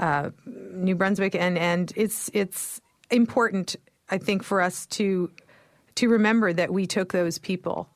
uh, 0.00 0.30
New 0.46 0.96
Brunswick, 0.96 1.36
and 1.36 1.56
and 1.56 1.92
it's 1.94 2.28
it's 2.34 2.80
important, 3.10 3.76
I 4.10 4.18
think, 4.18 4.42
for 4.42 4.60
us 4.60 4.86
to 4.86 5.30
to 5.96 6.08
remember 6.08 6.52
that 6.52 6.72
we 6.72 6.86
took 6.86 7.12
those 7.12 7.38
people 7.38 7.88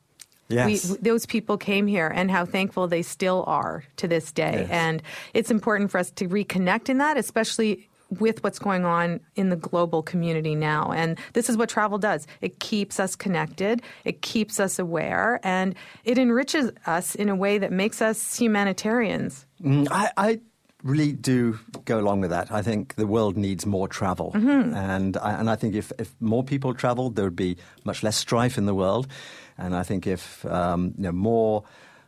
Yes. 0.49 0.89
we, 0.89 0.97
those 0.97 1.25
people 1.25 1.57
came 1.57 1.85
here 1.85 2.07
and 2.07 2.29
how 2.29 2.43
thankful 2.43 2.87
they 2.87 3.03
still 3.03 3.43
are 3.47 3.83
to 3.97 4.07
this 4.07 4.31
day. 4.31 4.61
Yes. 4.61 4.69
And 4.71 5.03
it's 5.33 5.51
important 5.51 5.91
for 5.91 5.99
us 5.99 6.09
to 6.11 6.27
reconnect 6.27 6.89
in 6.89 6.97
that, 6.97 7.17
especially 7.17 7.87
with 8.19 8.43
what's 8.43 8.57
going 8.57 8.85
on 8.85 9.19
in 9.35 9.49
the 9.49 9.55
global 9.55 10.01
community 10.01 10.55
now. 10.55 10.91
And 10.91 11.19
this 11.33 11.47
is 11.47 11.55
what 11.55 11.69
travel 11.69 11.99
does 11.99 12.25
it 12.41 12.59
keeps 12.59 12.99
us 12.99 13.15
connected, 13.15 13.83
it 14.03 14.23
keeps 14.23 14.59
us 14.59 14.79
aware, 14.79 15.39
and 15.43 15.75
it 16.03 16.17
enriches 16.17 16.71
us 16.87 17.13
in 17.13 17.29
a 17.29 17.35
way 17.35 17.59
that 17.59 17.71
makes 17.71 18.01
us 18.01 18.35
humanitarians. 18.35 19.45
Mm, 19.61 19.87
I, 19.91 20.11
I 20.17 20.39
really 20.83 21.11
do 21.11 21.59
go 21.85 21.99
along 21.99 22.21
with 22.21 22.29
that. 22.29 22.51
I 22.51 22.61
think 22.61 22.95
the 22.95 23.07
world 23.07 23.35
needs 23.37 23.65
more 23.65 23.87
travel, 23.87 24.31
Mhm. 24.33 24.75
and 24.75 25.17
I, 25.17 25.33
and 25.33 25.49
I 25.49 25.55
think 25.55 25.75
if, 25.75 25.91
if 25.99 26.15
more 26.19 26.43
people 26.43 26.73
travelled, 26.73 27.15
there 27.15 27.25
would 27.25 27.35
be 27.35 27.57
much 27.83 28.01
less 28.03 28.15
strife 28.15 28.57
in 28.57 28.65
the 28.65 28.73
world. 28.75 29.07
And 29.57 29.75
I 29.75 29.83
think 29.83 30.07
if 30.07 30.45
um, 30.45 30.93
you 30.97 31.03
know, 31.03 31.11
more 31.11 31.63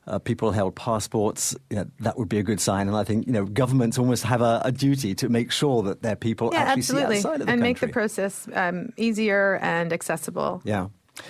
uh, 0.07 0.19
people 0.19 0.51
held 0.51 0.75
passports, 0.75 1.55
you 1.69 1.75
know, 1.75 1.85
that 1.99 2.17
would 2.17 2.29
be 2.29 2.39
a 2.39 2.43
good 2.43 2.59
sign. 2.61 2.87
And 2.87 2.95
I 2.95 3.03
think 3.03 3.27
you 3.27 3.33
know 3.33 3.45
governments 3.45 3.97
almost 3.99 4.23
have 4.23 4.41
a, 4.41 4.61
a 4.63 4.71
duty 4.71 5.13
to 5.15 5.27
make 5.29 5.51
sure 5.51 5.83
that 5.83 6.01
their 6.01 6.15
people 6.15 6.49
yeah, 6.53 6.59
actually 6.61 6.79
absolutely. 6.79 7.15
see 7.15 7.27
outside 7.27 7.41
of 7.41 7.47
the 7.47 7.51
and 7.53 7.61
make 7.61 7.79
the 7.79 7.87
process 7.89 8.47
um, 8.53 8.89
easier 8.97 9.59
and 9.61 9.91
accessible. 9.91 10.61
Yeah. 10.63 10.87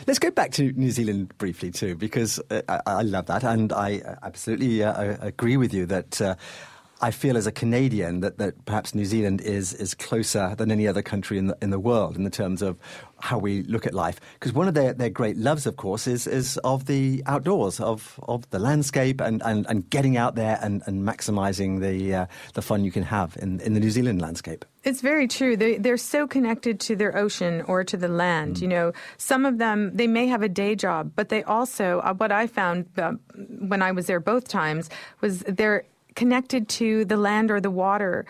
Let's 0.07 0.19
go 0.19 0.29
back 0.29 0.51
to 0.51 0.71
New 0.73 0.91
Zealand 0.91 1.33
briefly 1.39 1.71
too, 1.71 1.95
because 1.95 2.39
uh, 2.51 2.61
I, 2.69 2.79
I 2.85 3.01
love 3.01 3.25
that, 3.25 3.43
and 3.43 3.73
I 3.73 4.01
absolutely 4.21 4.83
uh, 4.83 4.93
I 4.93 5.27
agree 5.27 5.57
with 5.57 5.73
you 5.73 5.87
that. 5.87 6.21
Uh, 6.21 6.35
I 7.01 7.11
feel 7.11 7.35
as 7.35 7.47
a 7.47 7.51
Canadian 7.51 8.19
that, 8.19 8.37
that 8.37 8.65
perhaps 8.65 8.93
New 8.93 9.05
Zealand 9.05 9.41
is, 9.41 9.73
is 9.73 9.95
closer 9.95 10.55
than 10.55 10.71
any 10.71 10.87
other 10.87 11.01
country 11.01 11.37
in 11.37 11.47
the, 11.47 11.57
in 11.61 11.71
the 11.71 11.79
world 11.79 12.15
in 12.15 12.23
the 12.23 12.29
terms 12.29 12.61
of 12.61 12.77
how 13.19 13.37
we 13.37 13.63
look 13.63 13.85
at 13.85 13.93
life. 13.93 14.19
Because 14.33 14.53
one 14.53 14.67
of 14.67 14.73
their, 14.73 14.93
their 14.93 15.09
great 15.09 15.37
loves, 15.37 15.65
of 15.65 15.77
course, 15.77 16.07
is, 16.07 16.27
is 16.27 16.57
of 16.63 16.85
the 16.85 17.23
outdoors, 17.25 17.79
of, 17.79 18.19
of 18.23 18.49
the 18.51 18.59
landscape 18.59 19.19
and, 19.19 19.41
and, 19.43 19.65
and 19.67 19.89
getting 19.89 20.17
out 20.17 20.35
there 20.35 20.59
and, 20.61 20.83
and 20.85 21.03
maximising 21.03 21.81
the, 21.81 22.13
uh, 22.13 22.25
the 22.53 22.61
fun 22.61 22.83
you 22.83 22.91
can 22.91 23.03
have 23.03 23.37
in, 23.41 23.59
in 23.61 23.73
the 23.73 23.79
New 23.79 23.91
Zealand 23.91 24.21
landscape. 24.21 24.65
It's 24.83 25.01
very 25.01 25.27
true. 25.27 25.55
They, 25.55 25.77
they're 25.77 25.97
so 25.97 26.27
connected 26.27 26.79
to 26.81 26.95
their 26.95 27.15
ocean 27.15 27.61
or 27.67 27.83
to 27.83 27.97
the 27.97 28.07
land. 28.07 28.57
Mm. 28.57 28.61
You 28.61 28.67
know, 28.67 28.93
some 29.17 29.45
of 29.45 29.59
them, 29.59 29.95
they 29.95 30.07
may 30.07 30.27
have 30.27 30.41
a 30.41 30.49
day 30.49 30.75
job, 30.75 31.11
but 31.15 31.29
they 31.29 31.43
also, 31.43 31.99
uh, 31.99 32.13
what 32.13 32.31
I 32.31 32.47
found 32.47 32.87
uh, 32.97 33.13
when 33.59 33.81
I 33.81 33.91
was 33.91 34.07
there 34.07 34.19
both 34.19 34.47
times, 34.47 34.89
was 35.21 35.39
they're 35.47 35.83
connected 36.15 36.67
to 36.69 37.05
the 37.05 37.17
land 37.17 37.51
or 37.51 37.59
the 37.59 37.71
water 37.71 38.25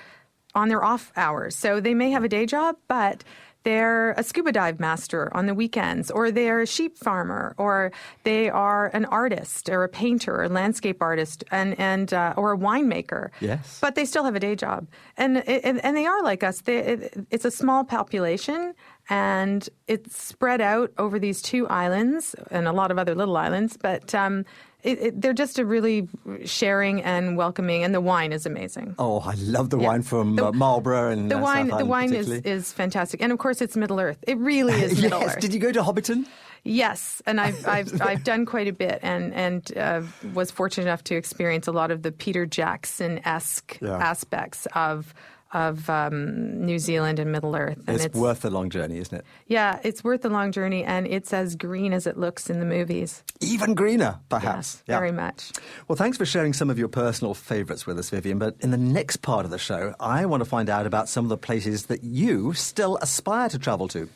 on 0.53 0.67
their 0.67 0.83
off 0.83 1.11
hours. 1.15 1.55
So 1.55 1.79
they 1.79 1.93
may 1.93 2.11
have 2.11 2.23
a 2.23 2.29
day 2.29 2.45
job, 2.45 2.75
but 2.87 3.23
they're 3.63 4.11
a 4.13 4.23
scuba 4.23 4.51
dive 4.51 4.79
master 4.79 5.29
on 5.35 5.45
the 5.45 5.53
weekends, 5.53 6.09
or 6.09 6.31
they're 6.31 6.61
a 6.61 6.67
sheep 6.67 6.97
farmer, 6.97 7.53
or 7.57 7.91
they 8.23 8.49
are 8.49 8.87
an 8.87 9.05
artist, 9.05 9.69
or 9.69 9.83
a 9.83 9.89
painter, 9.89 10.37
or 10.37 10.43
a 10.43 10.49
landscape 10.49 11.01
artist, 11.01 11.43
and 11.51 11.79
and 11.79 12.11
uh, 12.11 12.33
or 12.37 12.53
a 12.53 12.57
winemaker. 12.57 13.29
Yes. 13.39 13.77
But 13.79 13.93
they 13.93 14.05
still 14.05 14.23
have 14.23 14.35
a 14.35 14.39
day 14.39 14.55
job, 14.55 14.87
and 15.15 15.47
and, 15.47 15.83
and 15.85 15.95
they 15.95 16.07
are 16.07 16.23
like 16.23 16.43
us. 16.43 16.61
They, 16.61 16.79
it, 16.79 17.27
it's 17.29 17.45
a 17.45 17.51
small 17.51 17.83
population, 17.83 18.73
and 19.09 19.67
it's 19.87 20.21
spread 20.21 20.61
out 20.61 20.91
over 20.97 21.19
these 21.19 21.41
two 21.41 21.67
islands 21.67 22.35
and 22.49 22.67
a 22.67 22.71
lot 22.71 22.91
of 22.91 22.97
other 22.99 23.15
little 23.15 23.35
islands. 23.37 23.77
But 23.77 24.13
um, 24.15 24.45
it, 24.83 24.99
it, 25.01 25.21
they're 25.21 25.33
just 25.33 25.59
a 25.59 25.65
really 25.65 26.07
sharing 26.45 27.01
and 27.03 27.37
welcoming, 27.37 27.83
and 27.83 27.93
the 27.93 28.01
wine 28.01 28.31
is 28.33 28.45
amazing. 28.45 28.95
Oh, 28.97 29.19
I 29.19 29.33
love 29.35 29.69
the 29.69 29.77
Yeah. 29.79 29.87
wine 29.89 30.01
from 30.01 30.35
The- 30.35 30.47
uh, 30.47 30.51
Marlborough 30.53 31.11
and 31.11 31.29
The 31.29 31.37
uh, 31.37 31.41
wine, 31.41 31.67
the 31.67 31.85
wine 31.85 32.13
is, 32.13 32.29
is 32.29 32.71
fantastic, 32.73 33.21
and 33.21 33.31
of 33.31 33.37
course, 33.37 33.61
it's 33.61 33.77
Middle 33.77 33.99
Earth. 33.99 34.17
It 34.27 34.37
really 34.37 34.73
is 34.81 34.99
Middle 35.01 35.19
yes. 35.21 35.35
Earth. 35.35 35.39
Did 35.41 35.53
you 35.53 35.59
go 35.59 35.71
to 35.71 35.81
Hobbiton? 35.83 36.25
Yes, 36.63 37.21
and 37.25 37.39
I've 37.41 37.67
I've 37.75 38.01
I've 38.01 38.23
done 38.23 38.45
quite 38.45 38.67
a 38.67 38.73
bit, 38.73 38.99
and 39.03 39.33
and 39.33 39.77
uh, 39.77 40.01
was 40.33 40.49
fortunate 40.51 40.83
enough 40.87 41.03
to 41.05 41.15
experience 41.15 41.67
a 41.67 41.71
lot 41.71 41.91
of 41.91 42.01
the 42.03 42.11
Peter 42.11 42.45
Jackson 42.45 43.19
esque 43.25 43.77
Yeah. 43.81 43.97
aspects 43.97 44.67
of 44.75 45.13
of 45.53 45.89
um, 45.89 46.65
New 46.65 46.79
Zealand 46.79 47.19
and 47.19 47.31
Middle 47.31 47.55
Earth. 47.55 47.77
And 47.87 47.99
It's, 47.99 48.15
worth 48.15 48.41
the 48.41 48.49
long 48.49 48.69
journey, 48.69 48.97
isn't 48.99 49.17
it? 49.17 49.25
yeah, 49.47 49.79
it's 49.83 50.03
worth 50.03 50.21
the 50.21 50.29
long 50.29 50.51
journey, 50.51 50.83
and 50.83 51.05
it's 51.07 51.33
as 51.33 51.55
green 51.55 51.93
as 51.93 52.07
it 52.07 52.17
looks 52.17 52.49
in 52.49 52.59
the 52.59 52.65
movies. 52.65 53.23
Even 53.41 53.73
greener, 53.73 54.19
perhaps. 54.29 54.55
Yes, 54.77 54.83
Yeah. 54.87 54.97
very 54.99 55.11
much. 55.11 55.51
Well, 55.87 55.95
thanks 55.95 56.17
for 56.17 56.25
sharing 56.25 56.53
some 56.53 56.69
of 56.69 56.79
your 56.79 56.87
personal 56.87 57.33
favourites 57.33 57.85
with 57.85 57.99
us, 57.99 58.09
Vivian. 58.09 58.37
But 58.39 58.55
in 58.61 58.71
the 58.71 58.77
next 58.77 59.17
part 59.17 59.45
of 59.45 59.51
the 59.51 59.57
show, 59.59 59.93
I 59.99 60.25
want 60.25 60.41
to 60.41 60.49
find 60.49 60.69
out 60.69 60.85
about 60.85 61.09
some 61.09 61.25
of 61.25 61.29
the 61.29 61.37
places 61.37 61.87
that 61.87 62.03
you 62.03 62.53
still 62.53 62.97
aspire 63.01 63.49
to 63.49 63.59
travel 63.59 63.87
to. 63.89 64.09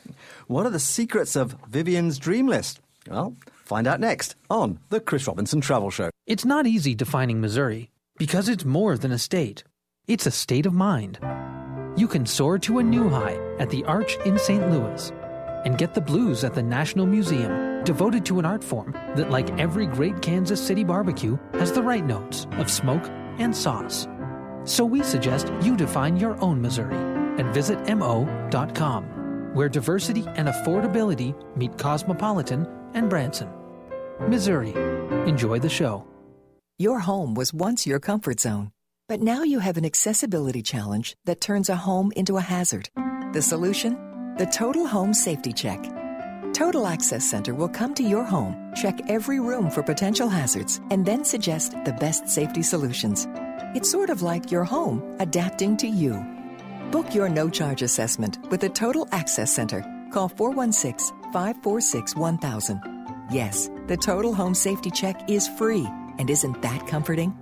What 0.46 0.64
are 0.66 0.70
the 0.70 0.78
secrets 0.80 1.36
of 1.36 1.56
Vivian's 1.68 2.18
dream 2.18 2.46
list? 2.46 2.80
Well, 3.10 3.36
find 3.64 3.86
out 3.86 4.00
next 4.00 4.36
on 4.50 4.78
The 4.90 5.00
Chris 5.00 5.26
Robinson 5.26 5.60
Travel 5.60 5.90
Show. 5.90 6.10
It's 6.26 6.44
not 6.44 6.66
easy 6.66 6.94
defining 6.94 7.40
Missouri 7.40 7.90
because 8.18 8.48
it's 8.48 8.64
more 8.64 8.96
than 8.96 9.12
a 9.12 9.18
state. 9.18 9.62
It's 10.08 10.26
a 10.26 10.30
state 10.30 10.66
of 10.66 10.72
mind. 10.72 11.18
You 11.96 12.06
can 12.06 12.26
soar 12.26 12.60
to 12.60 12.78
a 12.78 12.82
new 12.82 13.08
high 13.08 13.36
at 13.58 13.70
the 13.70 13.82
Arch 13.86 14.16
in 14.24 14.38
St. 14.38 14.70
Louis 14.70 15.10
and 15.64 15.76
get 15.76 15.94
the 15.94 16.00
blues 16.00 16.44
at 16.44 16.54
the 16.54 16.62
National 16.62 17.06
Museum, 17.06 17.82
devoted 17.82 18.24
to 18.26 18.38
an 18.38 18.44
art 18.44 18.62
form 18.62 18.92
that, 19.16 19.30
like 19.30 19.50
every 19.58 19.84
great 19.84 20.22
Kansas 20.22 20.64
City 20.64 20.84
barbecue, 20.84 21.36
has 21.54 21.72
the 21.72 21.82
right 21.82 22.04
notes 22.06 22.46
of 22.52 22.70
smoke 22.70 23.04
and 23.38 23.56
sauce. 23.56 24.06
So 24.62 24.84
we 24.84 25.02
suggest 25.02 25.50
you 25.60 25.76
define 25.76 26.16
your 26.16 26.40
own 26.40 26.62
Missouri 26.62 26.94
at 27.40 27.52
visitmo.com, 27.52 29.04
where 29.54 29.68
diversity 29.68 30.24
and 30.36 30.46
affordability 30.46 31.34
meet 31.56 31.78
cosmopolitan 31.78 32.68
and 32.94 33.10
Branson. 33.10 33.48
Missouri. 34.28 34.72
Enjoy 35.28 35.58
the 35.58 35.68
show. 35.68 36.06
Your 36.78 37.00
home 37.00 37.34
was 37.34 37.52
once 37.52 37.88
your 37.88 37.98
comfort 37.98 38.38
zone, 38.38 38.70
but 39.08 39.20
now 39.20 39.42
you 39.42 39.60
have 39.60 39.76
an 39.76 39.84
accessibility 39.84 40.62
challenge 40.62 41.16
that 41.26 41.40
turns 41.40 41.68
a 41.68 41.76
home 41.76 42.12
into 42.16 42.36
a 42.36 42.40
hazard. 42.40 42.88
The 43.32 43.42
solution? 43.42 43.94
The 44.36 44.46
Total 44.46 44.86
Home 44.86 45.14
Safety 45.14 45.52
Check. 45.52 45.82
Total 46.52 46.86
Access 46.86 47.24
Center 47.24 47.54
will 47.54 47.68
come 47.68 47.94
to 47.94 48.02
your 48.02 48.24
home, 48.24 48.72
check 48.74 48.98
every 49.08 49.40
room 49.40 49.70
for 49.70 49.82
potential 49.82 50.28
hazards, 50.28 50.80
and 50.90 51.04
then 51.06 51.24
suggest 51.24 51.72
the 51.84 51.92
best 51.92 52.28
safety 52.28 52.62
solutions. 52.62 53.28
It's 53.74 53.90
sort 53.90 54.10
of 54.10 54.22
like 54.22 54.50
your 54.50 54.64
home 54.64 55.16
adapting 55.20 55.76
to 55.78 55.86
you. 55.86 56.24
Book 56.90 57.14
your 57.14 57.28
no 57.28 57.48
charge 57.48 57.82
assessment 57.82 58.38
with 58.50 58.60
the 58.60 58.68
Total 58.68 59.06
Access 59.12 59.52
Center. 59.52 59.84
Call 60.12 60.28
416 60.28 61.16
546 61.32 62.16
1000. 62.16 62.80
Yes, 63.30 63.70
the 63.86 63.96
Total 63.96 64.34
Home 64.34 64.54
Safety 64.54 64.90
Check 64.90 65.30
is 65.30 65.46
free. 65.46 65.86
And 66.18 66.30
isn't 66.30 66.62
that 66.62 66.86
comforting? 66.86 67.36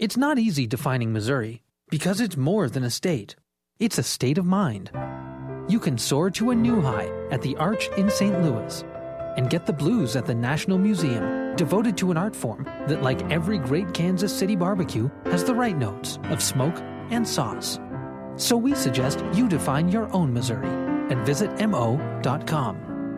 It's 0.00 0.16
not 0.16 0.38
easy 0.38 0.66
defining 0.66 1.12
Missouri 1.12 1.60
because 1.90 2.22
it's 2.22 2.34
more 2.34 2.70
than 2.70 2.84
a 2.84 2.88
state. 2.88 3.36
It's 3.78 3.98
a 3.98 4.02
state 4.02 4.38
of 4.38 4.46
mind. 4.46 4.90
You 5.68 5.78
can 5.78 5.98
soar 5.98 6.30
to 6.30 6.52
a 6.52 6.54
new 6.54 6.80
high 6.80 7.10
at 7.30 7.42
the 7.42 7.54
Arch 7.58 7.90
in 7.98 8.08
St. 8.08 8.42
Louis 8.42 8.82
and 9.36 9.50
get 9.50 9.66
the 9.66 9.74
blues 9.74 10.16
at 10.16 10.24
the 10.24 10.34
National 10.34 10.78
Museum, 10.78 11.54
devoted 11.54 11.98
to 11.98 12.10
an 12.10 12.16
art 12.16 12.34
form 12.34 12.64
that, 12.86 13.02
like 13.02 13.30
every 13.30 13.58
great 13.58 13.92
Kansas 13.92 14.34
City 14.34 14.56
barbecue, 14.56 15.10
has 15.26 15.44
the 15.44 15.54
right 15.54 15.76
notes 15.76 16.18
of 16.30 16.42
smoke 16.42 16.80
and 17.10 17.28
sauce. 17.28 17.78
So 18.36 18.56
we 18.56 18.74
suggest 18.74 19.22
you 19.34 19.50
define 19.50 19.90
your 19.90 20.10
own 20.14 20.32
Missouri 20.32 20.70
and 21.10 21.26
visit 21.26 21.50
mo.com, 21.60 22.76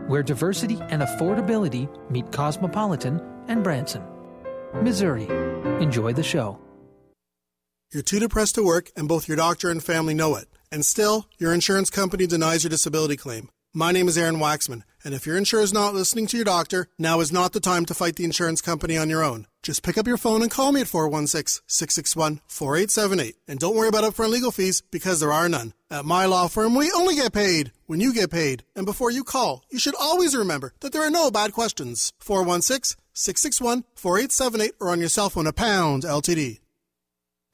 where 0.09 0.25
diversity 0.25 0.81
and 0.89 1.01
affordability 1.01 1.89
meet 2.11 2.33
Cosmopolitan 2.33 3.23
and 3.47 3.63
Branson. 3.63 4.03
Missouri. 4.83 5.29
Enjoy 5.81 6.13
the 6.13 6.25
show. 6.25 6.59
You're 7.93 8.03
too 8.03 8.21
depressed 8.21 8.55
to 8.55 8.65
work, 8.65 8.91
and 8.97 9.07
both 9.07 9.29
your 9.29 9.37
doctor 9.37 9.69
and 9.69 9.85
family 9.85 10.15
know 10.15 10.35
it. 10.37 10.49
And 10.71 10.83
still, 10.83 11.27
your 11.37 11.53
insurance 11.53 11.91
company 11.91 12.27
denies 12.27 12.65
your 12.65 12.71
disability 12.71 13.19
claim. 13.19 13.51
My 13.75 13.93
name 13.93 14.09
is 14.09 14.17
Aaron 14.17 14.37
Waxman, 14.37 14.83
and 15.05 15.13
if 15.13 15.27
your 15.27 15.37
insurer 15.37 15.63
is 15.63 15.75
not 15.75 15.93
listening 15.93 16.27
to 16.29 16.39
your 16.39 16.45
doctor, 16.45 16.89
now 16.99 17.21
is 17.21 17.31
not 17.31 17.53
the 17.53 17.61
time 17.61 17.85
to 17.85 17.95
fight 17.95 18.17
the 18.17 18.25
insurance 18.25 18.63
company 18.63 18.97
on 18.97 19.11
your 19.11 19.23
own. 19.23 19.47
Just 19.63 19.83
pick 19.83 19.99
up 19.99 20.07
your 20.07 20.17
phone 20.17 20.41
and 20.41 20.51
call 20.51 20.73
me 20.73 20.81
at 20.81 20.89
416 20.89 21.63
661 21.67 22.41
4878. 22.47 23.37
And 23.47 23.59
don't 23.59 23.77
worry 23.77 23.89
about 23.89 24.05
upfront 24.05 24.31
legal 24.31 24.53
fees 24.53 24.83
because 24.91 25.21
there 25.21 25.33
are 25.33 25.49
none. 25.51 25.75
At 25.91 26.07
my 26.07 26.25
law 26.25 26.49
firm, 26.49 26.75
we 26.75 26.91
only 26.93 27.15
get 27.15 27.35
paid 27.35 27.73
when 27.85 28.01
you 28.01 28.15
get 28.15 28.31
paid. 28.31 28.65
And 28.75 28.87
before 28.87 29.11
you 29.11 29.23
call, 29.23 29.65
you 29.71 29.79
should 29.79 29.97
always 30.01 30.35
remember 30.35 30.73
that 30.81 30.95
there 30.95 31.07
are 31.07 31.11
no 31.11 31.31
bad 31.31 31.53
questions. 31.53 32.15
416 32.21 32.97
661 33.13 33.85
4878 33.97 34.77
or 34.81 34.89
on 34.89 35.01
your 35.01 35.11
cell 35.11 35.29
phone 35.29 35.47
a 35.47 35.53
pound 35.53 36.05
LTD. 36.05 36.62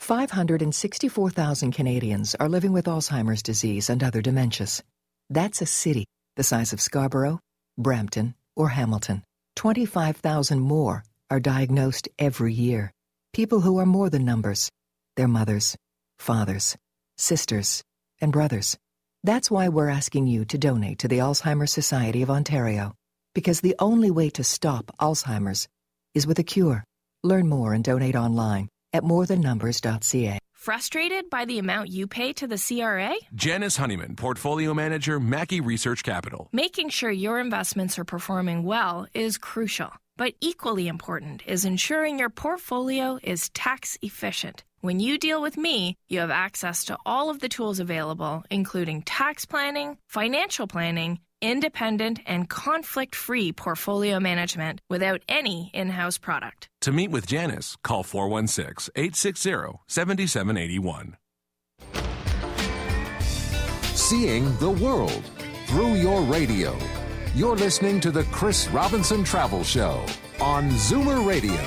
564,000 0.01 1.73
Canadians 1.73 2.35
are 2.37 2.49
living 2.49 2.73
with 2.73 2.87
Alzheimer's 2.87 3.43
disease 3.43 3.91
and 3.91 4.03
other 4.03 4.23
dementias. 4.23 4.83
That's 5.29 5.61
a 5.61 5.67
city 5.67 6.07
the 6.37 6.45
size 6.45 6.73
of 6.73 6.81
Scarborough, 6.81 7.41
Brampton, 7.77 8.35
or 8.55 8.69
Hamilton. 8.69 9.25
25,000 9.57 10.61
more 10.61 11.03
are 11.31 11.41
diagnosed 11.41 12.09
every 12.17 12.53
year. 12.53 12.93
People 13.33 13.61
who 13.61 13.79
are 13.79 13.87
more 13.87 14.09
than 14.09 14.25
numbers. 14.25 14.71
Their 15.17 15.27
mothers, 15.27 15.77
fathers, 16.21 16.77
sisters, 17.17 17.83
and 18.21 18.33
brothers. 18.33 18.79
That's 19.25 19.51
why 19.51 19.69
we're 19.69 19.89
asking 19.89 20.29
you 20.29 20.45
to 20.45 20.59
donate 20.59 21.01
to 21.01 21.09
the 21.09 21.19
Alzheimer's 21.19 21.73
Society 21.73 22.23
of 22.23 22.31
Ontario. 22.31 22.95
Because 23.35 23.61
the 23.61 23.75
only 23.81 24.13
way 24.13 24.31
to 24.31 24.45
stop 24.45 24.93
Alzheimer's 25.01 25.67
is 26.15 26.25
with 26.25 26.39
a 26.39 26.45
cure. 26.45 26.85
Learn 27.25 27.49
more 27.49 27.75
and 27.75 27.83
donate 27.83 28.15
online 28.15 28.69
at 28.93 29.03
morethannumbers.ca. 29.03 30.39
Frustrated 30.53 31.31
by 31.31 31.45
the 31.45 31.59
amount 31.59 31.89
you 31.89 32.07
pay 32.07 32.33
to 32.35 32.47
the 32.47 32.59
CRA? 32.59 33.15
Janice 33.35 33.77
Honeyman, 33.77 34.17
Portfolio 34.17 34.75
Manager, 34.75 35.19
Mackie 35.19 35.61
Research 35.63 36.03
Capital. 36.03 36.49
Making 36.53 36.91
sure 36.91 37.11
your 37.11 37.41
investments 37.41 37.99
are 37.99 38.05
performing 38.05 38.65
well 38.65 39.07
is 39.15 39.39
crucial. 39.39 39.91
But 40.19 40.35
equally 40.41 40.89
important 40.89 41.43
is 41.47 41.65
ensuring 41.65 42.19
your 42.19 42.29
portfolio 42.29 43.19
is 43.23 43.49
tax 43.51 43.97
efficient. 44.03 44.65
When 44.81 45.01
you 45.01 45.17
deal 45.17 45.41
with 45.41 45.57
me, 45.57 45.97
you 46.09 46.21
have 46.21 46.31
access 46.31 46.85
to 46.87 46.99
all 47.07 47.31
of 47.31 47.41
the 47.41 47.49
tools 47.49 47.81
available, 47.81 48.43
including 48.51 49.03
tax 49.03 49.47
planning, 49.47 49.97
financial 50.07 50.67
planning, 50.67 51.21
independent, 51.41 52.21
and 52.27 52.49
conflict 52.49 53.15
free 53.15 53.53
portfolio 53.53 54.21
management 54.21 54.81
without 54.89 55.23
any 55.29 55.71
in 55.73 55.91
house 55.91 56.19
product. 56.19 56.69
To 56.83 56.93
meet 56.93 57.11
with 57.11 57.27
Janice, 57.27 57.77
call 57.83 58.03
416 58.03 58.93
860 58.97 59.79
7781. 59.87 61.17
Seeing 63.95 64.57
the 64.59 64.71
world 64.71 65.23
through 65.67 65.95
your 65.95 66.23
radio. 66.23 66.77
You're 67.35 67.57
listening 67.57 68.01
to 68.01 68.11
the 68.11 68.25
Chris 68.25 68.69
Robinson 68.69 69.23
Travel 69.23 69.63
Show 69.63 70.05
on 70.41 70.71
Zoomer 70.71 71.27
Radio. 71.27 71.61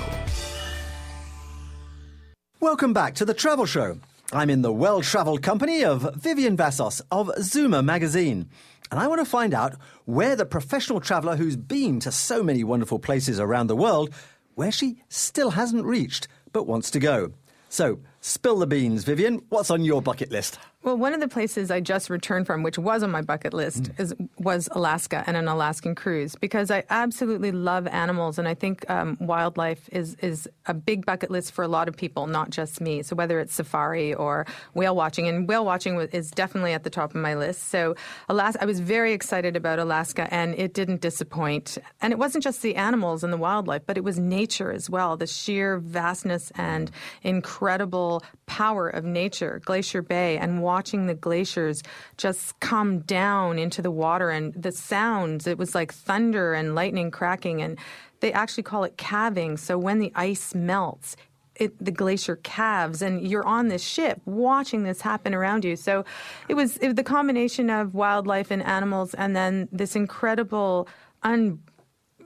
Welcome 2.59 2.93
back 2.93 3.15
to 3.15 3.25
the 3.25 3.33
Travel 3.33 3.65
Show. 3.65 3.99
I'm 4.33 4.49
in 4.49 4.61
the 4.61 4.71
well 4.71 5.01
traveled 5.01 5.41
company 5.41 5.83
of 5.83 6.15
Vivian 6.15 6.55
Vassos 6.55 7.01
of 7.11 7.27
Zoomer 7.39 7.83
magazine. 7.83 8.49
And 8.91 8.99
I 8.99 9.07
want 9.07 9.19
to 9.19 9.25
find 9.25 9.53
out 9.53 9.75
where 10.03 10.35
the 10.35 10.45
professional 10.45 10.99
traveler 10.99 11.37
who's 11.37 11.55
been 11.55 12.01
to 12.01 12.11
so 12.11 12.43
many 12.43 12.63
wonderful 12.63 12.99
places 12.99 13.39
around 13.39 13.67
the 13.67 13.75
world, 13.75 14.13
where 14.55 14.71
she 14.71 15.01
still 15.07 15.51
hasn't 15.51 15.85
reached 15.85 16.27
but 16.51 16.67
wants 16.67 16.91
to 16.91 16.99
go. 16.99 17.31
So, 17.69 17.99
spill 18.21 18.59
the 18.59 18.67
beans, 18.67 19.03
Vivian. 19.03 19.41
What's 19.49 19.69
on 19.69 19.83
your 19.83 20.01
bucket 20.01 20.31
list? 20.31 20.57
Well, 20.83 20.97
one 20.97 21.13
of 21.13 21.19
the 21.19 21.27
places 21.27 21.69
I 21.69 21.79
just 21.79 22.09
returned 22.09 22.47
from, 22.47 22.63
which 22.63 22.79
was 22.79 23.03
on 23.03 23.11
my 23.11 23.21
bucket 23.21 23.53
list, 23.53 23.83
Mm. 23.83 23.99
is, 23.99 24.15
was 24.39 24.67
Alaska 24.71 25.23
and 25.27 25.37
an 25.37 25.47
Alaskan 25.47 25.93
cruise 25.93 26.33
because 26.35 26.71
I 26.71 26.83
absolutely 26.89 27.51
love 27.51 27.85
animals, 27.85 28.39
and 28.39 28.47
I 28.47 28.55
think 28.55 28.89
um, 28.89 29.15
wildlife 29.19 29.87
is 29.91 30.15
is 30.23 30.49
a 30.65 30.73
big 30.73 31.05
bucket 31.05 31.29
list 31.29 31.51
for 31.51 31.63
a 31.63 31.67
lot 31.67 31.87
of 31.87 31.95
people, 31.95 32.25
not 32.25 32.49
just 32.49 32.81
me. 32.81 33.03
So 33.03 33.15
whether 33.15 33.39
it's 33.39 33.53
safari 33.53 34.15
or 34.15 34.47
whale 34.73 34.95
watching, 34.95 35.27
and 35.27 35.47
whale 35.47 35.63
watching 35.65 35.99
is 36.01 36.31
definitely 36.31 36.73
at 36.73 36.83
the 36.83 36.89
top 36.89 37.11
of 37.13 37.21
my 37.21 37.35
list. 37.35 37.69
So 37.69 37.95
Alaska, 38.27 38.63
I 38.63 38.65
was 38.65 38.79
very 38.79 39.13
excited 39.13 39.55
about 39.55 39.77
Alaska, 39.77 40.27
and 40.33 40.55
it 40.55 40.73
didn't 40.73 41.01
disappoint. 41.01 41.77
And 42.01 42.11
it 42.11 42.17
wasn't 42.17 42.43
just 42.43 42.63
the 42.63 42.75
animals 42.75 43.23
and 43.23 43.31
the 43.31 43.37
wildlife, 43.37 43.83
but 43.85 43.97
it 43.97 44.03
was 44.03 44.17
nature 44.17 44.71
as 44.71 44.89
well. 44.89 45.15
The 45.15 45.27
sheer 45.27 45.77
vastness 45.77 46.51
and 46.55 46.89
incredible 47.21 48.10
power 48.45 48.89
of 48.89 49.05
nature, 49.05 49.61
Glacier 49.63 50.01
Bay, 50.01 50.37
and 50.37 50.61
watching 50.61 51.05
the 51.05 51.15
glaciers 51.15 51.81
just 52.17 52.59
come 52.59 52.99
down 52.99 53.57
into 53.57 53.81
the 53.81 53.91
water 53.91 54.29
and 54.29 54.53
the 54.53 54.71
sounds. 54.71 55.47
It 55.47 55.57
was 55.57 55.73
like 55.73 55.93
thunder 55.93 56.53
and 56.53 56.75
lightning 56.75 57.11
cracking, 57.11 57.61
and 57.61 57.77
they 58.19 58.33
actually 58.33 58.63
call 58.63 58.83
it 58.83 58.97
calving. 58.97 59.57
So 59.57 59.77
when 59.77 59.99
the 59.99 60.11
ice 60.15 60.53
melts, 60.53 61.15
it, 61.55 61.73
the 61.83 61.91
glacier 61.91 62.37
calves, 62.37 63.01
and 63.01 63.27
you're 63.27 63.45
on 63.45 63.67
this 63.67 63.83
ship 63.83 64.19
watching 64.25 64.83
this 64.83 65.01
happen 65.01 65.33
around 65.33 65.63
you. 65.63 65.75
So 65.75 66.05
it 66.49 66.55
was, 66.55 66.77
it 66.77 66.87
was 66.87 66.95
the 66.95 67.03
combination 67.03 67.69
of 67.69 67.93
wildlife 67.93 68.51
and 68.51 68.63
animals, 68.63 69.13
and 69.13 69.35
then 69.35 69.69
this 69.71 69.95
incredible, 69.95 70.87
un, 71.23 71.59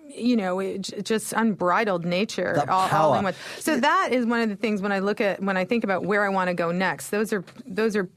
you 0.08 0.36
know, 0.36 0.60
it, 0.60 0.82
just 1.04 1.34
unbridled 1.34 2.06
nature 2.06 2.64
all, 2.70 2.90
all 2.90 3.14
in 3.16 3.24
one. 3.24 3.34
So 3.60 3.80
that 3.80 4.10
is 4.12 4.26
one 4.26 4.42
of 4.42 4.50
the 4.50 4.56
things 4.56 4.82
when 4.82 4.92
I 4.92 5.00
look 5.00 5.22
at 5.22 5.42
when 5.42 5.58
I 5.58 5.66
think 5.66 5.84
about 5.84 6.04
where 6.06 6.24
I 6.26 6.30
want 6.30 6.50
to 6.50 6.54
go 6.54 6.72
next. 6.72 7.10
Those 7.10 7.34
are 7.34 7.44
those 7.66 7.96
are 7.96 8.10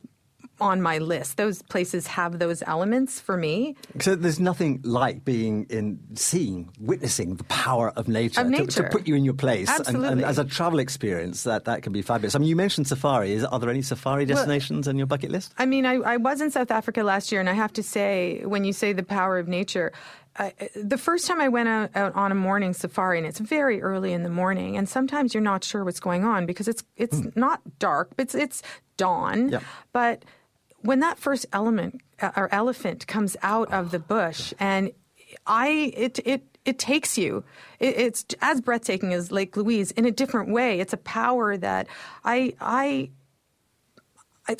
on 0.61 0.83
my 0.83 0.99
list. 0.99 1.37
Those 1.37 1.63
places 1.63 2.09
have 2.09 2.41
those 2.41 2.63
elements 2.67 3.21
for 3.21 3.37
me. 3.37 3.77
So 4.01 4.17
there's 4.17 4.41
nothing 4.41 4.81
like 4.83 5.25
being 5.25 5.67
in, 5.71 6.01
seeing, 6.15 6.69
witnessing 6.81 7.37
the 7.37 7.45
power 7.45 7.91
of 7.91 8.09
nature, 8.09 8.41
Of 8.41 8.53
to- 8.53 8.67
To, 8.67 8.83
put 8.89 9.07
you 9.07 9.15
in 9.15 9.25
your 9.25 9.35
place. 9.35 9.71
And, 9.87 10.05
and 10.05 10.25
as 10.25 10.39
a 10.39 10.45
travel 10.45 10.81
experience, 10.81 11.45
that, 11.45 11.67
that 11.67 11.83
can 11.83 11.93
be 11.93 12.03
fabulous. 12.03 12.35
I 12.35 12.39
mean, 12.41 12.49
you 12.49 12.57
mentioned 12.57 12.89
safari. 12.89 13.35
Is, 13.35 13.45
are 13.45 13.59
there 13.61 13.71
any 13.71 13.83
safari 13.83 14.25
Well- 14.27 14.35
destinations 14.35 14.89
on 14.89 14.99
your 14.99 15.07
bucket 15.07 15.31
list? 15.31 15.55
I 15.59 15.67
mean, 15.67 15.87
I, 15.87 15.95
I 15.95 16.17
was 16.17 16.41
in 16.41 16.51
South 16.51 16.73
Africa 16.73 17.05
last 17.05 17.31
year, 17.31 17.41
and 17.41 17.49
I 17.49 17.53
have 17.55 17.73
to 17.75 17.83
say, 17.85 18.43
when 18.45 18.65
you 18.65 18.73
say 18.73 18.93
the 18.93 19.05
power 19.05 19.39
of 19.39 19.47
nature, 19.47 19.93
I, 20.39 20.53
the 20.77 20.99
first 20.99 21.27
time 21.27 21.41
I 21.41 21.49
went 21.49 21.69
out, 21.69 21.91
out 21.95 22.15
on 22.15 22.31
a 22.31 22.35
morning 22.35 22.73
safari, 22.73 23.19
and 23.19 23.27
it's 23.27 23.41
very 23.41 23.83
early 23.83 24.13
in 24.13 24.23
the 24.23 24.31
morning, 24.31 24.77
and 24.77 24.89
sometimes 24.89 25.35
you're 25.35 25.43
not 25.43 25.65
sure 25.65 25.85
what's 25.85 26.01
going 26.01 26.25
on 26.25 26.47
because 26.47 26.69
it's 26.69 26.85
it's 26.97 27.23
not 27.35 27.61
dark, 27.79 28.11
but 28.17 28.25
it's 28.25 28.35
it's 28.35 28.63
dawn. 28.97 29.51
Yep. 29.51 29.63
But 29.93 30.25
when 30.83 31.01
that 31.01 31.19
first 31.19 31.47
element 31.53 32.01
uh, 32.23 32.31
or 32.37 32.53
elephant 32.55 33.07
comes 33.07 33.37
out 33.43 33.73
of 33.73 33.91
the 33.91 33.99
bush, 33.99 34.55
and 34.61 34.93
I 35.47 35.93
it 35.97 36.21
it 36.25 36.59
it 36.65 36.79
takes 36.79 37.19
you. 37.19 37.45
It, 37.81 37.99
it's 37.99 38.27
as 38.41 38.61
breathtaking 38.61 39.13
as 39.13 39.33
Lake 39.33 39.57
Louise 39.57 39.91
in 39.93 40.05
a 40.05 40.11
different 40.11 40.51
way. 40.51 40.81
It's 40.81 40.93
a 40.93 40.99
power 40.99 41.57
that 41.57 41.89
I 42.25 42.55
I 42.61 43.11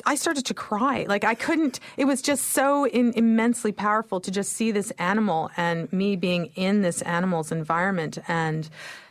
I, 0.05 0.15
started 0.15 0.45
to 0.45 0.53
cry. 0.53 1.05
Like 1.07 1.23
I 1.23 1.35
couldn't. 1.35 1.79
It 1.97 2.05
was 2.05 2.21
just 2.21 2.45
so 2.51 2.85
in, 2.85 3.13
immensely 3.15 3.71
powerful 3.71 4.19
to 4.21 4.31
just 4.31 4.53
see 4.53 4.71
this 4.71 4.91
animal 4.91 5.49
and 5.57 5.91
me 5.91 6.15
being 6.15 6.47
in 6.55 6.81
this 6.81 7.01
animal's 7.01 7.51
environment 7.51 8.19
and 8.27 8.69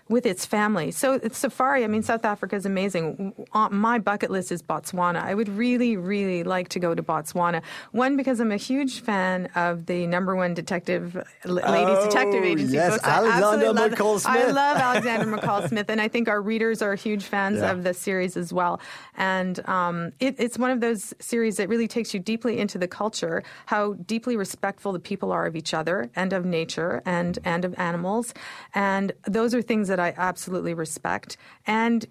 with 0.09 0.25
its 0.27 0.47
family. 0.47 0.91
So 0.91 1.15
it's 1.15 1.39
safari. 1.39 1.85
I 1.85 1.87
mean, 1.87 2.03
South 2.03 2.25
Africa 2.25 2.57
is 2.57 2.65
amazing. 2.67 3.35
My 3.71 3.99
bucket 3.99 4.31
list 4.31 4.51
is 4.51 4.63
Botswana. 4.63 5.23
I 5.23 5.35
would 5.35 5.49
really, 5.49 5.97
really 5.97 6.43
like 6.45 6.69
to 6.71 6.79
go 6.79 6.95
to 6.95 7.03
Botswana. 7.03 7.63
One 7.93 8.17
because 8.17 8.41
I'm 8.41 8.51
a 8.53 8.57
huge 8.57 9.01
fan 9.01 9.47
of 9.55 9.87
the 9.87 10.07
number 10.07 10.35
one 10.35 10.55
detective, 10.55 11.15
ladies 11.45 11.97
Oh, 11.99 12.05
detective 12.09 12.45
agency 12.45 12.75
yes, 12.75 12.93
books. 12.95 13.05
I 13.07 13.11
Alexander 13.19 13.95
McCall 13.97 14.19
Smith. 14.21 14.37
I 14.37 14.51
love 14.51 14.77
Alexander 14.89 15.37
McCall 15.37 15.69
Smith, 15.69 15.91
and 15.91 16.01
I 16.01 16.09
think 16.09 16.29
our 16.29 16.41
readers 16.41 16.81
are 16.83 16.95
huge 16.95 17.25
fans 17.25 17.59
Yeah. 17.59 17.71
of 17.73 17.85
the 17.85 17.93
series 17.95 18.37
as 18.37 18.53
well. 18.53 18.81
And 19.17 19.67
um, 19.69 20.13
it, 20.21 20.37
it's 20.39 20.59
one 20.59 20.71
of 20.71 20.81
those 20.81 21.13
series 21.21 21.57
that 21.59 21.69
really 21.69 21.89
takes 21.89 22.15
you 22.15 22.21
deeply 22.21 22.59
into 22.59 22.79
the 22.79 22.89
culture, 22.89 23.43
how 23.67 23.93
deeply 23.95 24.37
respectful 24.37 24.93
the 24.93 25.01
people 25.01 25.33
are 25.33 25.47
of 25.47 25.55
each 25.57 25.75
other 25.75 26.11
and 26.17 26.33
of 26.33 26.45
nature 26.45 27.03
and 27.05 27.39
and 27.45 27.65
of 27.65 27.79
animals, 27.79 28.33
and 28.75 29.13
those 29.27 29.55
are 29.55 29.61
things 29.63 29.89
that 29.89 29.98
I 29.99 30.15
absolutely 30.17 30.75
respect. 30.75 31.37
And 31.67 32.07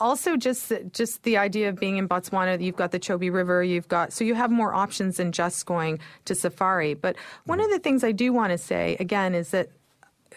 also 0.00 0.36
just 0.36 0.72
just 0.92 1.22
the 1.22 1.36
idea 1.36 1.68
of 1.68 1.78
being 1.78 1.98
in 1.98 2.08
Botswana 2.08 2.60
you've 2.62 2.76
got 2.76 2.92
the 2.92 2.98
Chobe 2.98 3.30
River 3.30 3.62
you've 3.62 3.88
got 3.88 4.10
so 4.10 4.24
you 4.24 4.34
have 4.34 4.50
more 4.50 4.74
options 4.74 5.18
than 5.18 5.32
just 5.32 5.66
going 5.66 5.98
to 6.24 6.34
safari 6.34 6.94
but 6.94 7.14
one 7.44 7.60
of 7.60 7.68
the 7.70 7.78
things 7.78 8.02
I 8.02 8.12
do 8.12 8.32
want 8.32 8.52
to 8.52 8.58
say 8.58 8.96
again 8.98 9.34
is 9.34 9.50
that 9.50 9.68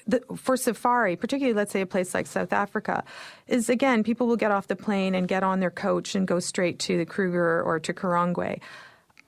the, 0.08 0.22
for 0.36 0.58
safari, 0.58 1.16
particularly 1.16 1.54
let's 1.54 1.72
say 1.72 1.82
a 1.82 1.86
place 1.86 2.14
like 2.14 2.28
South 2.28 2.54
Africa, 2.54 3.04
is 3.48 3.70
again 3.70 4.04
people 4.04 4.28
will 4.28 4.38
get 4.38 4.52
off 4.52 4.68
the 4.68 4.76
plane 4.76 5.16
and 5.16 5.28
get 5.28 5.44
on 5.44 5.60
their 5.60 5.72
coach 5.72 6.16
and 6.16 6.28
go 6.28 6.40
straight 6.40 6.80
to 6.80 6.98
the 6.98 7.06
Kruger 7.06 7.62
or 7.62 7.80
to 7.80 7.94
Karongwe. 7.94 8.60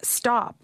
Stop. 0.02 0.56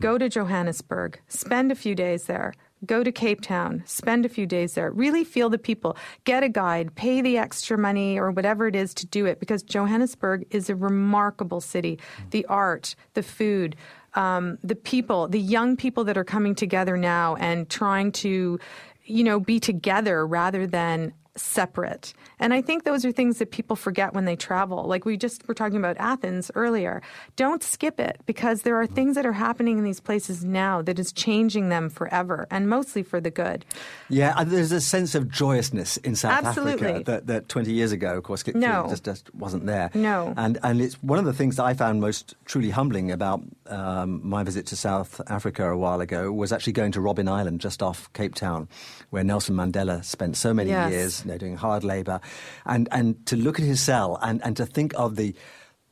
go 0.00 0.18
to 0.18 0.28
Johannesburg, 0.28 1.20
spend 1.28 1.70
a 1.70 1.74
few 1.74 1.94
days 1.94 2.24
there. 2.24 2.54
Go 2.84 3.02
to 3.02 3.12
Cape 3.12 3.40
Town, 3.40 3.82
spend 3.86 4.26
a 4.26 4.28
few 4.28 4.46
days 4.46 4.74
there, 4.74 4.90
really 4.90 5.24
feel 5.24 5.48
the 5.48 5.58
people, 5.58 5.96
get 6.24 6.42
a 6.42 6.48
guide, 6.48 6.94
pay 6.94 7.20
the 7.20 7.38
extra 7.38 7.78
money 7.78 8.18
or 8.18 8.30
whatever 8.30 8.66
it 8.66 8.76
is 8.76 8.94
to 8.94 9.06
do 9.06 9.26
it 9.26 9.40
because 9.40 9.62
Johannesburg 9.62 10.46
is 10.50 10.68
a 10.68 10.74
remarkable 10.74 11.60
city. 11.60 11.98
The 12.30 12.44
art, 12.46 12.94
the 13.14 13.22
food, 13.22 13.76
um, 14.14 14.58
the 14.62 14.76
people, 14.76 15.28
the 15.28 15.40
young 15.40 15.76
people 15.76 16.04
that 16.04 16.16
are 16.16 16.24
coming 16.24 16.54
together 16.54 16.96
now 16.96 17.36
and 17.36 17.68
trying 17.68 18.12
to, 18.12 18.58
you 19.04 19.24
know, 19.24 19.40
be 19.40 19.60
together 19.60 20.26
rather 20.26 20.66
than 20.66 21.12
separate. 21.36 22.14
And 22.38 22.54
I 22.54 22.60
think 22.62 22.84
those 22.84 23.04
are 23.04 23.12
things 23.12 23.38
that 23.38 23.50
people 23.50 23.76
forget 23.76 24.14
when 24.14 24.24
they 24.24 24.36
travel. 24.36 24.84
Like 24.84 25.04
we 25.04 25.16
just 25.16 25.46
were 25.48 25.54
talking 25.54 25.76
about 25.78 25.96
Athens 25.98 26.50
earlier. 26.54 27.02
Don't 27.36 27.62
skip 27.62 27.98
it 27.98 28.20
because 28.26 28.62
there 28.62 28.76
are 28.80 28.86
things 28.86 29.16
that 29.16 29.26
are 29.26 29.32
happening 29.32 29.78
in 29.78 29.84
these 29.84 30.00
places 30.00 30.44
now 30.44 30.82
that 30.82 30.98
is 30.98 31.12
changing 31.12 31.68
them 31.68 31.88
forever 31.90 32.46
and 32.50 32.68
mostly 32.68 33.02
for 33.02 33.20
the 33.20 33.30
good. 33.30 33.64
Yeah, 34.08 34.44
there's 34.44 34.72
a 34.72 34.80
sense 34.80 35.14
of 35.14 35.28
joyousness 35.28 35.96
in 35.98 36.14
South 36.16 36.44
Absolutely. 36.44 36.88
Africa 36.88 37.04
that, 37.04 37.26
that 37.26 37.48
20 37.48 37.72
years 37.72 37.92
ago, 37.92 38.16
of 38.16 38.22
course, 38.22 38.44
No. 38.54 38.86
just, 38.88 39.04
just 39.04 39.34
wasn't 39.34 39.66
there. 39.66 39.90
No. 39.94 40.34
And, 40.36 40.58
and 40.62 40.80
it's 40.80 40.94
one 41.02 41.18
of 41.18 41.24
the 41.24 41.32
things 41.32 41.56
that 41.56 41.64
I 41.64 41.74
found 41.74 42.00
most 42.00 42.34
truly 42.44 42.70
humbling 42.70 43.10
about 43.10 43.42
um, 43.66 44.20
my 44.22 44.42
visit 44.44 44.66
to 44.66 44.76
South 44.76 45.20
Africa 45.28 45.68
a 45.70 45.76
while 45.76 46.00
ago 46.00 46.30
was 46.32 46.52
actually 46.52 46.74
going 46.74 46.92
to 46.92 47.00
Robben 47.00 47.28
Island, 47.28 47.60
just 47.60 47.82
off 47.82 48.12
Cape 48.12 48.34
Town, 48.34 48.68
where 49.10 49.24
Nelson 49.24 49.56
Mandela 49.56 50.04
spent 50.04 50.36
so 50.36 50.52
many 50.54 50.70
Yes. 50.70 50.90
years 50.92 51.23
you 51.24 51.30
know, 51.32 51.38
doing 51.38 51.56
hard 51.56 51.84
labour. 51.84 52.20
And, 52.66 52.88
and 52.92 53.24
to 53.26 53.36
look 53.36 53.58
at 53.58 53.64
his 53.64 53.80
cell 53.80 54.18
and, 54.22 54.40
and 54.44 54.56
to 54.56 54.66
think 54.66 54.92
of 54.96 55.16
the 55.16 55.34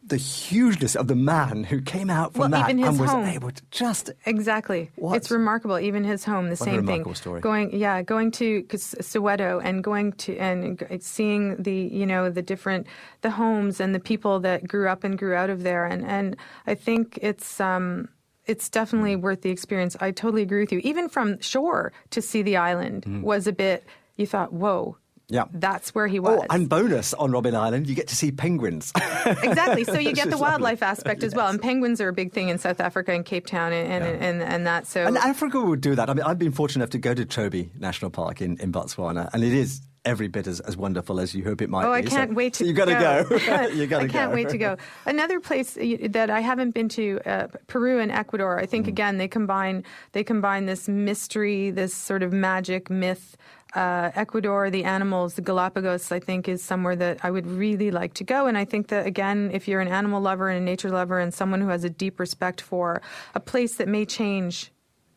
the 0.05 0.17
hugeness 0.17 0.97
of 0.97 1.07
the 1.07 1.15
man 1.15 1.63
who 1.63 1.81
came 1.81 2.11
out 2.11 2.33
from 2.33 2.41
Well, 2.51 2.51
that 2.51 2.71
and 2.71 2.81
was 2.99 3.09
home. 3.09 3.25
able 3.25 3.53
to 3.53 3.63
just 3.71 4.11
Exactly. 4.27 4.91
What? 4.97 5.15
It's 5.17 5.31
remarkable. 5.31 5.79
Even 5.79 6.03
his 6.03 6.25
home, 6.25 6.47
the 6.47 6.51
What 6.59 6.59
same 6.59 6.85
thing. 6.85 7.15
story. 7.15 7.41
Going, 7.41 7.71
yeah, 7.79 8.03
going 8.03 8.33
to 8.33 8.65
Soweto 8.65 9.61
and 9.63 9.83
going 9.85 10.13
to 10.25 10.37
and 10.39 10.85
seeing 11.01 11.63
the 11.63 11.73
you 11.75 12.05
know 12.05 12.31
the 12.31 12.43
different 12.43 12.89
the 13.21 13.31
homes 13.31 13.79
and 13.81 13.95
the 13.95 14.01
people 14.01 14.41
that 14.41 14.67
grew 14.67 14.89
up 14.89 15.05
and 15.05 15.17
grew 15.17 15.35
out 15.35 15.51
of 15.51 15.63
there, 15.63 15.85
and 15.87 16.05
and 16.05 16.37
I 16.67 16.75
think 16.75 17.19
it's. 17.23 17.61
um 17.61 18.09
it's 18.45 18.69
definitely 18.69 19.15
worth 19.15 19.43
the 19.43 19.51
experience. 19.51 19.97
I 20.01 20.11
totally 20.11 20.43
agree 20.43 20.63
with 20.63 20.73
you. 20.73 20.81
Even 20.83 21.09
from 21.09 21.39
shore 21.41 21.93
to 22.11 22.21
see 22.21 22.43
the 22.43 22.57
island 22.57 23.05
Mm. 23.07 23.23
was 23.23 23.47
a 23.47 23.53
bit. 23.53 23.85
You 24.17 24.27
thought, 24.27 24.53
"Whoa, 24.53 24.97
yeah. 25.29 25.45
that's 25.53 25.95
where 25.95 26.07
he 26.07 26.19
was." 26.21 26.41
Oh, 26.43 26.47
and 26.51 26.69
bonus 26.69 27.15
on 27.15 27.31
Robben 27.31 27.55
Island, 27.55 27.89
you 27.89 27.95
get 27.95 28.09
to 28.09 28.17
see 28.17 28.31
penguins. 28.33 28.93
exactly. 29.27 29.85
So 29.85 29.99
you 29.99 30.13
get 30.13 30.29
the 30.29 30.35
is 30.37 30.41
lovely. 30.41 30.63
wildlife 30.65 30.83
aspect 30.83 31.23
as 31.23 31.35
well, 31.35 31.49
and 31.49 31.61
penguins 31.61 32.01
are 32.01 32.09
a 32.09 32.13
big 32.13 32.33
thing 32.33 32.49
in 32.49 32.59
South 32.59 32.81
Africa 32.81 33.13
and 33.13 33.25
Cape 33.25 33.47
Town 33.47 33.73
and 33.73 34.03
and, 34.05 34.23
and, 34.23 34.43
and 34.43 34.67
that. 34.67 34.87
So 34.87 35.05
And 35.07 35.17
Africa 35.19 35.61
would 35.61 35.81
do 35.81 35.95
that. 35.95 36.09
I 36.11 36.15
mean, 36.15 36.25
I've 36.25 36.39
been 36.39 36.53
fortunate 36.53 36.83
enough 36.83 36.91
to 36.91 36.99
go 36.99 37.15
to 37.15 37.25
Chobe 37.27 37.71
National 37.79 38.11
Park 38.11 38.41
in, 38.43 38.59
in 38.59 38.73
Botswana, 38.73 39.29
and 39.33 39.43
it 39.45 39.53
is 39.53 39.81
every 40.05 40.27
bit 40.27 40.49
as, 40.49 40.59
as 40.59 40.77
wonderful 40.77 41.21
as 41.21 41.33
you 41.33 41.45
hope 41.45 41.63
it 41.63 41.71
might 41.71 41.85
Oh, 41.85 41.91
be. 41.93 41.99
I 41.99 42.03
can't 42.03 42.31
so, 42.31 42.35
wait 42.35 42.55
to 42.55 42.65
so 42.65 42.65
you 42.65 42.73
got 42.73 42.87
to 42.87 42.95
go. 42.95 43.39
go. 43.39 43.67
you 43.69 43.87
got 43.87 44.01
to 44.01 44.09
go. 44.09 44.15
I 44.15 44.19
can't 44.19 44.31
go. 44.33 44.35
wait 44.35 44.49
to 44.49 44.59
go. 44.59 44.77
Another 45.07 45.39
place 45.39 45.75
that 45.75 46.29
I 46.29 46.41
haven't 46.41 46.73
been 46.73 46.89
to, 46.91 47.21
uh, 47.25 47.47
Peru 47.69 48.01
and 48.01 48.11
Ecuador. 48.11 48.59
I 48.59 48.65
Mm. 48.65 48.69
think 48.69 48.89
again 48.89 49.19
they 49.19 49.29
combine 49.29 49.85
they 50.11 50.25
combine 50.25 50.67
this 50.67 50.89
mystery, 50.89 51.71
this 51.71 51.95
sort 51.95 52.25
of 52.25 52.33
magic 52.33 52.91
myth. 52.91 53.37
Uh, 53.75 54.11
Ecuador, 54.15 54.69
the 54.71 54.85
animals, 54.85 55.35
the 55.35 55.43
Galapagos, 55.43 56.13
I 56.13 56.21
think 56.21 56.47
is 56.47 56.63
somewhere 56.63 56.95
that 56.97 57.21
I 57.23 57.31
would 57.31 57.47
really 57.47 57.91
like 57.91 58.13
to 58.15 58.25
go. 58.25 58.47
And 58.47 58.59
I 58.59 58.67
think 58.67 58.89
that 58.89 59.07
again, 59.07 59.51
if 59.53 59.67
you're 59.67 59.81
an 59.81 59.89
animal 59.89 60.21
lover 60.21 60.51
and 60.51 60.59
a 60.61 60.65
nature 60.65 60.91
lover 60.91 61.19
and 61.19 61.33
someone 61.33 61.61
who 61.63 61.69
has 61.69 61.83
a 61.83 61.91
deep 61.91 62.21
respect 62.21 62.61
for 62.61 63.01
a 63.35 63.41
place 63.41 63.77
that 63.77 63.89
may 63.89 64.05
change 64.05 64.71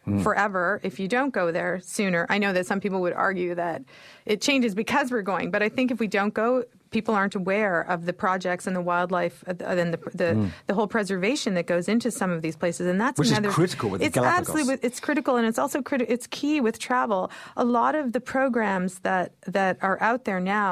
Hmm. 0.05 0.19
forever 0.19 0.79
if 0.83 0.99
you 0.99 1.07
don't 1.07 1.33
go 1.33 1.51
there 1.51 1.79
sooner. 1.81 2.27
I 2.29 2.37
know 2.37 2.53
that 2.53 2.67
some 2.67 2.79
people 2.79 3.01
would 3.01 3.13
argue 3.13 3.55
that 3.55 3.81
it 4.27 4.39
changes 4.39 4.75
because 4.75 5.09
we're 5.09 5.23
going, 5.23 5.49
but 5.49 5.63
I 5.63 5.69
think 5.69 5.89
if 5.89 5.99
we 5.99 6.07
don't 6.07 6.33
go, 6.33 6.63
people 6.97 7.13
aren't 7.21 7.35
aware 7.43 7.77
of 7.93 7.99
the 8.09 8.13
projects 8.25 8.63
and 8.67 8.75
the 8.79 8.85
wildlife 8.91 9.37
uh, 9.47 9.53
and 9.83 9.89
the 9.95 9.99
the, 10.21 10.29
Mm. 10.35 10.49
the 10.69 10.73
whole 10.77 10.87
preservation 10.97 11.51
that 11.57 11.67
goes 11.73 11.85
into 11.93 12.07
some 12.21 12.31
of 12.35 12.39
these 12.45 12.55
places, 12.63 12.85
and 12.91 12.97
that's 13.03 13.17
Which 13.19 13.31
is 13.31 13.37
another 13.37 13.53
critical 13.59 13.87
with 13.91 13.99
the 14.01 14.07
it's 14.07 14.15
Galapagos. 14.15 14.39
absolutely 14.49 14.87
it's 14.87 14.99
critical, 15.07 15.33
and 15.39 15.45
it's 15.49 15.59
also 15.63 15.79
criti- 15.89 16.09
it's 16.15 16.27
key 16.39 16.57
with 16.67 16.75
travel. 16.89 17.21
A 17.57 17.65
lot 17.79 17.93
of 18.01 18.05
the 18.15 18.21
programs 18.35 18.91
that 19.07 19.27
that 19.57 19.73
are 19.87 19.97
out 20.09 20.21
there 20.27 20.39
now 20.61 20.71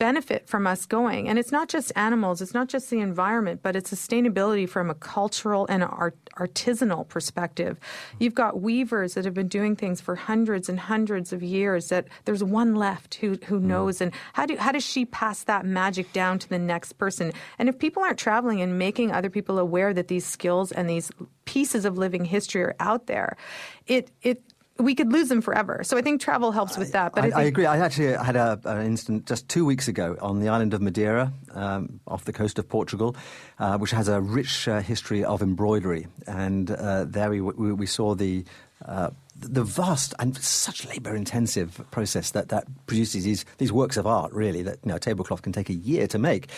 benefit 0.00 0.48
from 0.48 0.66
us 0.66 0.86
going. 0.86 1.28
And 1.28 1.38
it's 1.38 1.52
not 1.52 1.68
just 1.68 1.92
animals, 1.94 2.40
it's 2.40 2.54
not 2.54 2.68
just 2.68 2.88
the 2.88 3.00
environment, 3.00 3.60
but 3.62 3.76
it's 3.76 3.92
sustainability 3.92 4.66
from 4.66 4.88
a 4.88 4.94
cultural 4.94 5.66
and 5.68 5.84
art, 5.84 6.16
artisanal 6.36 7.06
perspective. 7.06 7.78
You've 8.18 8.34
got 8.34 8.62
weavers 8.62 9.12
that 9.14 9.26
have 9.26 9.34
been 9.34 9.46
doing 9.46 9.76
things 9.76 10.00
for 10.00 10.16
hundreds 10.16 10.70
and 10.70 10.80
hundreds 10.80 11.34
of 11.34 11.42
years 11.42 11.90
that 11.90 12.08
there's 12.24 12.42
one 12.42 12.74
left 12.74 13.16
who, 13.16 13.36
who 13.44 13.60
mm. 13.60 13.64
knows. 13.64 14.00
And 14.00 14.12
how, 14.32 14.46
do, 14.46 14.56
how 14.56 14.72
does 14.72 14.84
she 14.84 15.04
pass 15.04 15.44
that 15.44 15.66
magic 15.66 16.10
down 16.14 16.38
to 16.38 16.48
the 16.48 16.58
next 16.58 16.94
person? 16.94 17.32
And 17.58 17.68
if 17.68 17.78
people 17.78 18.02
aren't 18.02 18.18
traveling 18.18 18.62
and 18.62 18.78
making 18.78 19.12
other 19.12 19.28
people 19.28 19.58
aware 19.58 19.92
that 19.92 20.08
these 20.08 20.24
skills 20.24 20.72
and 20.72 20.88
these 20.88 21.12
pieces 21.44 21.84
of 21.84 21.98
living 21.98 22.24
history 22.24 22.62
are 22.62 22.74
out 22.80 23.06
there, 23.06 23.36
it, 23.86 24.10
it, 24.22 24.42
we 24.82 24.94
could 24.94 25.12
lose 25.12 25.28
them 25.28 25.40
forever. 25.40 25.82
So 25.84 25.96
I 25.96 26.02
think 26.02 26.20
travel 26.20 26.52
helps 26.52 26.76
with 26.76 26.92
that. 26.92 27.14
But 27.14 27.24
I, 27.24 27.28
I, 27.28 27.40
I 27.40 27.42
agree. 27.44 27.66
I 27.66 27.78
actually 27.78 28.12
had 28.12 28.36
a, 28.36 28.60
an 28.64 28.86
incident 28.86 29.26
just 29.26 29.48
two 29.48 29.64
weeks 29.64 29.88
ago 29.88 30.16
on 30.20 30.40
the 30.40 30.48
island 30.48 30.74
of 30.74 30.80
Madeira, 30.80 31.32
um, 31.52 32.00
off 32.06 32.24
the 32.24 32.32
coast 32.32 32.58
of 32.58 32.68
Portugal, 32.68 33.16
uh, 33.58 33.78
which 33.78 33.90
has 33.92 34.08
a 34.08 34.20
rich 34.20 34.68
uh, 34.68 34.80
history 34.80 35.24
of 35.24 35.42
embroidery. 35.42 36.06
And 36.26 36.70
uh, 36.70 37.04
there 37.04 37.30
we, 37.30 37.40
we, 37.40 37.72
we 37.72 37.86
saw 37.86 38.14
the 38.14 38.44
uh, 38.84 39.10
the 39.36 39.64
vast 39.64 40.14
and 40.18 40.36
such 40.36 40.86
labour-intensive 40.86 41.82
process 41.90 42.30
that, 42.32 42.48
that 42.48 42.64
produces 42.86 43.24
these, 43.24 43.44
these 43.56 43.72
works 43.72 43.96
of 43.96 44.06
art, 44.06 44.32
really, 44.32 44.62
that 44.62 44.78
you 44.84 44.90
know, 44.90 44.96
a 44.96 45.00
tablecloth 45.00 45.42
can 45.42 45.52
take 45.52 45.70
a 45.70 45.74
year 45.74 46.06
to 46.06 46.18
make. 46.18 46.48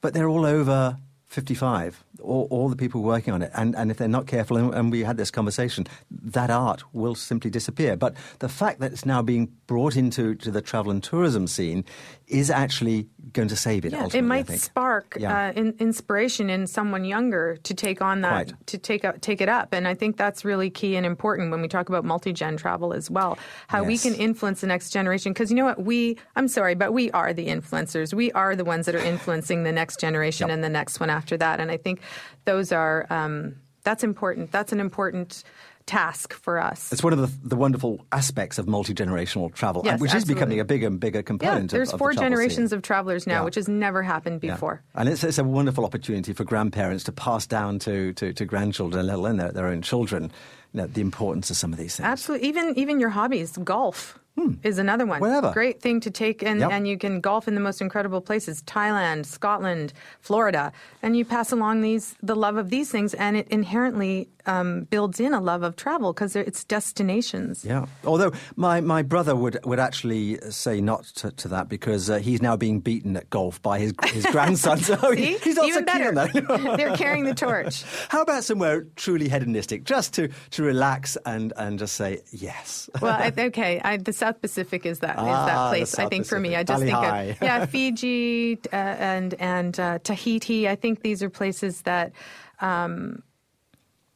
But 0.00 0.12
they're 0.12 0.28
all 0.28 0.44
over 0.44 0.98
55, 1.30 2.02
all, 2.20 2.48
all 2.50 2.68
the 2.68 2.74
people 2.74 3.02
working 3.02 3.32
on 3.32 3.40
it. 3.40 3.52
And, 3.54 3.76
and 3.76 3.88
if 3.92 3.98
they're 3.98 4.08
not 4.08 4.26
careful, 4.26 4.56
and, 4.56 4.74
and 4.74 4.90
we 4.90 5.04
had 5.04 5.16
this 5.16 5.30
conversation, 5.30 5.86
that 6.10 6.50
art 6.50 6.82
will 6.92 7.14
simply 7.14 7.50
disappear. 7.50 7.96
But 7.96 8.14
the 8.40 8.48
fact 8.48 8.80
that 8.80 8.92
it's 8.92 9.06
now 9.06 9.22
being 9.22 9.46
brought 9.68 9.94
into 9.94 10.34
to 10.34 10.50
the 10.50 10.60
travel 10.60 10.90
and 10.90 11.00
tourism 11.00 11.46
scene 11.46 11.84
is 12.26 12.50
actually 12.50 13.06
going 13.32 13.46
to 13.46 13.54
save 13.54 13.84
it 13.84 13.92
Yeah, 13.92 14.02
ultimately, 14.02 14.40
it 14.40 14.48
might 14.48 14.58
spark 14.58 15.16
Yeah. 15.20 15.50
uh, 15.50 15.52
in, 15.52 15.74
inspiration 15.78 16.50
in 16.50 16.66
someone 16.66 17.04
younger 17.04 17.56
to 17.62 17.74
take 17.74 18.02
on 18.02 18.22
that, 18.22 18.48
Quite. 18.48 18.66
to 18.66 18.78
take 18.78 19.04
up, 19.04 19.20
take 19.20 19.40
it 19.40 19.48
up, 19.48 19.72
and 19.72 19.86
I 19.86 19.94
think 19.94 20.16
that's 20.16 20.44
really 20.44 20.68
key 20.68 20.96
and 20.96 21.06
important 21.06 21.52
when 21.52 21.62
we 21.62 21.68
talk 21.68 21.88
about 21.88 22.04
multi-gen 22.04 22.56
travel 22.56 22.92
as 22.92 23.08
well. 23.08 23.38
How 23.68 23.84
we 23.84 23.98
can 23.98 24.14
influence 24.14 24.62
the 24.62 24.66
next 24.66 24.90
generation, 24.90 25.32
because 25.32 25.48
you 25.50 25.56
know 25.56 25.64
what, 25.64 25.80
we 25.84 26.18
I'm 26.34 26.48
sorry, 26.48 26.74
but 26.74 26.92
we 26.92 27.08
are 27.12 27.32
the 27.32 27.46
influencers. 27.46 28.12
We 28.12 28.32
are 28.32 28.56
the 28.56 28.64
ones 28.64 28.86
that 28.86 28.96
are 28.96 28.98
influencing 28.98 29.62
the 29.62 29.70
next 29.70 30.00
generation 30.00 30.50
and 30.50 30.64
the 30.64 30.68
next 30.68 30.98
one 30.98 31.08
after 31.08 31.19
that, 31.38 31.60
and 31.60 31.70
I 31.70 31.76
think 31.76 32.00
those 32.44 32.72
are 32.72 33.06
um, 33.10 33.56
that's 33.84 34.04
important. 34.04 34.52
That's 34.52 34.72
an 34.72 34.80
important 34.80 35.44
task 35.86 36.32
for 36.34 36.60
us. 36.60 36.92
It's 36.92 37.02
one 37.02 37.12
of 37.12 37.18
the, 37.18 37.48
the 37.48 37.56
wonderful 37.56 38.04
aspects 38.12 38.58
of 38.58 38.68
multi 38.68 38.94
generational 38.94 39.52
travel, 39.52 39.82
Yes, 39.84 39.98
which 39.98 40.14
is 40.14 40.24
becoming 40.24 40.60
a 40.60 40.64
bigger 40.64 40.86
and 40.86 41.00
bigger 41.00 41.20
component. 41.22 41.72
yeah, 41.72 41.78
there's 41.78 41.88
of, 41.88 41.94
of 41.94 41.98
four 41.98 42.14
the 42.14 42.20
generations 42.20 42.70
scene. 42.70 42.76
of 42.76 42.82
travelers 42.82 43.26
now, 43.26 43.40
Yeah. 43.40 43.44
which 43.44 43.56
has 43.56 43.66
never 43.68 44.02
happened 44.02 44.40
Yeah. 44.42 44.52
before. 44.52 44.82
And 44.94 45.08
it's, 45.08 45.24
it's 45.24 45.38
a 45.38 45.42
wonderful 45.44 45.84
opportunity 45.84 46.32
for 46.32 46.44
grandparents 46.44 47.02
to 47.04 47.12
pass 47.12 47.44
down 47.46 47.80
to, 47.80 48.12
to, 48.12 48.32
to 48.34 48.44
grandchildren, 48.44 49.06
let 49.06 49.16
alone 49.16 49.38
their, 49.38 49.50
their 49.50 49.66
own 49.66 49.82
children, 49.82 50.30
you 50.72 50.80
know, 50.82 50.86
the 50.86 51.00
importance 51.00 51.50
of 51.50 51.56
some 51.56 51.72
of 51.72 51.78
these 51.78 51.96
things. 51.96 52.06
Absolutely. 52.06 52.46
Even 52.46 52.78
even 52.78 53.00
your 53.00 53.10
hobbies, 53.10 53.56
golf 53.64 54.16
is 54.62 54.78
another 54.78 55.06
one. 55.06 55.20
Wherever. 55.20 55.52
Great 55.52 55.80
thing 55.80 56.00
to 56.00 56.10
take, 56.10 56.42
and, 56.42 56.60
Yep. 56.60 56.70
and 56.72 56.88
you 56.88 56.96
can 56.98 57.20
golf 57.20 57.48
in 57.48 57.54
the 57.54 57.60
most 57.60 57.80
incredible 57.80 58.20
places: 58.20 58.62
Thailand, 58.62 59.26
Scotland, 59.26 59.92
Florida, 60.20 60.72
and 61.02 61.16
you 61.16 61.24
pass 61.24 61.52
along 61.52 61.82
these 61.82 62.14
the 62.22 62.36
love 62.36 62.56
of 62.56 62.70
these 62.70 62.90
things, 62.90 63.14
and 63.14 63.36
it 63.36 63.48
inherently 63.48 64.28
um, 64.46 64.84
builds 64.90 65.20
in 65.20 65.34
a 65.34 65.40
love 65.40 65.62
of 65.62 65.76
travel 65.76 66.12
because 66.12 66.34
it's 66.34 66.64
destinations. 66.64 67.64
Yeah. 67.64 67.86
Although 68.04 68.32
my, 68.56 68.80
my 68.80 69.02
brother 69.02 69.36
would, 69.36 69.58
would 69.64 69.78
actually 69.78 70.38
say 70.50 70.80
not 70.80 71.04
to, 71.16 71.30
to 71.32 71.48
that 71.48 71.68
because 71.68 72.08
uh, 72.10 72.18
he's 72.18 72.40
now 72.42 72.56
being 72.56 72.80
beaten 72.80 73.16
at 73.16 73.28
golf 73.30 73.60
by 73.62 73.78
his, 73.78 73.92
his 74.06 74.26
grandson. 74.26 74.78
So 74.90 74.96
See? 75.14 75.36
he's 75.38 75.56
not 75.56 75.66
Even 75.68 75.86
so 75.86 75.92
keen 75.92 76.06
on 76.06 76.14
better. 76.14 76.40
that. 76.40 76.76
They're 76.78 76.96
carrying 76.96 77.24
the 77.24 77.34
torch. 77.34 77.84
How 78.08 78.22
about 78.22 78.44
somewhere 78.44 78.86
truly 78.96 79.28
hedonistic, 79.28 79.84
just 79.84 80.14
to, 80.14 80.28
to 80.52 80.62
relax 80.62 81.16
and, 81.26 81.52
and 81.56 81.78
just 81.78 81.94
say 81.94 82.20
yes? 82.32 82.88
Well, 83.00 83.12
I, 83.12 83.32
okay, 83.38 83.80
I, 83.84 83.98
the 83.98 84.12
South 84.12 84.29
Pacific 84.32 84.86
is 84.86 85.00
that 85.00 85.16
is 85.16 85.22
Ah, 85.24 85.46
that 85.46 85.68
place. 85.70 85.94
I 85.94 86.02
South 86.02 86.10
think 86.10 86.26
for 86.26 86.38
me, 86.40 86.56
I 86.56 86.62
just 86.62 86.82
think 86.82 86.96
of 86.96 87.36
yeah, 87.42 87.66
Fiji 87.72 88.58
uh, 88.72 88.76
and 88.76 89.34
and 89.34 89.78
uh, 89.80 89.98
Tahiti. 90.02 90.68
I 90.68 90.76
think 90.76 91.02
these 91.02 91.22
are 91.22 91.30
places 91.30 91.82
that 91.82 92.12
um, 92.60 93.22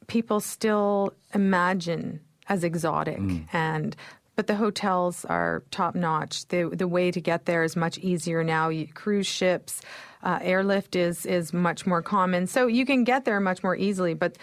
people 0.06 0.40
still 0.40 1.12
imagine 1.34 2.20
as 2.48 2.64
exotic 2.64 3.18
Mm. 3.18 3.46
and. 3.52 3.96
But 4.36 4.48
the 4.48 4.56
hotels 4.56 5.24
are 5.26 5.62
top 5.70 5.94
notch. 5.94 6.48
The 6.48 6.68
the 6.68 6.88
way 6.88 7.12
to 7.12 7.20
get 7.20 7.44
there 7.46 7.62
is 7.62 7.76
much 7.76 7.98
easier 7.98 8.42
now. 8.42 8.68
You, 8.68 8.88
cruise 8.88 9.28
ships, 9.28 9.80
uh, 10.24 10.40
airlift 10.42 10.96
is 10.96 11.24
is 11.24 11.52
much 11.52 11.86
more 11.86 12.02
common, 12.02 12.48
so 12.48 12.66
you 12.66 12.84
can 12.84 13.04
get 13.04 13.24
there 13.26 13.38
much 13.38 13.62
more 13.62 13.76
easily. 13.76 14.12
But 14.14 14.36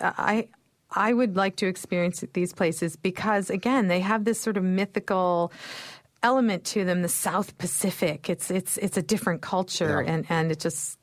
uh, 0.00 0.12
I 0.16 0.48
I 0.94 1.12
would 1.12 1.36
like 1.36 1.56
to 1.56 1.66
experience 1.66 2.24
these 2.32 2.52
places 2.52 2.96
because, 2.96 3.50
again, 3.50 3.88
they 3.88 4.00
have 4.00 4.24
this 4.24 4.40
sort 4.40 4.56
of 4.56 4.64
mythical 4.64 5.52
element 6.22 6.64
to 6.64 6.84
them. 6.84 7.02
The 7.02 7.08
South 7.08 7.56
Pacific. 7.58 8.30
It's 8.30 8.50
it's 8.50 8.76
it's 8.78 8.96
a 8.96 9.02
different 9.02 9.42
culture, 9.42 10.02
Yeah. 10.02 10.12
and 10.12 10.26
and 10.28 10.52
it 10.52 10.60
just 10.60 10.98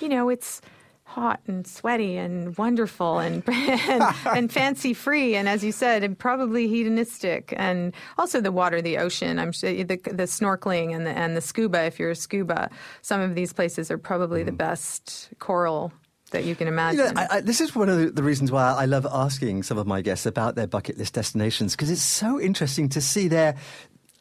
you 0.00 0.08
know 0.08 0.28
it's 0.28 0.60
hot 1.08 1.40
and 1.46 1.66
sweaty 1.66 2.18
and 2.18 2.56
wonderful 2.58 3.18
and 3.18 3.42
and, 3.48 4.02
and 4.26 4.52
fancy 4.52 4.92
free 4.92 5.34
and 5.36 5.48
as 5.48 5.64
you 5.64 5.72
said 5.72 6.04
and 6.04 6.18
probably 6.18 6.68
hedonistic 6.68 7.54
and 7.56 7.94
also 8.18 8.42
the 8.42 8.52
water 8.52 8.82
the 8.82 8.98
ocean 8.98 9.38
i'm 9.38 9.50
sure 9.50 9.72
the, 9.72 9.96
the 9.96 10.24
snorkeling 10.24 10.94
and 10.94 11.06
the 11.06 11.10
and 11.10 11.34
the 11.34 11.40
scuba 11.40 11.84
if 11.84 11.98
you're 11.98 12.10
a 12.10 12.14
scuba 12.14 12.68
some 13.00 13.22
of 13.22 13.34
these 13.34 13.54
places 13.54 13.90
are 13.90 13.96
probably 13.96 14.42
the 14.42 14.52
mm. 14.52 14.58
best 14.58 15.30
coral 15.38 15.90
that 16.30 16.44
you 16.44 16.54
can 16.54 16.68
imagine 16.68 17.00
You 17.00 17.12
know, 17.12 17.20
I, 17.20 17.36
I, 17.36 17.40
this 17.40 17.60
is 17.60 17.74
one 17.74 17.88
of 17.88 18.14
the, 18.14 18.22
reasons 18.22 18.52
why 18.52 18.72
I 18.72 18.84
love 18.84 19.06
asking 19.10 19.62
some 19.62 19.78
of 19.78 19.86
my 19.86 20.02
guests 20.02 20.26
about 20.26 20.54
their 20.54 20.66
bucket 20.66 20.98
list 20.98 21.14
destinations 21.14 21.74
because 21.74 21.90
it's 21.90 22.02
so 22.02 22.40
interesting 22.40 22.88
to 22.90 23.00
see 23.00 23.28
their. 23.28 23.56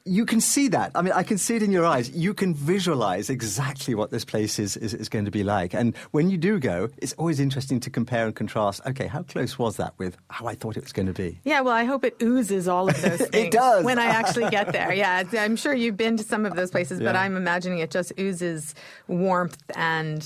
You 0.06 0.26
can 0.26 0.40
see 0.40 0.70
that. 0.70 0.92
I 0.96 1.02
mean, 1.02 1.12
I 1.12 1.24
can 1.24 1.38
see 1.38 1.58
it 1.58 1.64
in 1.64 1.70
your 1.70 1.86
eyes. 1.86 2.10
You 2.12 2.34
can 2.34 2.54
visualize 2.54 3.30
exactly 3.30 3.94
what 3.94 4.10
this 4.10 4.24
place 4.24 4.58
is, 4.58 4.78
is, 4.78 4.94
is 4.94 5.10
going 5.10 5.26
to 5.26 5.32
be 5.32 5.44
like. 5.44 5.74
And 5.74 5.98
when 6.12 6.30
you 6.30 6.38
do 6.38 6.60
go, 6.60 6.88
it's 7.00 7.12
always 7.14 7.42
interesting 7.42 7.82
to 7.82 7.90
compare 7.90 8.26
and 8.26 8.34
contrast. 8.34 8.80
Okay, 8.86 9.08
how 9.08 9.24
close 9.24 9.60
was 9.60 9.76
that 9.76 9.94
with 9.98 10.16
how 10.30 10.46
I 10.48 10.56
thought 10.56 10.78
it 10.78 10.84
was 10.84 10.94
going 10.94 11.08
to 11.08 11.14
be? 11.14 11.42
Yeah, 11.44 11.60
well, 11.60 11.74
I 11.74 11.84
hope 11.84 12.06
it 12.06 12.16
oozes 12.24 12.70
all 12.70 12.88
of 12.88 13.02
those 13.02 13.20
things. 13.28 13.54
does. 13.54 13.84
When 13.84 14.00
I 14.00 14.06
actually 14.06 14.50
get 14.50 14.72
there. 14.72 14.94
Yeah, 14.94 15.24
I'm 15.34 15.58
sure 15.58 15.74
you've 15.74 15.98
been 15.98 16.16
to 16.16 16.24
some 16.24 16.46
of 16.46 16.56
those 16.56 16.72
places, 16.72 17.02
but 17.02 17.18
I'm 17.18 17.36
imagining 17.36 17.80
it 17.80 17.92
just 17.92 18.14
oozes 18.18 18.76
warmth 19.10 19.62
and 19.76 20.26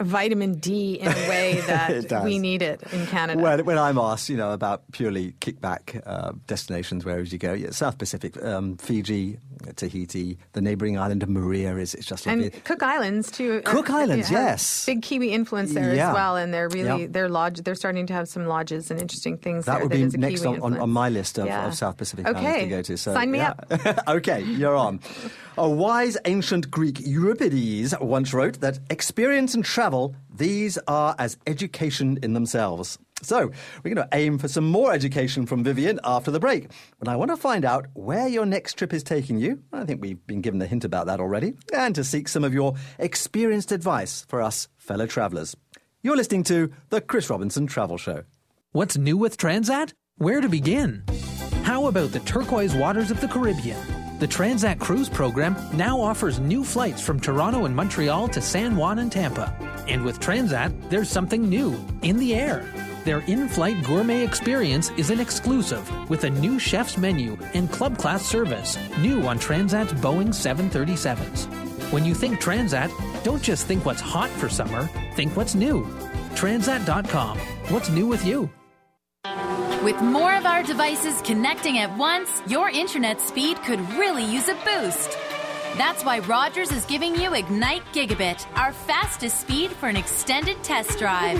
vitamin 0.00 0.54
D 0.56 0.94
in 1.00 1.08
a 1.08 1.28
way 1.28 1.60
that 1.66 2.22
we 2.24 2.38
need 2.38 2.62
it 2.62 2.82
in 2.92 3.06
Canada. 3.06 3.40
When, 3.40 3.64
when 3.64 3.78
I'm 3.78 3.98
asked, 3.98 4.28
you 4.28 4.36
know, 4.36 4.52
about 4.52 4.82
purely 4.92 5.32
kickback 5.40 6.02
uh, 6.06 6.32
destinations, 6.46 7.04
where 7.04 7.16
would 7.16 7.32
you 7.32 7.38
go? 7.38 7.52
Yeah, 7.54 7.70
South 7.70 7.96
Pacific, 7.98 8.42
um, 8.44 8.76
Fiji, 8.76 9.38
Tahiti, 9.76 10.38
the 10.52 10.60
neighbouring 10.60 10.98
island 10.98 11.22
of 11.22 11.28
Moorea 11.28 11.80
is 11.80 11.94
it's 11.94 12.06
just 12.06 12.26
lovely. 12.26 12.44
and 12.52 12.64
Cook 12.64 12.82
Islands 12.82 13.30
too. 13.30 13.62
uh, 13.64 13.70
Cook 13.70 13.90
Islands, 13.90 14.30
yes. 14.30 14.84
big 14.86 15.02
Kiwi 15.02 15.32
influence 15.32 15.72
there 15.72 15.94
Yeah. 15.94 16.10
as 16.10 16.14
well, 16.14 16.36
and 16.36 16.52
they're 16.52 16.68
really 16.68 17.02
Yeah. 17.02 17.08
they're 17.10 17.28
lodge. 17.28 17.62
They're 17.62 17.74
starting 17.74 18.06
to 18.08 18.12
have 18.14 18.28
some 18.28 18.46
lodges 18.46 18.90
and 18.90 19.00
interesting 19.00 19.38
things. 19.38 19.64
That 19.64 19.78
there 19.88 19.88
would 19.88 20.12
be 20.12 20.18
next 20.18 20.44
on, 20.44 20.60
on, 20.60 20.78
on 20.78 20.90
my 20.90 21.08
list 21.08 21.38
of, 21.38 21.46
Yeah. 21.46 21.66
of 21.68 21.74
South 21.74 21.96
Pacific 21.96 22.26
Okay. 22.28 22.38
islands 22.38 22.62
to 22.64 22.68
go 22.68 22.82
to. 22.82 22.96
So, 22.98 23.14
Sign 23.14 23.30
me 23.30 23.38
yeah. 23.38 23.54
okay, 24.08 24.42
you're 24.42 24.76
on. 24.76 25.00
A 25.58 25.68
wise 25.68 26.18
ancient 26.26 26.70
Greek 26.70 27.00
Euripides 27.00 27.94
once 27.98 28.34
wrote 28.34 28.60
that 28.60 28.78
experience 28.90 29.54
and 29.54 29.64
travel, 29.64 29.85
these 30.34 30.78
are 30.86 31.14
as 31.18 31.36
education 31.46 32.18
in 32.22 32.32
themselves. 32.32 32.98
So, 33.22 33.50
we're 33.82 33.94
going 33.94 34.08
to 34.08 34.16
aim 34.16 34.36
for 34.36 34.46
some 34.46 34.66
more 34.66 34.92
education 34.92 35.46
from 35.46 35.64
Vivian 35.64 35.98
after 36.04 36.30
the 36.30 36.38
break. 36.38 36.70
But 36.98 37.08
I 37.08 37.16
want 37.16 37.30
to 37.30 37.36
find 37.36 37.64
out 37.64 37.86
where 37.94 38.28
your 38.28 38.44
next 38.44 38.74
trip 38.74 38.92
is 38.92 39.02
taking 39.02 39.38
you. 39.38 39.62
I 39.72 39.84
think 39.84 40.02
we've 40.02 40.24
been 40.26 40.42
given 40.42 40.60
a 40.60 40.66
hint 40.66 40.84
about 40.84 41.06
that 41.06 41.18
already. 41.18 41.54
And 41.72 41.94
to 41.94 42.04
seek 42.04 42.28
some 42.28 42.44
of 42.44 42.52
your 42.52 42.74
experienced 42.98 43.72
advice 43.72 44.26
for 44.28 44.42
us 44.42 44.68
fellow 44.76 45.06
travellers. 45.06 45.56
You're 46.02 46.16
listening 46.16 46.44
to 46.44 46.70
The 46.90 47.00
Chris 47.00 47.30
Robinson 47.30 47.66
Travel 47.66 47.96
Show. 47.96 48.24
What's 48.72 48.98
new 48.98 49.16
with 49.16 49.38
Transat? 49.38 49.94
Where 50.18 50.42
to 50.42 50.48
begin? 50.48 51.02
How 51.62 51.86
about 51.86 52.12
the 52.12 52.20
turquoise 52.20 52.74
waters 52.74 53.10
of 53.10 53.20
the 53.20 53.28
Caribbean? 53.28 53.78
The 54.18 54.28
Transat 54.28 54.78
Cruise 54.78 55.08
program 55.08 55.56
now 55.74 56.00
offers 56.00 56.38
new 56.38 56.64
flights 56.64 57.02
from 57.02 57.18
Toronto 57.18 57.64
and 57.64 57.74
Montreal 57.74 58.28
to 58.28 58.40
San 58.40 58.76
Juan 58.76 58.98
and 58.98 59.10
Tampa. 59.10 59.54
And 59.88 60.04
with 60.04 60.20
Transat, 60.20 60.90
there's 60.90 61.08
something 61.08 61.48
new 61.48 61.78
in 62.02 62.18
the 62.18 62.34
air. 62.34 62.70
Their 63.04 63.20
in 63.20 63.48
flight 63.48 63.82
gourmet 63.84 64.24
experience 64.24 64.90
is 64.96 65.10
an 65.10 65.20
exclusive 65.20 65.88
with 66.10 66.24
a 66.24 66.30
new 66.30 66.58
chef's 66.58 66.96
menu 66.96 67.38
and 67.54 67.70
club 67.70 67.98
class 67.98 68.24
service, 68.24 68.76
new 68.98 69.22
on 69.22 69.38
Transat's 69.38 69.92
Boeing 69.92 70.34
737s. 70.34 71.46
When 71.92 72.04
you 72.04 72.14
think 72.14 72.40
Transat, 72.40 72.90
don't 73.22 73.42
just 73.42 73.66
think 73.66 73.84
what's 73.84 74.00
hot 74.00 74.28
for 74.30 74.48
summer, 74.48 74.88
think 75.14 75.36
what's 75.36 75.54
new. 75.54 75.84
Transat.com. 76.34 77.38
What's 77.68 77.90
new 77.90 78.06
with 78.08 78.26
you? 78.26 78.50
With 79.84 80.00
more 80.02 80.34
of 80.34 80.46
our 80.46 80.64
devices 80.64 81.22
connecting 81.22 81.78
at 81.78 81.96
once, 81.96 82.42
your 82.48 82.68
internet 82.70 83.20
speed 83.20 83.56
could 83.62 83.78
really 83.92 84.24
use 84.24 84.48
a 84.48 84.54
boost. 84.64 85.16
That's 85.76 86.06
why 86.06 86.20
Rogers 86.20 86.72
is 86.72 86.86
giving 86.86 87.14
you 87.14 87.34
Ignite 87.34 87.84
Gigabit, 87.92 88.46
our 88.56 88.72
fastest 88.72 89.42
speed 89.42 89.70
for 89.70 89.88
an 89.90 89.96
extended 89.96 90.56
test 90.64 90.98
drive. 90.98 91.38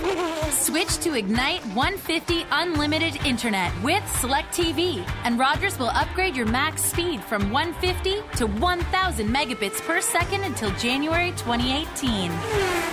Switch 0.53 0.99
to 0.99 1.15
Ignite 1.15 1.65
150 1.69 2.45
unlimited 2.53 3.17
internet 3.25 3.73
with 3.83 4.07
Select 4.19 4.55
TV, 4.55 5.03
and 5.25 5.39
Rogers 5.39 5.79
will 5.79 5.89
upgrade 5.89 6.37
your 6.37 6.45
max 6.45 6.85
speed 6.85 7.25
from 7.25 7.51
150 7.51 8.37
to 8.37 8.47
1000 8.47 9.27
megabits 9.27 9.81
per 9.81 10.03
second 10.03 10.45
until 10.45 10.71
January 10.73 11.31
2018. 11.39 12.31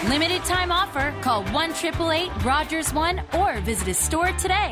Limited 0.07 0.45
time 0.45 0.71
offer. 0.71 1.13
Call 1.19 1.43
1 1.47 1.71
888 1.71 2.45
Rogers 2.45 2.93
1 2.93 3.21
or 3.33 3.59
visit 3.59 3.89
a 3.89 3.93
store 3.93 4.31
today. 4.33 4.71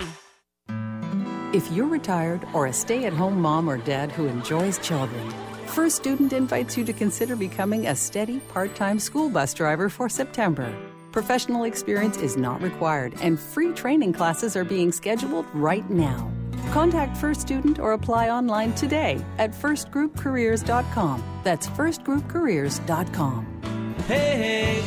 If 1.54 1.70
you're 1.74 1.88
retired 1.88 2.48
or 2.54 2.68
a 2.68 2.74
stay 2.74 3.04
at 3.04 3.12
home 3.12 3.42
mom 3.42 3.70
or 3.70 3.78
dad 3.78 4.10
who 4.10 4.28
enjoys 4.28 4.80
children, 4.80 5.28
First 5.72 5.96
Student 5.96 6.34
invites 6.34 6.78
you 6.78 6.84
to 6.84 6.92
consider 6.92 7.38
becoming 7.38 7.88
a 7.88 7.96
steady 7.96 8.40
part 8.40 8.76
time 8.76 9.00
school 9.00 9.30
bus 9.30 9.54
driver 9.54 9.88
for 9.88 10.10
September. 10.10 10.76
Professional 11.14 11.64
experience 11.64 12.18
is 12.18 12.36
not 12.36 12.62
required, 12.62 13.14
and 13.22 13.40
free 13.40 13.72
training 13.72 14.12
classes 14.12 14.58
are 14.58 14.66
being 14.66 14.92
scheduled 14.92 15.46
right 15.54 15.90
now. 15.90 16.30
Contact 16.72 17.16
First 17.16 17.40
Student 17.40 17.80
or 17.80 17.94
apply 17.94 18.30
online 18.30 18.74
today 18.74 19.24
at 19.38 19.52
firstgroupcareers.com. 19.52 21.24
That's 21.46 21.68
firstgroupcareers.com. 21.68 23.96
Hey, 24.08 24.36
hey, 24.36 24.82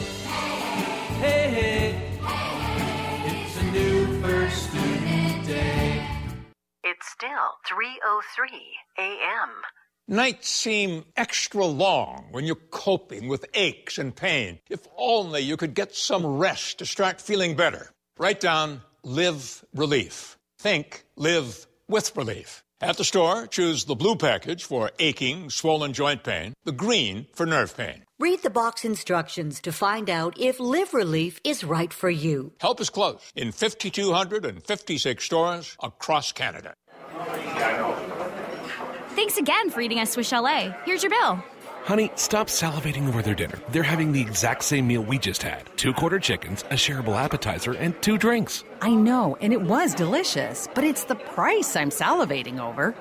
hey, 1.18 1.51
hey, 1.51 2.18
it's 3.24 3.57
a 3.57 3.64
new 3.72 4.20
first 4.20 4.68
student 4.68 5.47
day. 5.47 6.07
It's 6.85 7.09
still 7.09 7.57
3:03 7.70 8.76
a.m. 8.99 9.49
Nights 10.07 10.50
seem 10.50 11.07
extra 11.16 11.64
long 11.64 12.26
when 12.30 12.44
you're 12.44 12.57
coping 12.70 13.26
with 13.26 13.46
aches 13.55 13.96
and 13.96 14.14
pain. 14.14 14.59
If 14.68 14.86
only 14.98 15.40
you 15.40 15.57
could 15.57 15.72
get 15.72 15.94
some 15.94 16.26
rest 16.26 16.78
to 16.80 16.86
start 16.86 17.22
feeling 17.22 17.57
better. 17.57 17.90
Write 18.18 18.38
down 18.38 18.82
Live 19.02 19.64
Relief. 19.74 20.36
Think 20.59 21.07
Live 21.16 21.66
with 21.88 22.14
Relief. 22.18 22.62
At 22.82 22.98
the 22.98 23.05
store, 23.05 23.46
choose 23.46 23.86
the 23.86 23.94
blue 23.94 24.14
package 24.14 24.64
for 24.64 24.90
aching, 24.98 25.48
swollen 25.48 25.94
joint 25.94 26.22
pain, 26.22 26.52
the 26.64 26.72
green 26.72 27.26
for 27.32 27.46
nerve 27.46 27.74
pain. 27.74 28.05
Read 28.18 28.42
the 28.42 28.50
box 28.50 28.84
instructions 28.84 29.59
to 29.62 29.72
find 29.72 30.11
out 30.11 30.38
if 30.38 30.61
Live 30.61 30.92
Relief 30.92 31.40
is 31.44 31.64
right 31.64 31.94
for 31.94 32.11
you. 32.11 32.52
Help 32.61 32.78
is 32.82 32.90
close 32.90 33.32
in 33.34 33.52
5,256 33.52 35.24
stores 35.24 35.78
across 35.82 36.30
Canada. 36.32 36.74
Thanks 39.25 39.39
again 39.39 39.70
for 39.70 39.81
eating 39.81 40.01
at 40.01 40.09
Swiss 40.09 40.29
Chalet. 40.29 40.77
Here's 40.85 41.03
your 41.03 41.09
bill. 41.09 41.43
Honey, 41.85 42.11
stop 42.14 42.49
salivating 42.49 43.09
over 43.09 43.22
their 43.22 43.35
dinner. 43.35 43.59
They're 43.70 43.83
having 43.83 44.12
the 44.12 44.20
exact 44.20 44.62
same 44.64 44.87
meal 44.87 45.01
we 45.01 45.16
just 45.16 45.43
had 45.43 45.62
two 45.79 45.95
quarter 45.95 46.18
chickens, 46.18 46.61
a 46.64 46.75
shareable 46.75 47.16
appetizer, 47.16 47.72
and 47.72 47.95
two 48.03 48.18
drinks. 48.18 48.64
I 48.83 48.95
know, 48.95 49.39
and 49.41 49.55
it 49.55 49.62
was 49.62 49.95
delicious, 49.95 50.68
but 50.75 50.85
it's 50.85 51.05
the 51.05 51.14
price 51.14 51.75
I'm 51.75 51.89
salivating 51.89 52.61
over. 52.61 52.95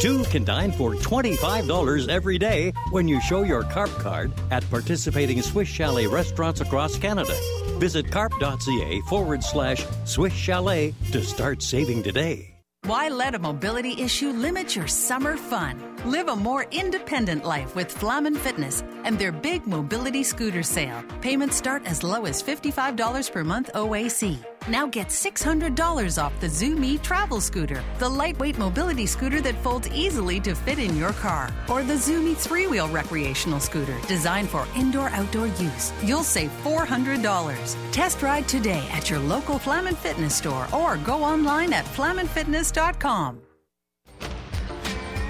Two 0.00 0.24
can 0.24 0.42
dine 0.42 0.72
for 0.72 0.94
$25 0.96 2.08
every 2.08 2.36
day 2.36 2.72
when 2.90 3.06
you 3.06 3.20
show 3.20 3.44
your 3.44 3.62
CARP 3.62 3.90
card 4.00 4.32
at 4.50 4.68
participating 4.68 5.42
Swiss 5.42 5.68
Chalet 5.68 6.08
restaurants 6.08 6.60
across 6.60 6.98
Canada. 6.98 7.38
Visit 7.78 8.10
carp.ca 8.10 9.00
forward 9.02 9.44
slash 9.44 9.86
Swiss 10.04 10.32
Chalet 10.32 10.92
to 11.12 11.22
start 11.22 11.62
saving 11.62 12.02
today. 12.02 12.55
Why 12.86 13.08
let 13.08 13.34
a 13.34 13.38
mobility 13.40 14.00
issue 14.00 14.28
limit 14.28 14.76
your 14.76 14.86
summer 14.86 15.36
fun? 15.36 15.82
Live 16.04 16.28
a 16.28 16.36
more 16.36 16.66
independent 16.70 17.44
life 17.44 17.74
with 17.74 17.90
Flaman 17.90 18.36
Fitness 18.36 18.84
and 19.02 19.18
their 19.18 19.32
big 19.32 19.66
mobility 19.66 20.22
scooter 20.22 20.62
sale. 20.62 21.02
Payments 21.20 21.56
start 21.56 21.84
as 21.84 22.04
low 22.04 22.26
as 22.26 22.40
$55 22.40 23.32
per 23.32 23.42
month 23.42 23.70
OAC. 23.74 24.38
Now 24.68 24.88
get 24.88 25.08
$600 25.08 26.20
off 26.20 26.32
the 26.40 26.48
Zoomy 26.48 27.00
travel 27.00 27.40
scooter, 27.40 27.84
the 27.98 28.08
lightweight 28.08 28.58
mobility 28.58 29.06
scooter 29.06 29.40
that 29.42 29.62
folds 29.62 29.88
easily 29.90 30.40
to 30.40 30.56
fit 30.56 30.80
in 30.80 30.96
your 30.96 31.12
car, 31.12 31.54
or 31.70 31.84
the 31.84 31.94
Zoomy 31.94 32.36
three 32.36 32.66
wheel 32.66 32.88
recreational 32.88 33.60
scooter 33.60 33.96
designed 34.08 34.48
for 34.48 34.66
indoor 34.74 35.08
outdoor 35.10 35.46
use. 35.46 35.92
You'll 36.02 36.24
save 36.24 36.50
$400. 36.64 37.76
Test 37.92 38.22
ride 38.22 38.48
today 38.48 38.88
at 38.90 39.08
your 39.08 39.20
local 39.20 39.58
Flaman 39.58 39.94
Fitness 39.94 40.34
store 40.34 40.66
or 40.74 40.96
go 40.96 41.22
online 41.22 41.72
at 41.72 41.84
flamanfitness.com. 41.84 43.42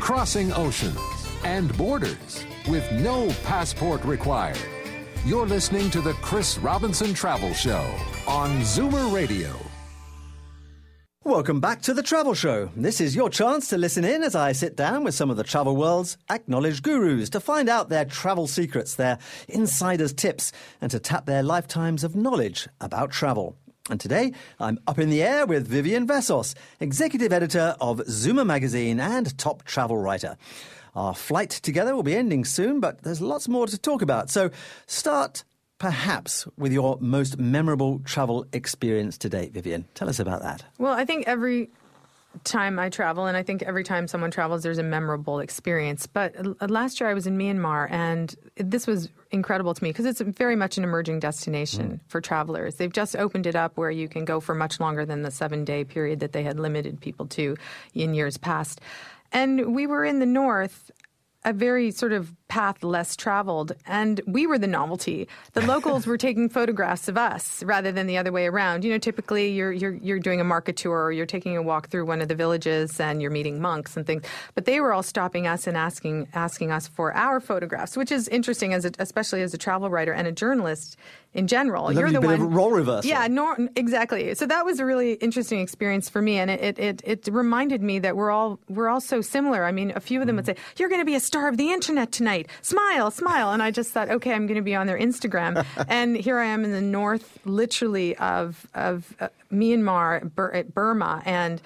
Crossing 0.01 0.53
oceans 0.53 0.99
and 1.45 1.76
borders 1.76 2.45
with 2.68 2.91
no 2.93 3.28
passport 3.45 4.03
required. 4.05 4.59
You're 5.26 5.44
listening 5.44 5.90
to 5.90 6.00
the 6.00 6.12
Chris 6.12 6.56
Robinson 6.56 7.12
Travel 7.12 7.52
Show 7.52 7.84
on 8.28 8.60
Zoomer 8.60 9.12
Radio. 9.12 9.52
Welcome 11.24 11.60
back 11.60 11.82
to 11.82 11.94
the 11.94 12.02
Travel 12.04 12.32
Show. 12.32 12.70
This 12.76 13.00
is 13.00 13.16
your 13.16 13.28
chance 13.28 13.66
to 13.70 13.76
listen 13.76 14.04
in 14.04 14.22
as 14.22 14.36
I 14.36 14.52
sit 14.52 14.76
down 14.76 15.02
with 15.02 15.16
some 15.16 15.28
of 15.28 15.36
the 15.36 15.42
travel 15.42 15.74
world's 15.74 16.16
acknowledged 16.30 16.84
gurus 16.84 17.28
to 17.30 17.40
find 17.40 17.68
out 17.68 17.88
their 17.88 18.04
travel 18.04 18.46
secrets, 18.46 18.94
their 18.94 19.18
insider's 19.48 20.12
tips, 20.12 20.52
and 20.80 20.92
to 20.92 21.00
tap 21.00 21.26
their 21.26 21.42
lifetimes 21.42 22.04
of 22.04 22.14
knowledge 22.14 22.68
about 22.80 23.10
travel. 23.10 23.56
And 23.90 24.00
today, 24.00 24.32
I'm 24.60 24.78
up 24.86 25.00
in 25.00 25.10
the 25.10 25.24
air 25.24 25.44
with 25.44 25.66
Vivian 25.66 26.06
Vassos, 26.06 26.54
executive 26.78 27.32
editor 27.32 27.74
of 27.80 27.98
Zoomer 28.06 28.46
magazine 28.46 29.00
and 29.00 29.36
top 29.38 29.64
travel 29.64 29.96
writer. 29.96 30.36
Our 30.97 31.14
flight 31.14 31.51
together 31.51 31.94
will 31.94 32.03
be 32.03 32.16
ending 32.16 32.44
soon, 32.44 32.80
but 32.80 33.03
there's 33.03 33.20
lots 33.20 33.49
more 33.49 33.66
to 33.66 33.78
talk 33.78 34.03
about. 34.03 34.30
So 34.30 34.51
start 34.86 35.44
perhaps 35.78 36.49
with 36.57 36.72
your 36.72 36.97
most 37.01 37.38
memorable 37.38 38.01
travel 38.01 38.47
experience 38.53 39.18
to 39.18 39.28
date, 39.28 39.53
Vivian. 39.53 39.84
Tell 39.94 40.09
us 40.09 40.18
about 40.18 40.40
that. 40.42 40.64
Well, 40.78 40.94
I 40.94 41.05
think 41.05 41.28
every 41.28 41.68
time 42.44 42.78
I 42.78 42.88
travel, 42.88 43.26
and 43.26 43.36
I 43.36 43.42
think 43.42 43.62
every 43.62 43.84
time 43.84 44.09
someone 44.09 44.30
travels, 44.30 44.62
there's 44.62 44.78
a 44.78 44.82
memorable 44.82 45.40
experience. 45.40 46.07
But 46.07 46.34
uh, 46.36 46.66
last 46.68 47.01
year 47.01 47.09
I 47.09 47.14
was 47.14 47.26
in 47.26 47.38
Myanmar, 47.38 47.90
and 47.90 48.34
this 48.57 48.86
was 48.86 49.09
incredible 49.30 49.74
to 49.74 49.82
me 49.82 49.90
because 49.90 50.07
it's 50.07 50.20
very 50.20 50.57
much 50.57 50.78
an 50.78 50.84
emerging 50.84 51.20
destination 51.20 52.01
for 52.09 52.20
travelers. 52.20 52.76
They've 52.76 52.92
just 52.92 53.16
opened 53.16 53.47
it 53.47 53.57
up 53.57 53.76
where 53.76 53.90
you 53.90 54.09
can 54.09 54.24
go 54.24 54.40
for 54.40 54.55
much 54.55 54.80
longer 54.80 55.05
than 55.05 55.22
the 55.22 55.30
seven 55.30 55.64
day 55.64 55.84
period 55.84 56.20
that 56.20 56.32
they 56.32 56.42
had 56.42 56.59
limited 56.59 57.01
people 57.01 57.26
to 57.28 57.57
in 57.94 58.14
years 58.14 58.36
past. 58.36 58.80
And 59.37 59.74
we 59.74 59.87
were 59.87 60.03
in 60.03 60.18
the 60.18 60.24
north, 60.24 60.91
a 61.45 61.53
very 61.53 61.91
sort 61.91 62.12
of 62.12 62.34
path 62.49 62.82
less 62.82 63.14
traveled, 63.16 63.72
and 63.87 64.18
we 64.26 64.47
were 64.47 64.59
the 64.59 64.66
novelty. 64.66 65.28
The 65.53 65.61
locals 65.66 66.07
were 66.07 66.16
taking 66.16 66.49
photographs 66.49 67.07
of 67.07 67.18
us 67.18 67.62
rather 67.62 67.93
than 67.93 68.07
the 68.07 68.16
other 68.16 68.32
way 68.32 68.47
around. 68.47 68.82
You 68.82 68.93
know, 68.93 68.99
typically 68.99 69.53
you're 69.53 69.72
you're 69.72 69.93
you're 69.97 70.18
doing 70.18 70.41
a 70.41 70.45
market 70.45 70.78
tour 70.78 71.05
or 71.05 71.12
you're 71.12 71.26
taking 71.26 71.55
a 71.55 71.61
walk 71.61 71.91
through 71.91 72.07
one 72.07 72.22
of 72.22 72.28
the 72.28 72.34
villages 72.34 72.99
and 72.99 73.20
you're 73.20 73.30
meeting 73.30 73.61
monks 73.61 73.95
and 73.95 74.07
things. 74.07 74.22
But 74.55 74.64
they 74.64 74.80
were 74.80 74.95
all 74.95 75.03
stopping 75.03 75.47
us 75.47 75.66
and 75.66 75.76
asking 75.76 76.28
asking 76.32 76.70
us 76.72 76.89
for 76.89 77.12
our 77.12 77.39
photographs, 77.39 77.95
which 77.95 78.11
is 78.11 78.28
interesting 78.28 78.72
as 78.72 78.87
a, 78.87 78.93
especially 78.99 79.43
as 79.43 79.53
a 79.53 79.59
travel 79.59 79.91
writer 79.91 80.14
and 80.14 80.26
a 80.26 80.32
journalist 80.32 80.97
in 81.37 81.47
general. 81.47 81.93
You're 81.93 82.11
the 82.11 82.20
one 82.20 82.51
role 82.51 82.70
reversal. 82.70 83.09
Yeah, 83.09 83.26
nor, 83.28 83.57
exactly. 83.76 84.34
So 84.34 84.47
that 84.47 84.64
was 84.64 84.80
a 84.80 84.87
really 84.87 85.12
interesting 85.14 85.61
experience 85.61 86.09
for 86.09 86.22
me, 86.22 86.39
and 86.39 86.51
it, 86.51 86.78
it, 86.78 87.03
it, 87.05 87.28
reminded 87.30 87.82
me 87.82 87.99
that 87.99 88.16
we're 88.16 88.30
all 88.30 88.59
we're 88.68 88.89
all 88.89 89.03
so 89.03 89.20
similar. 89.20 89.64
I 89.64 89.72
mean, 89.72 89.93
a 89.95 90.01
few 90.01 90.20
of 90.20 90.26
them 90.26 90.37
would 90.37 90.47
say, 90.47 90.57
"You're 90.78 90.89
going 90.89 91.03
to 91.03 91.07
be 91.07 91.14
a 91.14 91.20
star 91.20 91.49
of 91.49 91.59
the 91.59 91.70
internet 91.70 92.11
tonight. 92.11 92.49
Smile, 92.62 93.11
smile," 93.11 93.53
and 93.53 93.62
I 93.62 93.70
just 93.70 93.91
thought, 93.91 94.09
"Okay, 94.09 94.32
I'm 94.32 94.47
going 94.47 94.57
to 94.57 94.62
be 94.62 94.74
on 94.74 94.87
their 94.87 94.99
Instagram." 94.99 95.64
and 95.89 96.16
here 96.16 96.39
I 96.39 96.47
am 96.47 96.64
in 96.64 96.72
the 96.72 96.80
north, 96.80 97.39
literally 97.45 98.16
of 98.16 98.66
of 98.74 99.14
uh, 99.20 99.28
Myanmar, 99.53 100.34
Bur- 100.34 100.64
Burma, 100.64 101.22
and 101.26 101.61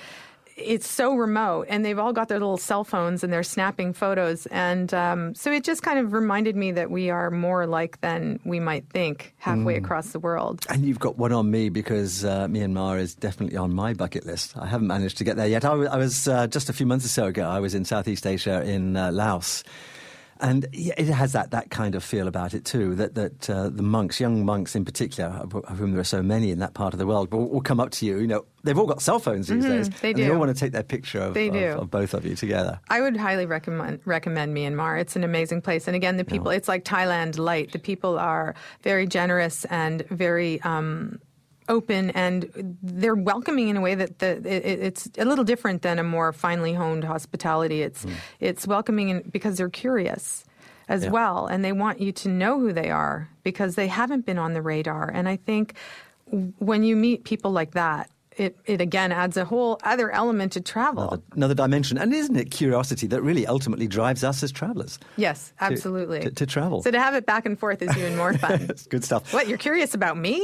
it's 0.62 0.88
so 0.88 1.14
remote 1.14 1.66
and 1.68 1.84
they've 1.84 1.98
all 1.98 2.12
got 2.12 2.28
their 2.28 2.38
little 2.38 2.56
cell 2.58 2.84
phones 2.84 3.24
and 3.24 3.32
they're 3.32 3.42
snapping 3.42 3.92
photos 3.92 4.46
and 4.46 4.92
um, 4.94 5.34
so 5.34 5.50
it 5.50 5.64
just 5.64 5.82
kind 5.82 5.98
of 5.98 6.12
reminded 6.12 6.56
me 6.56 6.72
that 6.72 6.90
we 6.90 7.11
are 7.11 7.30
more 7.30 7.62
alike 7.62 8.00
than 8.00 8.38
we 8.44 8.61
might 8.61 8.84
think 8.90 9.34
halfway 9.38 9.74
Mm. 9.74 9.84
across 9.84 10.11
the 10.12 10.18
world 10.20 10.64
And 10.68 10.84
you've 10.84 10.98
got 10.98 11.16
one 11.18 11.32
on 11.32 11.50
me 11.50 11.68
because 11.70 12.24
uh, 12.24 12.46
Myanmar 12.48 12.98
is 12.98 13.14
definitely 13.14 13.56
on 13.56 13.72
my 13.74 13.94
bucket 13.94 14.26
list. 14.26 14.56
I 14.56 14.66
haven't 14.66 14.86
managed 14.88 15.18
to 15.18 15.24
get 15.24 15.36
there 15.36 15.46
yet. 15.48 15.64
I 15.64 15.74
was, 15.74 15.88
was 15.88 16.28
uh, 16.28 16.46
just 16.46 16.68
a 16.68 16.72
few 16.72 16.86
months 16.86 17.04
or 17.04 17.08
so 17.08 17.26
ago, 17.26 17.48
I 17.48 17.61
was 17.61 17.74
in 17.74 17.84
Southeast 17.84 18.26
Asia 18.26 18.62
in 18.62 18.96
uh, 18.96 19.11
Laos. 19.12 19.64
And 20.43 20.66
it 20.72 21.07
has 21.09 21.32
that, 21.32 21.51
that 21.51 21.70
kind 21.70 21.95
of 21.95 22.03
feel 22.03 22.26
about 22.26 22.55
it 22.55 22.64
too. 22.64 22.95
That 22.95 23.14
that 23.14 23.51
uh, 23.51 23.68
the 23.68 23.82
monks, 23.82 24.18
young 24.20 24.45
monks 24.45 24.74
in 24.74 24.84
particular, 24.84 25.28
of 25.30 25.55
of 25.55 25.78
whom 25.78 25.93
there 25.93 26.01
are 26.01 26.05
so 26.05 26.22
many 26.22 26.51
in 26.51 26.59
that 26.61 26.72
part 26.74 26.95
of 26.95 26.99
the 26.99 27.07
world, 27.07 27.30
will, 27.32 27.49
will 27.49 27.61
come 27.61 27.78
up 27.78 27.91
to 27.93 28.07
you. 28.07 28.18
You 28.18 28.26
know, 28.26 28.45
they've 28.64 28.78
all 28.78 28.86
got 28.86 29.03
cell 29.03 29.18
phones 29.18 29.49
these 29.49 29.64
Mhm, 29.64 29.68
days. 29.68 29.91
they 30.01 30.11
and 30.11 30.18
They 30.18 30.30
all 30.30 30.38
want 30.38 30.55
to 30.55 30.59
take 30.59 30.72
their 30.72 30.82
picture 30.82 31.20
of, 31.20 31.34
They 31.34 31.51
do. 31.51 31.72
of 31.72 31.91
both 31.91 32.14
of 32.14 32.24
you 32.24 32.34
together. 32.36 32.80
I 32.88 33.01
would 33.03 33.16
highly 33.16 33.45
recommend 33.47 34.01
recommend 34.07 34.57
Myanmar. 34.57 34.99
It's 35.01 35.14
an 35.14 35.24
amazing 35.24 35.61
place, 35.61 35.86
and 35.86 35.95
again, 35.95 36.16
the 36.16 36.24
people. 36.24 36.51
It's 36.51 36.68
like 36.68 36.84
Thailand 36.84 37.38
light. 37.38 37.72
The 37.72 37.78
people 37.78 38.18
are 38.18 38.55
very 38.82 39.07
generous 39.07 39.64
and 39.66 40.07
very. 40.09 40.61
Um, 40.62 41.20
Open 41.77 42.11
and 42.11 42.37
they're 42.83 43.21
welcoming 43.33 43.68
in 43.71 43.77
a 43.77 43.81
way 43.81 43.95
that 43.95 44.18
the, 44.18 44.31
it, 44.45 44.79
it's 44.89 45.03
a 45.16 45.25
little 45.25 45.45
different 45.53 45.83
than 45.83 45.99
a 45.99 46.03
more 46.16 46.33
finely 46.33 46.75
honed 46.75 47.05
hospitality. 47.05 47.79
It's 47.89 48.03
hmm. 48.03 48.12
it's 48.49 48.66
welcoming 48.66 49.09
in, 49.12 49.18
because 49.37 49.55
they're 49.59 49.77
curious 49.85 50.45
as 50.89 51.05
Yeah. 51.05 51.11
well, 51.18 51.47
and 51.47 51.64
they 51.64 51.73
want 51.85 51.97
you 52.01 52.12
to 52.23 52.29
know 52.29 52.59
who 52.62 52.73
they 52.81 52.91
are 52.91 53.29
because 53.45 53.73
they 53.77 53.89
haven't 54.01 54.27
been 54.27 54.39
on 54.39 54.53
the 54.55 54.62
radar. 54.73 55.09
And 55.09 55.29
I 55.29 55.37
think 55.49 55.75
when 56.71 56.83
you 56.89 56.97
meet 56.97 57.18
people 57.25 57.53
like 57.61 57.73
that, 57.83 58.11
it, 58.41 58.57
it 58.64 58.80
again 58.80 59.12
adds 59.12 59.36
a 59.36 59.45
whole 59.45 59.78
other 59.84 60.11
element 60.11 60.53
to 60.53 60.61
travel. 60.61 61.03
Another, 61.09 61.22
another 61.36 61.55
dimension. 61.55 61.99
And 61.99 62.12
isn't 62.14 62.36
it 62.36 62.51
curiosity 62.51 63.07
that 63.09 63.22
really 63.22 63.47
ultimately 63.47 63.86
drives 63.86 64.24
us 64.24 64.43
as 64.43 64.51
travelers? 64.51 64.99
Yes, 65.16 65.53
absolutely. 65.61 66.20
to- 66.20 66.30
to 66.30 66.47
travel. 66.47 66.82
So 66.82 66.91
to 66.91 66.99
have 66.99 67.14
it 67.14 67.26
back 67.26 67.45
and 67.47 67.59
forth 67.59 67.82
is 67.82 67.95
even 67.97 68.16
more 68.16 68.32
fun. 68.32 68.70
Good 68.88 69.05
stuff. 69.05 69.32
what, 69.34 69.47
you're 69.49 69.59
curious 69.59 69.95
about 69.95 70.16
me? 70.16 70.41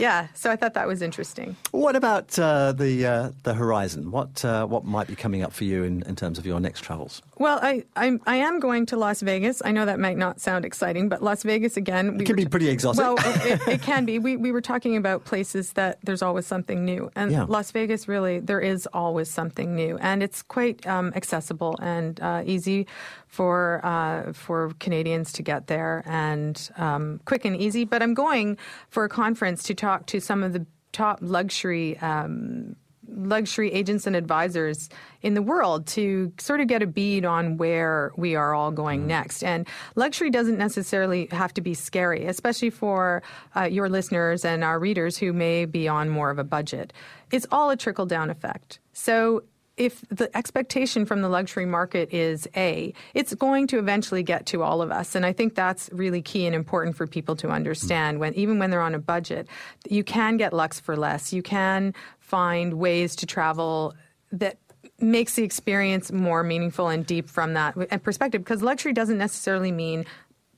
Yeah, 0.00 0.26
so 0.34 0.50
I 0.50 0.56
thought 0.56 0.74
that 0.74 0.88
was 0.88 1.00
interesting. 1.02 1.56
What 1.70 1.94
about 1.96 2.36
uh, 2.38 2.72
the 2.72 3.06
uh, 3.06 3.30
the 3.44 3.54
horizon? 3.54 4.10
What 4.10 4.44
uh, 4.44 4.66
what 4.66 4.84
might 4.84 5.06
be 5.06 5.14
coming 5.14 5.42
up 5.42 5.52
for 5.52 5.64
you 5.64 5.84
in, 5.84 6.02
in 6.02 6.16
terms 6.16 6.38
of 6.38 6.46
your 6.46 6.58
next 6.60 6.80
travels? 6.80 7.22
Well, 7.38 7.58
I, 7.62 7.84
I 7.94 8.18
I 8.26 8.36
am 8.36 8.58
going 8.58 8.86
to 8.86 8.96
Las 8.96 9.20
Vegas. 9.20 9.62
I 9.64 9.70
know 9.72 9.84
that 9.86 10.00
might 10.00 10.16
not 10.16 10.40
sound 10.40 10.64
exciting, 10.64 11.08
but 11.08 11.22
Las 11.22 11.42
Vegas 11.44 11.76
again. 11.76 12.20
It 12.20 12.26
can 12.26 12.36
be 12.36 12.46
pretty 12.46 12.68
exotic. 12.68 12.98
Well, 12.98 13.16
it, 13.18 13.46
it, 13.60 13.68
it 13.68 13.82
can 13.90 14.04
be. 14.04 14.18
We 14.18 14.36
we 14.36 14.50
were 14.50 14.60
talking 14.60 14.96
about 14.96 15.24
places 15.24 15.74
that 15.74 15.98
there's 16.02 16.22
always 16.22 16.46
something 16.46 16.84
new, 16.84 17.10
and 17.14 17.27
Yeah. 17.30 17.44
Las 17.48 17.70
Vegas 17.70 18.08
really 18.08 18.40
there 18.40 18.60
is 18.60 18.86
always 18.92 19.30
something 19.30 19.74
new, 19.74 19.98
and 19.98 20.22
it's 20.22 20.42
quite 20.42 20.86
um, 20.86 21.12
accessible 21.14 21.76
and 21.80 22.20
uh, 22.20 22.42
easy 22.44 22.86
for 23.26 23.80
uh, 23.84 24.32
for 24.32 24.72
Canadians 24.80 25.32
to 25.32 25.42
get 25.42 25.66
there, 25.66 26.02
and 26.06 26.70
um, 26.76 27.20
quick 27.24 27.44
and 27.44 27.56
easy. 27.56 27.84
But 27.84 28.02
I'm 28.02 28.14
going 28.14 28.58
for 28.90 29.04
a 29.04 29.08
conference 29.08 29.62
to 29.64 29.74
talk 29.74 30.06
to 30.06 30.20
some 30.20 30.42
of 30.42 30.52
the 30.52 30.66
top 30.92 31.18
luxury. 31.20 31.98
Um, 31.98 32.76
luxury 33.08 33.72
agents 33.72 34.06
and 34.06 34.14
advisors 34.14 34.88
in 35.22 35.34
the 35.34 35.42
world 35.42 35.86
to 35.86 36.32
sort 36.38 36.60
of 36.60 36.66
get 36.66 36.82
a 36.82 36.86
bead 36.86 37.24
on 37.24 37.56
where 37.56 38.12
we 38.16 38.34
are 38.34 38.54
all 38.54 38.70
going 38.70 39.06
next. 39.06 39.42
And 39.42 39.66
luxury 39.96 40.30
doesn't 40.30 40.58
necessarily 40.58 41.28
have 41.30 41.52
to 41.54 41.60
be 41.60 41.74
scary, 41.74 42.26
especially 42.26 42.70
for 42.70 43.22
uh, 43.56 43.64
your 43.64 43.88
listeners 43.88 44.44
and 44.44 44.62
our 44.62 44.78
readers 44.78 45.18
who 45.18 45.32
may 45.32 45.64
be 45.64 45.88
on 45.88 46.08
more 46.08 46.30
of 46.30 46.38
a 46.38 46.44
budget. 46.44 46.92
It's 47.30 47.46
all 47.50 47.70
a 47.70 47.76
trickle 47.76 48.06
down 48.06 48.30
effect. 48.30 48.78
So 48.92 49.42
if 49.78 50.04
the 50.08 50.36
expectation 50.36 51.06
from 51.06 51.22
the 51.22 51.28
luxury 51.28 51.64
market 51.64 52.12
is 52.12 52.48
A, 52.56 52.92
it's 53.14 53.32
going 53.34 53.68
to 53.68 53.78
eventually 53.78 54.24
get 54.24 54.44
to 54.46 54.62
all 54.62 54.82
of 54.82 54.90
us. 54.90 55.14
And 55.14 55.24
I 55.24 55.32
think 55.32 55.54
that's 55.54 55.88
really 55.92 56.20
key 56.20 56.46
and 56.46 56.54
important 56.54 56.96
for 56.96 57.06
people 57.06 57.36
to 57.36 57.48
understand 57.48 58.18
when 58.18 58.34
even 58.34 58.58
when 58.58 58.70
they're 58.70 58.82
on 58.82 58.94
a 58.94 58.98
budget, 58.98 59.46
you 59.88 60.02
can 60.02 60.36
get 60.36 60.52
lux 60.52 60.80
for 60.80 60.96
less. 60.96 61.32
You 61.32 61.42
can 61.42 61.94
find 62.28 62.74
ways 62.74 63.16
to 63.16 63.26
travel 63.26 63.94
that 64.32 64.58
makes 65.00 65.34
the 65.34 65.44
experience 65.44 66.12
more 66.12 66.42
meaningful 66.42 66.88
and 66.88 67.06
deep 67.06 67.28
from 67.28 67.54
that 67.54 67.74
perspective 68.02 68.42
because 68.42 68.62
luxury 68.62 68.92
doesn't 68.92 69.18
necessarily 69.18 69.72
mean 69.72 70.04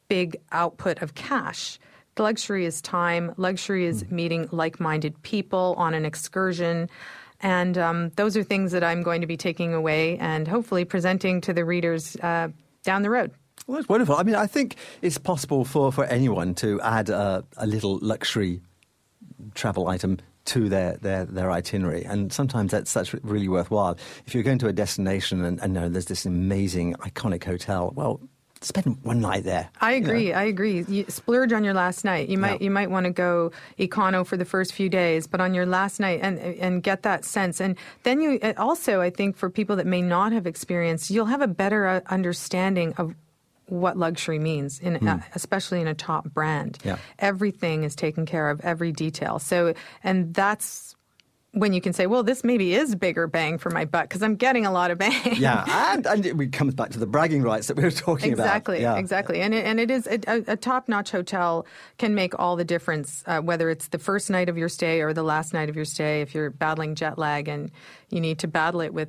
big 0.09 0.37
output 0.51 1.01
of 1.03 1.14
cash. 1.14 1.79
Luxury 2.18 2.66
is 2.66 2.83
time. 2.83 3.33
Luxury 3.37 3.87
is 3.87 4.11
meeting 4.11 4.49
like-minded 4.51 5.23
people 5.23 5.75
on 5.79 5.95
an 5.95 6.05
excursion. 6.05 6.91
And 7.41 7.79
um, 7.79 8.11
those 8.16 8.37
are 8.37 8.43
things 8.43 8.73
that 8.73 8.85
I'm 8.85 9.03
going 9.03 9.23
to 9.23 9.27
be 9.27 9.37
taking 9.37 9.73
away 9.73 10.18
and 10.18 10.47
hopefully 10.47 10.85
presenting 10.85 11.41
to 11.43 11.55
the 11.55 11.64
readers 11.64 12.16
uh, 12.16 12.49
down 12.83 13.03
the 13.03 13.11
road. 13.11 13.31
Well, 13.66 13.77
that's 13.77 13.89
wonderful. 13.89 14.16
I 14.16 14.23
mean, 14.25 14.35
I 14.35 14.47
think 14.47 14.77
it's 15.01 15.16
possible 15.16 15.64
for, 15.64 15.93
for 15.93 16.05
anyone 16.05 16.55
to 16.57 16.81
add 16.83 17.09
a, 17.09 17.45
a 17.57 17.66
little 17.66 17.99
luxury 18.03 18.61
travel 19.55 19.89
item 19.89 20.18
to 20.47 20.68
their, 20.68 20.97
their, 20.97 21.24
their 21.24 21.51
itinerary. 21.51 22.05
And 22.05 22.32
sometimes 22.32 22.70
that's, 22.70 22.93
that's 22.93 23.14
really 23.22 23.49
worthwhile. 23.49 23.99
If 24.26 24.34
you're 24.34 24.43
going 24.43 24.59
to 24.59 24.68
a 24.68 24.72
destination 24.72 25.45
and, 25.45 25.61
and 25.61 25.74
you 25.74 25.80
know, 25.80 25.88
there's 25.88 26.07
this 26.07 26.26
amazing, 26.26 26.95
iconic 26.95 27.45
hotel, 27.45 27.93
well, 27.95 28.20
spend 28.62 28.99
one 29.03 29.20
night 29.20 29.45
there. 29.45 29.70
I 29.80 29.95
you 29.95 30.01
know. 30.01 30.09
agree. 30.09 30.32
I 30.32 30.43
agree. 30.45 30.84
You 30.86 31.05
splurge 31.09 31.53
on 31.53 31.64
your 31.64 31.74
last 31.74 32.05
night. 32.05 32.28
You 32.28 32.38
might 32.38 32.61
you 32.61 32.70
might 32.70 32.91
want 32.91 33.05
to 33.05 33.11
go 33.11 33.53
econo 33.78 34.26
for 34.26 34.36
the 34.36 34.45
first 34.45 34.72
few 34.72 34.88
days, 34.88 35.26
but 35.26 35.41
on 35.41 35.55
your 35.55 35.66
last 35.66 36.01
night 36.01 36.20
and 36.22 36.38
and 36.38 36.82
get 36.82 37.03
that 37.03 37.24
sense. 37.24 37.61
And 37.61 37.76
then 38.03 38.20
you 38.20 38.38
also, 38.57 39.01
I 39.01 39.11
think, 39.11 39.36
for 39.36 39.51
people 39.51 39.76
that 39.76 39.86
may 39.86 40.03
not 40.03 40.32
have 40.32 40.47
experienced, 40.47 41.11
you'll 41.11 41.26
have 41.26 41.41
a 41.41 41.49
better 41.49 41.86
uh, 41.86 42.01
understanding 42.09 42.93
of 42.99 43.14
what 43.71 43.97
luxury 43.97 44.39
means, 44.39 44.79
in, 44.81 44.97
Hmm. 44.97 45.09
uh, 45.09 45.18
especially 45.35 45.81
in 45.81 45.87
a 45.89 45.95
top 45.95 46.25
brand. 46.33 46.79
Yeah. 46.85 46.97
Everything 47.18 47.85
is 47.85 47.95
taken 47.95 48.27
care 48.27 48.51
of, 48.51 48.61
every 48.62 48.93
detail. 48.93 49.39
So, 49.39 49.75
and 50.05 50.35
that's 50.35 50.95
when 51.53 51.73
you 51.73 51.81
can 51.81 51.93
say, 51.93 52.07
well, 52.07 52.23
this 52.23 52.45
maybe 52.45 52.75
is 52.75 52.95
bigger 52.95 53.27
bang 53.27 53.59
for 53.59 53.71
my 53.71 53.85
buck 53.85 54.05
because 54.05 54.23
I'm 54.23 54.37
getting 54.37 54.66
a 54.66 54.71
lot 54.71 54.93
of 54.93 54.99
bang. 54.99 55.35
yeah, 55.37 55.64
and, 55.95 56.07
and 56.07 56.25
it 56.41 56.53
comes 56.53 56.75
back 56.75 56.91
to 56.91 56.99
the 57.01 57.09
bragging 57.09 57.43
rights 57.43 57.66
that 57.66 57.77
we 57.77 57.83
were 57.83 57.91
talking 57.91 58.31
exactly, 58.31 58.85
about. 58.85 58.99
Exactly, 58.99 59.39
exactly. 59.39 59.41
And 59.41 59.55
it, 59.55 59.66
and 59.66 59.81
it 59.81 59.91
is 59.91 60.07
a, 60.07 60.53
a 60.53 60.57
top-notch 60.57 61.11
hotel 61.11 61.66
can 61.99 62.14
make 62.14 62.39
all 62.39 62.55
the 62.55 62.64
difference, 62.64 63.25
uh, 63.27 63.41
whether 63.41 63.68
it's 63.68 63.89
the 63.89 63.99
first 63.99 64.31
night 64.31 64.49
of 64.49 64.57
your 64.57 64.68
stay 64.68 65.01
or 65.01 65.12
the 65.12 65.25
last 65.25 65.53
night 65.53 65.68
of 65.68 65.75
your 65.75 65.85
stay. 65.85 66.21
If 66.21 66.35
you're 66.35 66.51
battling 66.51 66.95
jet 66.95 67.18
lag 67.18 67.49
and 67.49 67.73
you 68.11 68.21
need 68.21 68.39
to 68.41 68.49
battle 68.49 68.81
it 68.81 68.95
with 68.95 69.09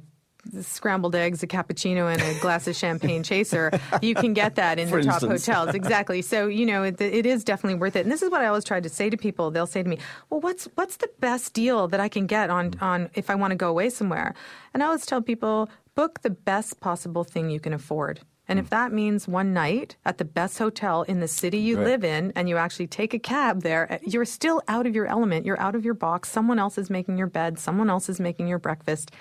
scrambled 0.61 1.15
eggs, 1.15 1.43
a 1.43 1.47
cappuccino, 1.47 2.11
and 2.11 2.21
a 2.21 2.39
glass 2.39 2.67
of 2.67 2.75
champagne 2.75 3.23
chaser, 3.23 3.71
you 4.01 4.15
can 4.15 4.33
get 4.33 4.55
that 4.55 4.79
in 4.79 4.89
For 4.89 4.97
the 4.97 5.05
top 5.05 5.23
instance. 5.23 5.45
hotels. 5.45 5.75
Exactly. 5.75 6.21
So 6.21 6.47
you 6.47 6.65
know 6.65 6.83
it, 6.83 6.99
it 6.99 7.25
is 7.25 7.43
definitely 7.43 7.79
worth 7.79 7.95
it. 7.95 8.01
And 8.01 8.11
this 8.11 8.21
is 8.21 8.29
what 8.29 8.41
I 8.41 8.47
always 8.47 8.63
try 8.63 8.79
to 8.79 8.89
say 8.89 9.09
to 9.09 9.17
people. 9.17 9.51
They'll 9.51 9.67
say 9.67 9.83
to 9.83 9.89
me, 9.89 9.99
"Well, 10.29 10.39
what's 10.41 10.65
what's 10.75 10.97
the 10.97 11.09
best 11.19 11.53
deal 11.53 11.87
that 11.87 11.99
I 11.99 12.09
can 12.09 12.25
get 12.27 12.49
on 12.49 12.71
mm. 12.71 12.81
on 12.81 13.09
if 13.13 13.29
I 13.29 13.35
want 13.35 13.51
to 13.51 13.55
go 13.55 13.69
away 13.69 13.89
somewhere?" 13.89 14.33
And 14.73 14.81
I 14.83 14.87
always 14.87 15.05
tell 15.05 15.21
people, 15.21 15.69
book 15.95 16.21
the 16.21 16.29
best 16.29 16.79
possible 16.79 17.23
thing 17.23 17.49
you 17.49 17.59
can 17.59 17.73
afford. 17.73 18.21
And 18.47 18.59
if 18.59 18.65
mm. 18.65 18.69
that 18.69 18.91
means 18.91 19.27
one 19.27 19.53
night 19.53 19.95
at 20.03 20.17
the 20.17 20.25
best 20.25 20.57
hotel 20.57 21.03
in 21.03 21.19
the 21.19 21.27
city 21.27 21.59
you 21.59 21.77
Right. 21.77 21.85
live 21.85 22.03
in, 22.03 22.33
and 22.35 22.49
you 22.49 22.57
actually 22.57 22.87
take 22.87 23.13
a 23.13 23.19
cab 23.19 23.61
there, 23.61 23.93
eh, 23.93 23.99
you're 24.03 24.25
still 24.25 24.61
out 24.67 24.85
of 24.85 24.95
your 24.95 25.05
element. 25.05 25.45
You're 25.45 25.59
out 25.59 25.75
of 25.75 25.85
your 25.85 25.93
box. 25.93 26.29
Someone 26.29 26.59
else 26.59 26.77
is 26.77 26.89
making 26.89 27.17
your 27.17 27.27
bed. 27.27 27.59
Someone 27.59 27.89
else 27.89 28.09
is 28.09 28.19
making 28.19 28.47
your 28.47 28.59
breakfast. 28.59 29.11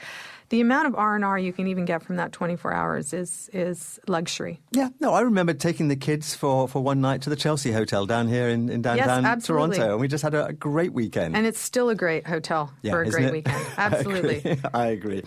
The 0.51 0.61
amount 0.61 0.89
of 0.89 0.97
R 0.97 1.15
and 1.15 1.25
R 1.25 1.39
you 1.39 1.53
can 1.53 1.69
even 1.69 1.85
get 1.85 2.03
from 2.03 2.17
that 2.17 2.33
24 2.33 2.73
hours 2.75 3.13
is 3.13 3.49
is 3.53 4.01
luxury. 4.09 4.61
Yeah, 4.73 4.89
no, 4.99 5.13
I 5.15 5.21
remember 5.21 5.55
taking 5.55 5.87
the 5.87 5.95
kids 5.95 6.35
for, 6.35 6.67
for 6.67 6.83
one 6.83 7.01
night 7.01 7.23
to 7.23 7.31
the 7.31 7.37
Chelsea 7.37 7.71
Hotel 7.71 8.05
down 8.05 8.27
here 8.27 8.49
in, 8.49 8.69
in 8.69 8.83
downtown 8.83 9.25
absolutely. 9.25 9.77
Toronto, 9.77 9.93
and 9.93 10.01
we 10.01 10.09
just 10.09 10.25
had 10.25 10.35
a, 10.35 10.47
a 10.47 10.53
great 10.53 10.93
weekend. 10.93 11.37
And 11.37 11.47
it's 11.47 11.61
still 11.61 11.89
a 11.89 11.95
great 11.95 12.27
hotel 12.27 12.73
Yeah, 12.83 12.93
for 12.93 13.03
a 13.03 13.09
great 13.09 13.27
it? 13.27 13.33
weekend. 13.33 13.65
I 13.79 13.83
Absolutely. 13.83 14.39
agree. 14.39 14.57
I 14.75 14.87
agree. 14.89 15.23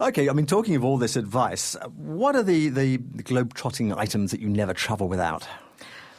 Okay, 0.00 0.28
I 0.28 0.32
mean, 0.32 0.46
talking 0.46 0.76
of 0.76 0.84
all 0.84 0.96
this 0.96 1.16
advice, 1.16 1.76
what 1.96 2.36
are 2.36 2.44
the, 2.44 2.68
the 2.68 2.98
globe-trotting 2.98 3.92
items 3.92 4.30
that 4.30 4.38
you 4.40 4.48
never 4.48 4.74
travel 4.74 5.08
without? 5.08 5.46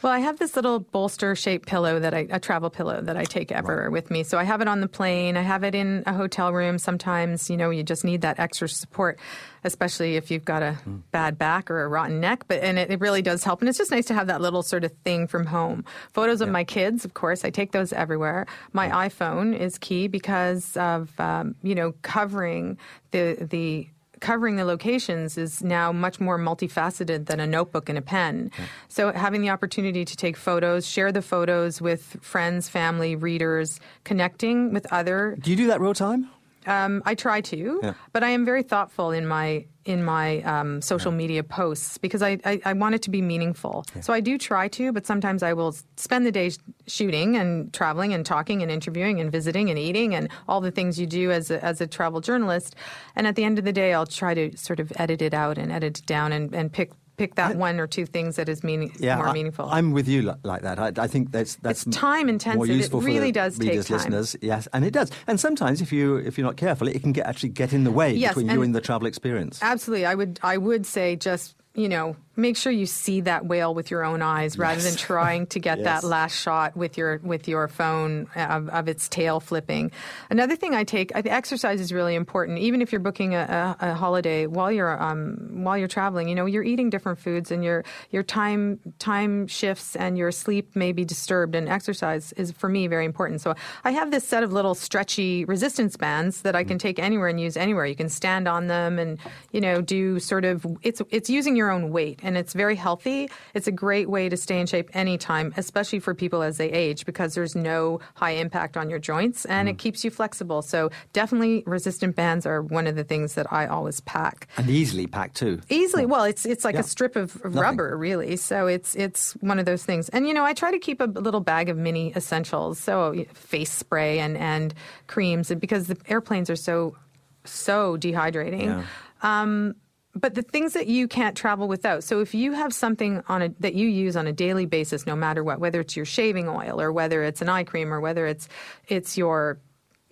Well, 0.02 0.12
I 0.12 0.20
have 0.20 0.38
this 0.38 0.56
little 0.56 0.80
bolster 0.80 1.36
shaped 1.36 1.68
pillow 1.68 2.00
that 2.00 2.14
I, 2.14 2.26
a 2.30 2.40
travel 2.40 2.70
pillow 2.70 3.02
that 3.02 3.18
I 3.18 3.24
take 3.24 3.52
ever 3.52 3.90
with 3.90 4.10
me. 4.10 4.22
So 4.22 4.38
I 4.38 4.44
have 4.44 4.62
it 4.62 4.68
on 4.68 4.80
the 4.80 4.88
plane. 4.88 5.36
I 5.36 5.42
have 5.42 5.62
it 5.62 5.74
in 5.74 6.04
a 6.06 6.14
hotel 6.14 6.54
room. 6.54 6.78
Sometimes, 6.78 7.50
you 7.50 7.56
know, 7.58 7.68
you 7.68 7.82
just 7.82 8.02
need 8.02 8.22
that 8.22 8.40
extra 8.40 8.66
support, 8.66 9.18
especially 9.62 10.16
if 10.16 10.30
you've 10.30 10.44
got 10.44 10.62
a 10.62 10.78
bad 11.10 11.36
back 11.36 11.70
or 11.70 11.82
a 11.82 11.88
rotten 11.88 12.18
neck. 12.18 12.44
But, 12.48 12.62
and 12.62 12.78
it, 12.78 12.90
it 12.90 13.00
really 13.00 13.20
does 13.20 13.44
help. 13.44 13.60
And 13.60 13.68
it's 13.68 13.76
just 13.76 13.90
nice 13.90 14.06
to 14.06 14.14
have 14.14 14.28
that 14.28 14.40
little 14.40 14.62
sort 14.62 14.84
of 14.84 14.92
thing 15.04 15.26
from 15.26 15.44
home. 15.44 15.84
Photos 16.14 16.40
of 16.40 16.48
my 16.48 16.64
kids, 16.64 17.04
of 17.04 17.12
course, 17.12 17.44
I 17.44 17.50
take 17.50 17.72
those 17.72 17.92
everywhere. 17.92 18.46
My 18.72 18.88
iPhone 19.08 19.54
is 19.58 19.76
key 19.76 20.08
because 20.08 20.78
of, 20.78 21.18
um, 21.20 21.56
you 21.62 21.74
know, 21.74 21.92
covering 22.00 22.78
the, 23.10 23.36
the, 23.38 23.88
covering 24.20 24.56
the 24.56 24.64
locations 24.64 25.36
is 25.36 25.62
now 25.62 25.92
much 25.92 26.20
more 26.20 26.38
multifaceted 26.38 27.26
than 27.26 27.40
a 27.40 27.46
notebook 27.46 27.88
and 27.88 27.98
a 27.98 28.02
pen. 28.02 28.50
So 28.88 29.12
having 29.12 29.40
the 29.40 29.50
opportunity 29.50 30.04
to 30.04 30.16
take 30.16 30.36
photos, 30.36 30.86
share 30.86 31.10
the 31.10 31.22
photos 31.22 31.80
with 31.80 32.16
friends, 32.20 32.68
family, 32.68 33.16
readers, 33.16 33.80
connecting 34.04 34.72
with 34.72 34.86
other. 34.92 35.36
Do 35.40 35.50
you 35.50 35.56
do 35.56 35.66
that 35.68 35.80
real 35.80 35.94
time? 35.94 36.30
Um, 36.66 37.02
I 37.06 37.14
try 37.14 37.40
to, 37.40 37.80
Yeah. 37.82 37.94
but 38.12 38.22
I 38.22 38.30
am 38.30 38.44
very 38.44 38.62
thoughtful 38.62 39.10
in 39.10 39.26
my 39.26 39.66
in 39.86 40.04
my 40.04 40.42
um, 40.42 40.82
social 40.82 41.10
media 41.10 41.42
posts 41.42 41.96
because 41.96 42.20
I, 42.22 42.38
I, 42.44 42.60
I 42.66 42.72
want 42.74 42.94
it 42.94 43.02
to 43.02 43.10
be 43.10 43.22
meaningful. 43.22 43.86
So 44.02 44.12
I 44.12 44.20
do 44.20 44.36
try 44.36 44.68
to, 44.68 44.92
but 44.92 45.06
sometimes 45.06 45.42
I 45.42 45.54
will 45.54 45.74
spend 45.96 46.26
the 46.26 46.30
day 46.30 46.50
shooting 46.86 47.34
and 47.36 47.72
traveling 47.72 48.12
and 48.12 48.24
talking 48.24 48.60
and 48.62 48.70
interviewing 48.70 49.20
and 49.20 49.32
visiting 49.32 49.70
and 49.70 49.78
eating 49.78 50.14
and 50.14 50.28
all 50.48 50.60
the 50.60 50.70
things 50.70 51.00
you 51.00 51.06
do 51.06 51.30
as 51.30 51.50
a, 51.50 51.64
as 51.64 51.80
a 51.80 51.86
travel 51.86 52.20
journalist. 52.20 52.76
And 53.16 53.26
at 53.26 53.36
the 53.36 53.42
end 53.44 53.58
of 53.58 53.64
the 53.64 53.72
day, 53.72 53.94
I'll 53.94 54.06
try 54.06 54.34
to 54.34 54.54
sort 54.56 54.80
of 54.80 54.92
edit 54.96 55.22
it 55.22 55.32
out 55.32 55.56
and 55.56 55.72
edit 55.72 56.00
it 56.00 56.06
down 56.06 56.30
and, 56.32 56.54
and 56.54 56.70
pick 56.70 56.90
pick 57.20 57.34
that 57.36 57.56
one 57.56 57.78
or 57.82 57.86
two 57.86 58.06
things 58.16 58.36
that 58.36 58.48
is 58.48 58.64
meaning 58.64 58.90
Yeah, 58.98 59.16
more 59.16 59.28
I, 59.28 59.32
meaningful. 59.38 59.66
I'm 59.78 59.88
with 59.92 60.08
you 60.08 60.20
li- 60.22 60.40
like 60.42 60.62
that. 60.62 60.76
I, 60.78 60.90
I 61.04 61.06
think 61.06 61.32
that's 61.36 61.56
that's 61.66 61.86
It's 61.86 61.96
time 61.96 62.26
more 62.26 62.34
intensive. 62.36 62.94
It 62.94 63.04
really 63.12 63.32
does 63.40 63.58
take 63.58 63.68
readers, 63.70 63.86
time. 63.88 63.96
listeners. 63.98 64.36
Yes, 64.40 64.66
and 64.72 64.84
it 64.88 64.92
does. 64.98 65.10
And 65.28 65.36
sometimes, 65.46 65.80
if 65.82 65.90
you 65.92 66.16
if 66.28 66.38
you're 66.38 66.46
not 66.46 66.56
careful, 66.56 66.88
it 66.88 66.98
can 67.02 67.12
get 67.12 67.26
actually 67.26 67.50
get 67.62 67.72
in 67.72 67.84
the 67.84 67.90
way 68.00 68.10
Yes, 68.14 68.30
between 68.34 68.46
you 68.46 68.62
and- 68.62 68.64
and 68.70 68.74
the 68.74 68.80
travel 68.88 69.06
experience. 69.06 69.58
Absolutely. 69.62 70.06
I 70.06 70.14
would 70.14 70.40
I 70.42 70.56
would 70.56 70.84
say 70.86 71.06
just, 71.16 71.56
you 71.74 71.88
know, 71.94 72.16
make 72.40 72.56
sure 72.56 72.72
you 72.72 72.86
see 72.86 73.20
that 73.22 73.46
whale 73.46 73.74
with 73.74 73.90
your 73.90 74.04
own 74.04 74.22
eyes 74.22 74.58
rather 74.58 74.80
than 74.80 74.96
trying 75.10 75.46
to 75.48 75.58
get 75.58 75.78
Yes. 75.78 76.02
that 76.02 76.06
last 76.06 76.36
shot 76.36 76.76
with 76.76 76.98
your 76.98 77.18
with 77.22 77.46
your 77.48 77.68
phone 77.68 78.26
of, 78.34 78.68
of 78.70 78.88
its 78.88 79.08
tail 79.08 79.40
flipping. 79.40 79.92
Another 80.30 80.56
thing 80.56 80.74
I 80.74 80.84
take, 80.84 81.14
I 81.14 81.20
exercise 81.20 81.80
is 81.80 81.92
really 81.92 82.14
important. 82.14 82.58
Even 82.58 82.82
if 82.82 82.92
you're 82.92 83.00
booking 83.00 83.34
a, 83.34 83.76
a, 83.80 83.90
a 83.90 83.94
holiday 83.94 84.46
while 84.46 84.72
you're 84.72 85.00
um, 85.02 85.62
while 85.64 85.78
you're 85.78 85.88
traveling, 85.88 86.28
you 86.28 86.34
know, 86.34 86.46
you're 86.46 86.64
eating 86.64 86.90
different 86.90 87.18
foods 87.18 87.50
and 87.50 87.62
your 87.62 87.84
your 88.10 88.22
time 88.22 88.80
time 88.98 89.46
shifts 89.46 89.94
and 89.96 90.18
your 90.18 90.32
sleep 90.32 90.74
may 90.74 90.92
be 90.92 91.04
disturbed. 91.04 91.54
And 91.54 91.68
exercise 91.68 92.32
is 92.32 92.52
for 92.52 92.68
me 92.68 92.86
very 92.88 93.04
important. 93.04 93.40
So 93.40 93.54
I 93.84 93.92
have 93.92 94.10
this 94.10 94.26
set 94.26 94.42
of 94.42 94.52
little 94.52 94.74
stretchy 94.74 95.44
resistance 95.44 95.96
bands 95.96 96.42
that 96.42 96.56
I 96.56 96.64
can 96.64 96.78
take 96.78 96.98
anywhere 96.98 97.28
and 97.28 97.40
use 97.40 97.56
anywhere. 97.56 97.86
You 97.86 97.96
can 97.96 98.08
stand 98.08 98.48
on 98.48 98.66
them 98.66 98.98
and 98.98 99.18
you 99.52 99.60
know 99.60 99.80
do 99.80 100.18
sort 100.20 100.44
of 100.44 100.66
it's 100.82 101.00
it's 101.10 101.30
using 101.30 101.56
your 101.56 101.70
own 101.70 101.90
weight 101.90 102.20
and 102.22 102.29
it's 102.36 102.52
very 102.52 102.76
healthy. 102.76 103.30
It's 103.54 103.66
a 103.66 103.72
great 103.72 104.08
way 104.10 104.28
to 104.28 104.36
stay 104.36 104.60
in 104.60 104.66
shape 104.66 104.90
anytime, 104.94 105.52
especially 105.56 106.00
for 106.00 106.14
people 106.14 106.42
as 106.42 106.56
they 106.56 106.70
age 106.70 107.06
because 107.06 107.34
there's 107.34 107.54
no 107.54 108.00
high 108.14 108.32
impact 108.32 108.76
on 108.76 108.90
your 108.90 108.98
joints 108.98 109.44
and 109.44 109.68
it 109.68 109.78
keeps 109.78 110.04
you 110.04 110.10
flexible. 110.10 110.62
So 110.62 110.90
definitely 111.12 111.62
resistant 111.66 112.16
bands 112.16 112.46
are 112.46 112.62
one 112.62 112.86
of 112.86 112.96
the 112.96 113.04
things 113.04 113.34
that 113.34 113.52
I 113.52 113.66
always 113.66 114.00
pack. 114.00 114.48
and 114.56 114.68
easily 114.70 115.06
packed 115.06 115.36
too. 115.36 115.60
Easily, 115.68 116.06
well, 116.06 116.24
it's 116.24 116.44
it's 116.46 116.64
like 116.64 116.74
Yeah. 116.74 116.80
a 116.80 116.84
strip 116.84 117.16
of 117.16 117.36
of 117.36 117.54
Nothing. 117.54 117.60
rubber, 117.60 117.96
really. 117.96 118.36
So 118.36 118.66
it's 118.66 118.94
it's 118.96 119.32
one 119.40 119.58
of 119.58 119.64
those 119.66 119.84
things. 119.84 120.08
And 120.10 120.26
you 120.26 120.34
know, 120.34 120.44
I 120.44 120.52
try 120.52 120.70
to 120.70 120.78
keep 120.78 121.00
a 121.00 121.04
little 121.04 121.40
bag 121.40 121.68
of 121.68 121.76
mini 121.76 122.12
essentials, 122.16 122.78
so 122.78 123.24
face 123.34 123.70
spray 123.72 124.18
and 124.18 124.36
and 124.36 124.74
creams, 125.06 125.52
because 125.58 125.86
the 125.86 125.96
airplanes 126.08 126.50
are 126.50 126.56
so 126.56 126.96
so 127.44 127.96
dehydrating. 127.96 128.64
Yeah. 128.64 128.82
Um, 129.22 129.74
but 130.14 130.34
the 130.34 130.42
things 130.42 130.72
that 130.72 130.86
you 130.88 131.06
can't 131.08 131.36
travel 131.36 131.68
without. 131.68 132.02
So 132.04 132.20
if 132.20 132.34
you 132.34 132.52
have 132.52 132.72
something 132.74 133.22
on 133.28 133.42
a 133.42 133.48
that 133.60 133.74
you 133.74 133.88
use 133.88 134.16
on 134.16 134.26
a 134.26 134.32
daily 134.32 134.66
basis, 134.66 135.06
no 135.06 135.14
matter 135.16 135.44
what, 135.44 135.60
whether 135.60 135.80
it's 135.80 135.94
your 135.96 136.04
shaving 136.04 136.48
oil 136.48 136.80
or 136.80 136.90
whether 136.92 137.22
it's 137.22 137.40
an 137.42 137.48
eye 137.48 137.64
cream 137.64 137.92
or 137.92 138.00
whether 138.00 138.26
it's 138.26 138.48
it's 138.88 139.16
your 139.16 139.58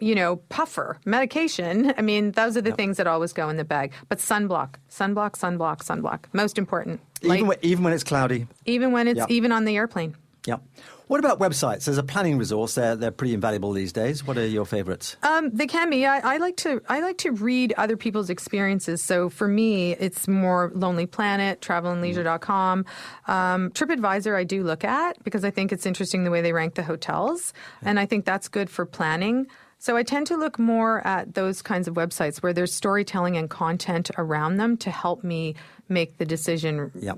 you 0.01 0.15
know, 0.15 0.37
puffer, 0.49 0.97
medication. 1.05 1.93
I 1.99 2.03
mean, 2.03 2.31
those 2.31 2.57
are 2.57 2.61
the 2.61 2.71
things 2.71 2.99
that 2.99 3.09
always 3.09 3.33
go 3.33 3.49
in 3.49 3.57
the 3.57 3.65
bag. 3.65 3.93
But 4.09 4.19
sunblock, 4.19 4.77
sunblock, 4.89 5.33
sunblock, 5.33 5.79
sunblock. 5.85 6.21
Most 6.33 6.57
important. 6.57 7.01
Light- 7.25 7.39
Even 7.39 7.49
when, 7.49 7.59
even 7.63 7.83
when 7.85 7.93
it's 7.93 8.05
cloudy. 8.05 8.47
even 8.65 8.93
when 8.93 9.09
it's 9.09 9.19
Yeah. 9.19 9.27
even 9.29 9.51
on 9.51 9.65
the 9.65 9.77
airplane. 9.77 10.15
Yeah. 10.47 10.59
What 11.09 11.21
about 11.21 11.39
websites? 11.39 11.89
As 11.89 11.97
a 11.97 12.03
planning 12.03 12.37
resource, 12.37 12.75
they're 12.75 12.95
they're 12.95 13.11
pretty 13.11 13.33
invaluable 13.33 13.73
these 13.73 13.93
days. 13.95 14.27
What 14.27 14.37
are 14.37 14.47
your 14.47 14.67
favourites? 14.67 15.17
Um, 15.23 15.49
they 15.51 15.67
can 15.67 15.89
be. 15.89 16.05
I, 16.05 16.35
I 16.35 16.37
like 16.37 16.59
to. 16.59 16.83
I 16.87 17.01
like 17.01 17.17
to 17.19 17.31
read 17.33 17.73
other 17.79 17.97
people's 17.97 18.29
experiences. 18.29 19.03
So 19.03 19.31
for 19.31 19.49
me, 19.49 19.93
it's 19.93 20.29
more 20.29 20.71
Lonely 20.75 21.07
Planet, 21.07 21.63
TravelandLeisure.com, 21.63 22.85
um, 23.27 23.71
TripAdvisor. 23.71 24.37
I 24.37 24.45
do 24.45 24.63
look 24.63 24.85
at 24.85 25.23
because 25.25 25.45
I 25.45 25.51
think 25.51 25.73
it's 25.73 25.87
interesting 25.87 26.25
the 26.25 26.31
way 26.31 26.43
they 26.43 26.53
rank 26.53 26.75
the 26.75 26.83
hotels, 26.83 27.55
and 27.81 27.99
I 27.99 28.05
think 28.05 28.27
that's 28.27 28.49
good 28.49 28.69
for 28.69 28.85
planning. 28.85 29.47
So 29.81 29.97
I 29.97 30.03
tend 30.03 30.27
to 30.27 30.37
look 30.37 30.59
more 30.59 31.07
at 31.07 31.35
those 31.35 31.63
kinds 31.63 31.87
of 31.87 31.95
websites 31.95 32.39
where 32.39 32.53
there's 32.53 32.75
storytelling 32.75 33.37
and 33.37 33.49
content 33.49 34.11
around 34.19 34.57
them 34.57 34.77
to 34.79 34.91
help 34.91 35.23
me 35.23 35.55
make 35.89 36.19
the 36.19 36.25
decision 36.27 36.91
Yeah. 36.97 37.15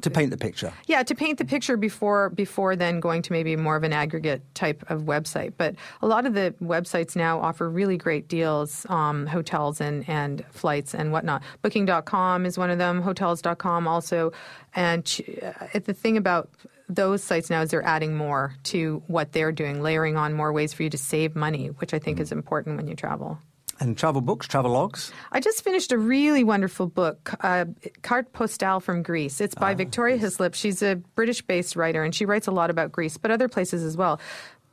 To 0.00 0.10
paint 0.10 0.30
the 0.30 0.36
picture. 0.38 0.72
yeah, 0.86 1.02
to 1.02 1.14
paint 1.14 1.38
the 1.38 1.44
picture 1.44 1.76
before 1.76 2.30
before 2.30 2.74
then 2.74 3.00
going 3.00 3.22
to 3.22 3.32
maybe 3.32 3.54
more 3.54 3.76
of 3.76 3.84
an 3.84 3.92
aggregate 3.92 4.42
type 4.54 4.82
of 4.90 5.02
website. 5.02 5.52
But 5.58 5.74
a 6.02 6.06
lot 6.06 6.26
of 6.26 6.34
the 6.34 6.54
websites 6.62 7.14
now 7.14 7.38
offer 7.40 7.68
really 7.68 7.96
great 7.98 8.26
deals, 8.28 8.84
um, 8.88 9.26
hotels 9.26 9.80
and, 9.80 10.08
and 10.08 10.44
flights 10.50 10.94
and 10.94 11.12
whatnot. 11.12 11.42
Booking.com 11.62 12.46
is 12.46 12.56
one 12.58 12.70
of 12.70 12.78
them, 12.78 13.02
hotels.com 13.02 13.86
also. 13.86 14.32
And 14.74 15.04
ch- 15.04 15.20
uh, 15.42 15.78
the 15.84 15.94
thing 15.94 16.16
about 16.16 16.48
those 16.94 17.22
sites 17.22 17.50
now 17.50 17.62
is 17.62 17.70
they're 17.70 17.84
adding 17.84 18.16
more 18.16 18.54
to 18.64 19.02
what 19.06 19.32
they're 19.32 19.52
doing, 19.52 19.82
layering 19.82 20.16
on 20.16 20.34
more 20.34 20.52
ways 20.52 20.72
for 20.72 20.82
you 20.82 20.90
to 20.90 20.98
save 20.98 21.36
money, 21.36 21.68
which 21.68 21.94
I 21.94 21.98
think 21.98 22.20
is 22.20 22.32
important 22.32 22.76
when 22.76 22.88
you 22.88 22.96
travel. 22.96 23.38
And 23.80 23.96
travel 23.96 24.20
books, 24.20 24.46
travel 24.46 24.72
logs. 24.72 25.10
I 25.32 25.40
just 25.40 25.64
finished 25.64 25.90
a 25.90 25.96
really 25.96 26.44
wonderful 26.44 26.86
book, 26.86 27.32
uh, 27.40 27.64
Cartes 28.02 28.30
Postales 28.32 28.82
from 28.82 29.02
Greece. 29.02 29.40
It's 29.40 29.54
by 29.54 29.72
Victoria 29.72 30.18
Hislop. 30.18 30.52
She's 30.52 30.82
a 30.82 30.96
British 31.14 31.40
based 31.40 31.76
writer 31.76 32.04
and 32.04 32.14
she 32.14 32.26
writes 32.26 32.46
a 32.46 32.50
lot 32.50 32.68
about 32.68 32.92
Greece, 32.92 33.16
but 33.16 33.30
other 33.30 33.48
places 33.48 33.82
as 33.82 33.96
well. 33.96 34.20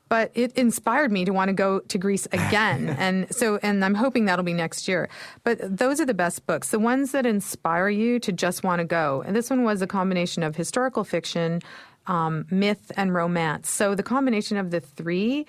But 0.09 0.31
it 0.35 0.53
inspired 0.57 1.11
me 1.11 1.23
to 1.23 1.31
want 1.31 1.47
to 1.49 1.53
go 1.53 1.79
to 1.79 1.97
Greece 1.97 2.27
again. 2.33 2.89
and 2.99 3.33
so, 3.33 3.59
and 3.63 3.83
I'm 3.83 3.95
hoping 3.95 4.25
that'll 4.25 4.43
be 4.43 4.53
next 4.53 4.89
year. 4.89 5.07
But 5.45 5.59
those 5.77 6.01
are 6.01 6.05
the 6.05 6.13
best 6.13 6.45
books, 6.45 6.71
the 6.71 6.79
ones 6.79 7.13
that 7.13 7.25
inspire 7.25 7.87
you 7.87 8.19
to 8.19 8.33
just 8.33 8.63
want 8.63 8.79
to 8.79 8.85
go. 8.85 9.23
And 9.25 9.33
this 9.35 9.49
one 9.49 9.63
was 9.63 9.81
a 9.81 9.87
combination 9.87 10.43
of 10.43 10.57
historical 10.57 11.05
fiction, 11.05 11.61
um, 12.07 12.45
myth, 12.49 12.91
and 12.97 13.13
romance. 13.13 13.69
So 13.69 13.95
the 13.95 14.03
combination 14.03 14.57
of 14.57 14.71
the 14.71 14.79
three 14.79 15.45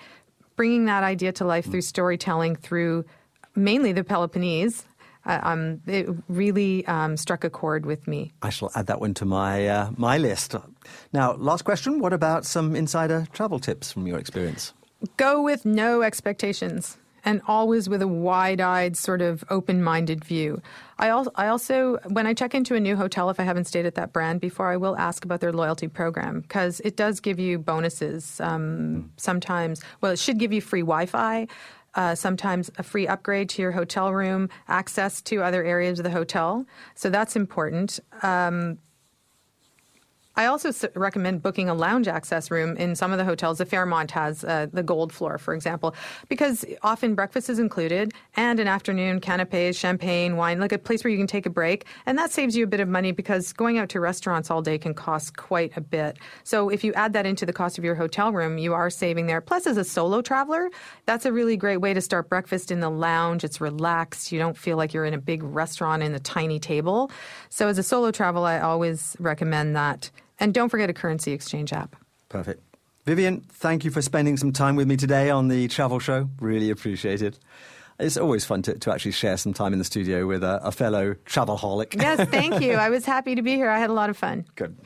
bringing 0.55 0.85
that 0.85 1.03
idea 1.03 1.31
to 1.31 1.45
life 1.45 1.65
through 1.71 1.81
storytelling, 1.81 2.55
through 2.57 3.05
mainly 3.55 3.93
the 3.93 4.03
Peloponnese, 4.03 4.83
uh, 5.25 5.39
um, 5.41 5.81
it 5.87 6.09
really 6.27 6.85
um, 6.85 7.15
struck 7.15 7.43
a 7.45 7.49
chord 7.49 7.85
with 7.85 8.07
me. 8.07 8.33
I 8.41 8.49
shall 8.49 8.69
add 8.75 8.87
that 8.87 8.99
one 8.99 9.13
to 9.15 9.25
my 9.25 9.67
uh, 9.67 9.91
my 9.95 10.17
list. 10.17 10.55
Now, 11.13 11.33
last 11.33 11.63
question. 11.63 11.99
What 11.99 12.13
about 12.13 12.45
some 12.45 12.75
insider 12.75 13.27
travel 13.31 13.59
tips 13.59 13.91
from 13.91 14.07
your 14.07 14.17
experience? 14.17 14.73
Go 15.15 15.41
with 15.41 15.65
no 15.65 16.01
expectations 16.01 16.97
and 17.25 17.41
always 17.47 17.89
with 17.89 18.01
a 18.01 18.07
wide-eyed 18.07 18.97
sort 18.97 19.21
of 19.21 19.43
open-minded 19.49 20.23
view. 20.23 20.61
I, 20.97 21.07
al- 21.07 21.31
I 21.35 21.47
also 21.47 21.97
when 22.09 22.27
I 22.27 22.33
check 22.33 22.53
into 22.53 22.75
a 22.75 22.79
new 22.79 22.95
hotel 22.95 23.29
if 23.29 23.39
I 23.39 23.43
haven't 23.43 23.65
stayed 23.65 23.85
at 23.85 23.95
that 23.95 24.11
brand 24.11 24.41
before 24.41 24.67
I 24.67 24.77
will 24.77 24.97
ask 24.97 25.23
about 25.23 25.39
their 25.39 25.53
loyalty 25.53 25.87
program 25.87 26.41
because 26.41 26.81
it 26.81 26.97
does 26.97 27.19
give 27.19 27.39
you 27.39 27.57
bonuses 27.57 28.41
um, 28.41 29.11
sometimes 29.17 29.81
well 30.01 30.11
it 30.11 30.19
should 30.19 30.39
give 30.39 30.51
you 30.51 30.61
free 30.61 30.81
Wi-Fi 30.81 31.47
uh, 31.95 32.15
sometimes 32.15 32.69
a 32.77 32.83
free 32.83 33.07
upgrade 33.07 33.49
to 33.49 33.61
your 33.61 33.71
hotel 33.71 34.13
room, 34.13 34.49
access 34.67 35.21
to 35.23 35.41
other 35.41 35.63
areas 35.63 35.99
of 35.99 36.03
the 36.03 36.11
hotel. 36.11 36.65
So 36.95 37.09
that's 37.09 37.35
important. 37.35 37.99
Um, 38.21 38.77
I 40.39 40.45
also 40.45 40.71
recommend 40.95 41.41
booking 41.41 41.67
a 41.67 41.73
lounge 41.73 42.07
access 42.07 42.49
room 42.49 42.77
in 42.77 42.95
some 42.95 43.11
of 43.11 43.17
the 43.17 43.25
hotels. 43.25 43.57
The 43.57 43.65
Fairmont 43.65 44.09
has 44.11 44.45
uh, 44.45 44.67
the 44.71 44.81
gold 44.81 45.11
floor, 45.11 45.37
for 45.37 45.53
example, 45.53 45.93
because 46.29 46.63
often 46.81 47.13
breakfast 47.13 47.49
is 47.49 47.59
included 47.59 48.13
and 48.37 48.57
an 48.57 48.69
afternoon 48.69 49.19
canapes, 49.19 49.77
champagne, 49.77 50.37
wine, 50.37 50.61
like 50.61 50.71
a 50.71 50.77
place 50.77 51.03
where 51.03 51.11
you 51.11 51.17
can 51.17 51.27
take 51.27 51.45
a 51.45 51.49
break. 51.49 51.83
And 52.05 52.17
that 52.17 52.31
saves 52.31 52.55
you 52.55 52.63
a 52.63 52.67
bit 52.67 52.79
of 52.79 52.87
money 52.87 53.11
because 53.11 53.51
going 53.51 53.79
out 53.79 53.89
to 53.89 53.99
restaurants 53.99 54.49
all 54.49 54.61
day 54.61 54.77
can 54.77 54.93
cost 54.93 55.35
quite 55.35 55.75
a 55.75 55.81
bit. 55.81 56.17
So 56.45 56.69
if 56.69 56.85
you 56.85 56.93
add 56.93 57.11
that 57.11 57.25
into 57.25 57.45
the 57.45 57.51
cost 57.51 57.77
of 57.77 57.83
your 57.83 57.95
hotel 57.95 58.31
room, 58.31 58.57
you 58.57 58.73
are 58.73 58.89
saving 58.89 59.27
there. 59.27 59.41
Plus, 59.41 59.67
as 59.67 59.75
a 59.75 59.83
solo 59.83 60.21
traveler, 60.21 60.69
that's 61.05 61.25
a 61.25 61.33
really 61.33 61.57
great 61.57 61.81
way 61.81 61.93
to 61.93 61.99
start 61.99 62.29
breakfast 62.29 62.71
in 62.71 62.79
the 62.79 62.89
lounge. 62.89 63.43
It's 63.43 63.59
relaxed. 63.59 64.31
You 64.31 64.39
don't 64.39 64.57
feel 64.57 64.77
like 64.77 64.93
you're 64.93 65.03
in 65.03 65.13
a 65.13 65.19
big 65.19 65.43
restaurant 65.43 66.01
in 66.01 66.15
a 66.15 66.19
tiny 66.19 66.61
table. 66.61 67.11
So 67.49 67.67
as 67.67 67.77
a 67.77 67.83
solo 67.83 68.11
travel, 68.11 68.45
I 68.45 68.61
always 68.61 69.17
recommend 69.19 69.75
that. 69.75 70.09
And 70.39 70.53
don't 70.53 70.69
forget 70.69 70.89
a 70.89 70.93
currency 70.93 71.31
exchange 71.31 71.73
app. 71.73 71.95
Perfect. 72.29 72.61
Vivian, 73.05 73.41
thank 73.41 73.83
you 73.83 73.91
for 73.91 74.01
spending 74.01 74.37
some 74.37 74.51
time 74.51 74.75
with 74.75 74.87
me 74.87 74.95
today 74.95 75.29
on 75.29 75.47
the 75.47 75.67
travel 75.67 75.99
show. 75.99 76.29
Really 76.39 76.69
appreciate 76.69 77.21
it. 77.21 77.39
It's 77.99 78.15
always 78.15 78.45
fun 78.45 78.61
to, 78.61 78.77
to 78.79 78.93
actually 78.93 79.11
share 79.11 79.35
some 79.35 79.53
time 79.53 79.73
in 79.73 79.79
the 79.79 79.85
studio 79.85 80.25
with 80.25 80.41
a, 80.41 80.61
a 80.63 80.71
fellow 80.71 81.15
travelholic. 81.25 82.01
Yes, 82.01 82.29
thank 82.31 82.61
you. 82.61 82.73
I 82.73 82.89
was 82.89 83.05
happy 83.05 83.35
to 83.35 83.41
be 83.41 83.55
here. 83.55 83.69
I 83.69 83.77
had 83.77 83.89
a 83.89 83.93
lot 83.93 84.09
of 84.09 84.15
fun. 84.15 84.45
Good. 84.55 84.77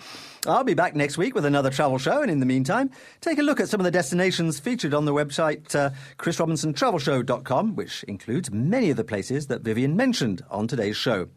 I'll 0.47 0.63
be 0.63 0.73
back 0.73 0.95
next 0.95 1.17
week 1.17 1.35
with 1.35 1.45
another 1.45 1.69
travel 1.69 1.99
show, 1.99 2.21
and 2.21 2.31
in 2.31 2.39
the 2.39 2.45
meantime, 2.45 2.89
take 3.21 3.37
a 3.37 3.43
look 3.43 3.59
at 3.59 3.69
some 3.69 3.79
of 3.79 3.83
the 3.83 3.91
destinations 3.91 4.59
featured 4.59 4.93
on 4.93 5.05
the 5.05 5.13
website 5.13 5.75
uh, 5.75 5.91
chrisrobinsontravelshow.com, 6.17 7.75
which 7.75 8.03
includes 8.05 8.51
many 8.51 8.89
of 8.89 8.97
the 8.97 9.03
places 9.03 9.47
that 9.47 9.61
Vivian 9.61 9.95
mentioned 9.95 10.43
on 10.49 10.67
today's 10.67 10.97
show. 10.97 11.27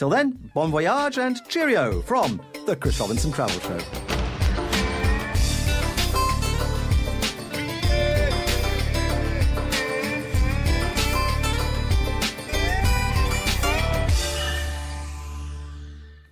Till 0.00 0.08
then, 0.08 0.50
bon 0.54 0.70
voyage 0.70 1.18
and 1.18 1.46
cheerio 1.46 2.00
from 2.00 2.40
the 2.64 2.74
Chris 2.74 2.98
Robinson 2.98 3.32
Travel 3.32 3.60
Show. 3.60 3.78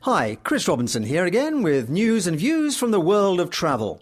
Hi, 0.01 0.39
Chris 0.45 0.67
Robinson 0.67 1.03
here 1.03 1.27
again 1.27 1.61
with 1.61 1.91
news 1.91 2.27
and 2.27 2.39
views 2.39 2.79
from 2.79 2.91
the 2.91 2.99
world 2.99 3.39
of 3.39 3.51
travel. 3.51 4.01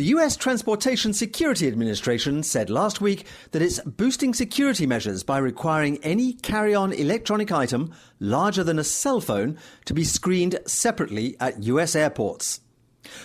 The 0.00 0.16
US 0.16 0.34
Transportation 0.34 1.12
Security 1.12 1.68
Administration 1.68 2.42
said 2.42 2.70
last 2.70 3.02
week 3.02 3.26
that 3.50 3.60
it's 3.60 3.80
boosting 3.80 4.32
security 4.32 4.86
measures 4.86 5.22
by 5.22 5.36
requiring 5.36 5.98
any 5.98 6.32
carry 6.32 6.74
on 6.74 6.94
electronic 6.94 7.52
item 7.52 7.92
larger 8.18 8.64
than 8.64 8.78
a 8.78 8.82
cell 8.82 9.20
phone 9.20 9.58
to 9.84 9.92
be 9.92 10.04
screened 10.04 10.58
separately 10.64 11.36
at 11.38 11.64
US 11.64 11.94
airports. 11.94 12.60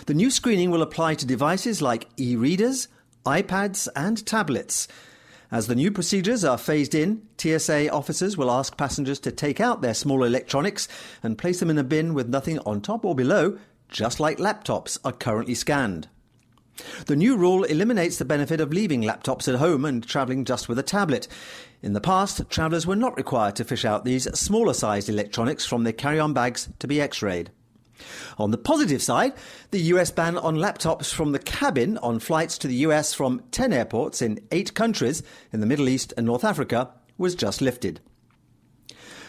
The 0.05 0.13
new 0.13 0.29
screening 0.29 0.69
will 0.69 0.81
apply 0.81 1.15
to 1.15 1.25
devices 1.25 1.81
like 1.81 2.09
e 2.19 2.35
readers, 2.35 2.89
iPads, 3.25 3.87
and 3.95 4.25
tablets. 4.25 4.89
As 5.49 5.67
the 5.67 5.75
new 5.75 5.91
procedures 5.91 6.43
are 6.43 6.57
phased 6.57 6.93
in, 6.93 7.21
TSA 7.37 7.89
officers 7.89 8.35
will 8.35 8.51
ask 8.51 8.75
passengers 8.75 9.21
to 9.21 9.31
take 9.31 9.61
out 9.61 9.81
their 9.81 9.93
small 9.93 10.25
electronics 10.25 10.89
and 11.23 11.37
place 11.37 11.61
them 11.61 11.69
in 11.69 11.77
a 11.77 11.85
bin 11.85 12.13
with 12.13 12.27
nothing 12.27 12.59
on 12.65 12.81
top 12.81 13.05
or 13.05 13.15
below, 13.15 13.57
just 13.87 14.19
like 14.19 14.39
laptops 14.39 14.97
are 15.05 15.13
currently 15.13 15.55
scanned. 15.55 16.09
The 17.05 17.15
new 17.15 17.37
rule 17.37 17.63
eliminates 17.63 18.17
the 18.17 18.25
benefit 18.25 18.59
of 18.59 18.73
leaving 18.73 19.01
laptops 19.01 19.47
at 19.47 19.59
home 19.59 19.85
and 19.85 20.05
travelling 20.05 20.45
just 20.45 20.67
with 20.67 20.79
a 20.79 20.83
tablet. 20.83 21.27
In 21.81 21.93
the 21.93 22.01
past, 22.01 22.49
travellers 22.49 22.87
were 22.87 22.95
not 22.95 23.15
required 23.17 23.55
to 23.57 23.63
fish 23.63 23.85
out 23.85 24.05
these 24.05 24.23
smaller 24.37 24.73
sized 24.73 25.07
electronics 25.07 25.65
from 25.65 25.83
their 25.83 25.93
carry 25.93 26.19
on 26.19 26.33
bags 26.33 26.69
to 26.79 26.87
be 26.87 26.99
x 26.99 27.21
rayed. 27.21 27.51
On 28.37 28.51
the 28.51 28.57
positive 28.57 29.01
side, 29.01 29.33
the 29.71 29.79
US 29.93 30.11
ban 30.11 30.37
on 30.37 30.55
laptops 30.55 31.13
from 31.13 31.31
the 31.31 31.39
cabin 31.39 31.97
on 31.99 32.19
flights 32.19 32.57
to 32.59 32.67
the 32.67 32.75
US 32.87 33.13
from 33.13 33.41
10 33.51 33.71
airports 33.71 34.21
in 34.21 34.39
eight 34.51 34.73
countries 34.73 35.23
in 35.53 35.61
the 35.61 35.65
Middle 35.65 35.87
East 35.87 36.13
and 36.17 36.25
North 36.25 36.43
Africa 36.43 36.91
was 37.17 37.35
just 37.35 37.61
lifted. 37.61 38.01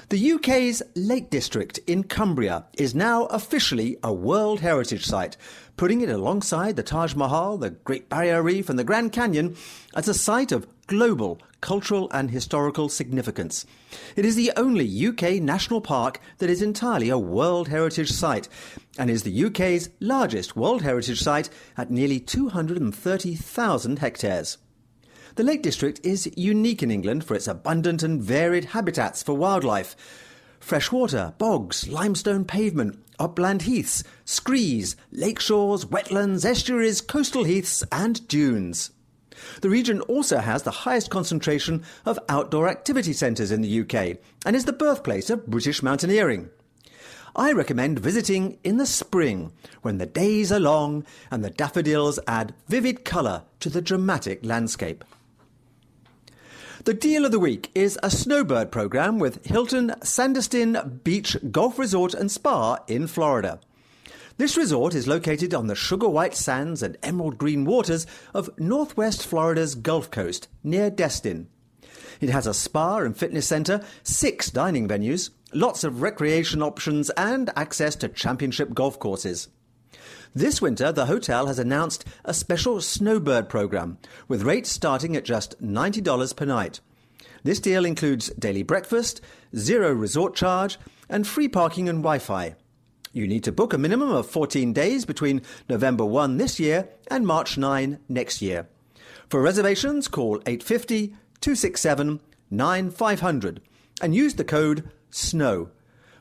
The 0.08 0.32
UK's 0.34 0.84
Lake 0.94 1.30
District 1.30 1.78
in 1.88 2.04
Cumbria 2.04 2.66
is 2.78 2.94
now 2.94 3.24
officially 3.24 3.96
a 4.04 4.12
World 4.12 4.60
Heritage 4.60 5.04
Site, 5.04 5.36
putting 5.76 6.00
it 6.00 6.08
alongside 6.08 6.76
the 6.76 6.84
Taj 6.84 7.16
Mahal, 7.16 7.58
the 7.58 7.70
Great 7.70 8.08
Barrier 8.08 8.40
Reef, 8.40 8.68
and 8.68 8.78
the 8.78 8.84
Grand 8.84 9.10
Canyon 9.10 9.56
as 9.96 10.06
a 10.06 10.14
site 10.14 10.52
of 10.52 10.68
global 10.86 11.40
cultural 11.60 12.08
and 12.12 12.30
historical 12.30 12.88
significance. 12.88 13.66
It 14.14 14.24
is 14.24 14.36
the 14.36 14.52
only 14.56 15.06
UK 15.06 15.42
national 15.42 15.80
park 15.80 16.20
that 16.38 16.50
is 16.50 16.62
entirely 16.62 17.08
a 17.08 17.18
World 17.18 17.66
Heritage 17.66 18.12
Site 18.12 18.48
and 18.96 19.10
is 19.10 19.24
the 19.24 19.44
UK's 19.46 19.90
largest 19.98 20.54
World 20.54 20.82
Heritage 20.82 21.20
Site 21.20 21.50
at 21.76 21.90
nearly 21.90 22.20
230,000 22.20 23.98
hectares. 23.98 24.58
The 25.36 25.44
Lake 25.44 25.60
District 25.60 26.00
is 26.02 26.32
unique 26.34 26.82
in 26.82 26.90
England 26.90 27.22
for 27.22 27.34
its 27.34 27.46
abundant 27.46 28.02
and 28.02 28.22
varied 28.22 28.64
habitats 28.64 29.22
for 29.22 29.34
wildlife. 29.34 29.94
Freshwater, 30.60 31.34
bogs, 31.36 31.86
limestone 31.88 32.46
pavement, 32.46 33.04
upland 33.18 33.60
heaths, 33.62 34.02
screes, 34.24 34.96
lake 35.12 35.38
shores, 35.38 35.84
wetlands, 35.84 36.46
estuaries, 36.46 37.02
coastal 37.02 37.44
heaths, 37.44 37.84
and 37.92 38.26
dunes. 38.28 38.92
The 39.60 39.68
region 39.68 40.00
also 40.00 40.38
has 40.38 40.62
the 40.62 40.70
highest 40.70 41.10
concentration 41.10 41.84
of 42.06 42.18
outdoor 42.30 42.66
activity 42.70 43.12
centres 43.12 43.52
in 43.52 43.60
the 43.60 43.80
UK 43.82 44.16
and 44.46 44.56
is 44.56 44.64
the 44.64 44.72
birthplace 44.72 45.28
of 45.28 45.46
British 45.46 45.82
mountaineering. 45.82 46.48
I 47.36 47.52
recommend 47.52 47.98
visiting 47.98 48.56
in 48.64 48.78
the 48.78 48.86
spring 48.86 49.52
when 49.82 49.98
the 49.98 50.06
days 50.06 50.50
are 50.50 50.58
long 50.58 51.04
and 51.30 51.44
the 51.44 51.50
daffodils 51.50 52.18
add 52.26 52.54
vivid 52.68 53.04
colour 53.04 53.42
to 53.60 53.68
the 53.68 53.82
dramatic 53.82 54.42
landscape. 54.42 55.04
The 56.86 56.94
deal 56.94 57.24
of 57.24 57.32
the 57.32 57.40
week 57.40 57.72
is 57.74 57.98
a 58.00 58.12
snowbird 58.12 58.70
program 58.70 59.18
with 59.18 59.44
Hilton 59.44 59.90
Sandestin 60.02 61.02
Beach 61.02 61.36
Golf 61.50 61.80
Resort 61.80 62.14
and 62.14 62.30
Spa 62.30 62.78
in 62.86 63.08
Florida. 63.08 63.58
This 64.36 64.56
resort 64.56 64.94
is 64.94 65.08
located 65.08 65.52
on 65.52 65.66
the 65.66 65.74
sugar 65.74 66.08
white 66.08 66.36
sands 66.36 66.84
and 66.84 66.96
emerald 67.02 67.38
green 67.38 67.64
waters 67.64 68.06
of 68.32 68.56
northwest 68.56 69.26
Florida's 69.26 69.74
Gulf 69.74 70.12
Coast 70.12 70.46
near 70.62 70.88
Destin. 70.88 71.48
It 72.20 72.28
has 72.28 72.46
a 72.46 72.54
spa 72.54 72.98
and 72.98 73.16
fitness 73.16 73.48
center, 73.48 73.84
six 74.04 74.48
dining 74.52 74.86
venues, 74.86 75.30
lots 75.52 75.82
of 75.82 76.02
recreation 76.02 76.62
options, 76.62 77.10
and 77.16 77.50
access 77.56 77.96
to 77.96 78.08
championship 78.08 78.74
golf 78.74 78.96
courses. 79.00 79.48
This 80.34 80.60
winter, 80.60 80.92
the 80.92 81.06
hotel 81.06 81.46
has 81.46 81.58
announced 81.58 82.04
a 82.24 82.34
special 82.34 82.80
snowbird 82.80 83.48
program 83.48 83.98
with 84.28 84.42
rates 84.42 84.70
starting 84.70 85.16
at 85.16 85.24
just 85.24 85.60
$90 85.62 86.36
per 86.36 86.44
night. 86.44 86.80
This 87.42 87.60
deal 87.60 87.84
includes 87.84 88.30
daily 88.30 88.62
breakfast, 88.62 89.20
zero 89.56 89.92
resort 89.92 90.34
charge, 90.34 90.78
and 91.08 91.26
free 91.26 91.48
parking 91.48 91.88
and 91.88 91.98
Wi 91.98 92.18
Fi. 92.18 92.56
You 93.12 93.26
need 93.26 93.44
to 93.44 93.52
book 93.52 93.72
a 93.72 93.78
minimum 93.78 94.10
of 94.10 94.28
14 94.28 94.72
days 94.72 95.04
between 95.04 95.42
November 95.68 96.04
1 96.04 96.36
this 96.36 96.60
year 96.60 96.88
and 97.08 97.26
March 97.26 97.56
9 97.56 97.98
next 98.08 98.42
year. 98.42 98.68
For 99.30 99.40
reservations, 99.40 100.08
call 100.08 100.42
850 100.46 101.08
267 101.40 102.20
9500 102.50 103.60
and 104.02 104.14
use 104.14 104.34
the 104.34 104.44
code 104.44 104.90
SNOW. 105.10 105.70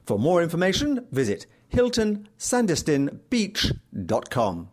For 0.05 0.17
more 0.17 0.41
information, 0.41 1.05
visit 1.11 1.45
hiltonsandestinbeach.com. 1.75 4.69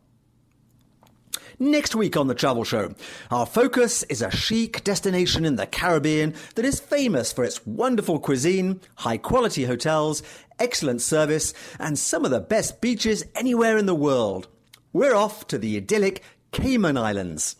Next 1.58 1.94
week 1.94 2.16
on 2.16 2.28
the 2.28 2.34
Travel 2.34 2.64
Show, 2.64 2.94
our 3.30 3.44
focus 3.46 4.02
is 4.04 4.22
a 4.22 4.30
chic 4.30 4.82
destination 4.84 5.44
in 5.44 5.56
the 5.56 5.66
Caribbean 5.66 6.34
that 6.54 6.64
is 6.64 6.80
famous 6.80 7.30
for 7.32 7.44
its 7.44 7.66
wonderful 7.66 8.18
cuisine, 8.18 8.80
high 8.96 9.18
quality 9.18 9.64
hotels, 9.64 10.22
excellent 10.58 11.02
service, 11.02 11.52
and 11.78 11.98
some 11.98 12.24
of 12.24 12.30
the 12.30 12.40
best 12.40 12.80
beaches 12.80 13.24
anywhere 13.34 13.76
in 13.76 13.84
the 13.86 13.94
world. 13.94 14.48
We're 14.92 15.14
off 15.14 15.46
to 15.48 15.58
the 15.58 15.76
idyllic 15.76 16.22
Cayman 16.52 16.96
Islands. 16.96 17.56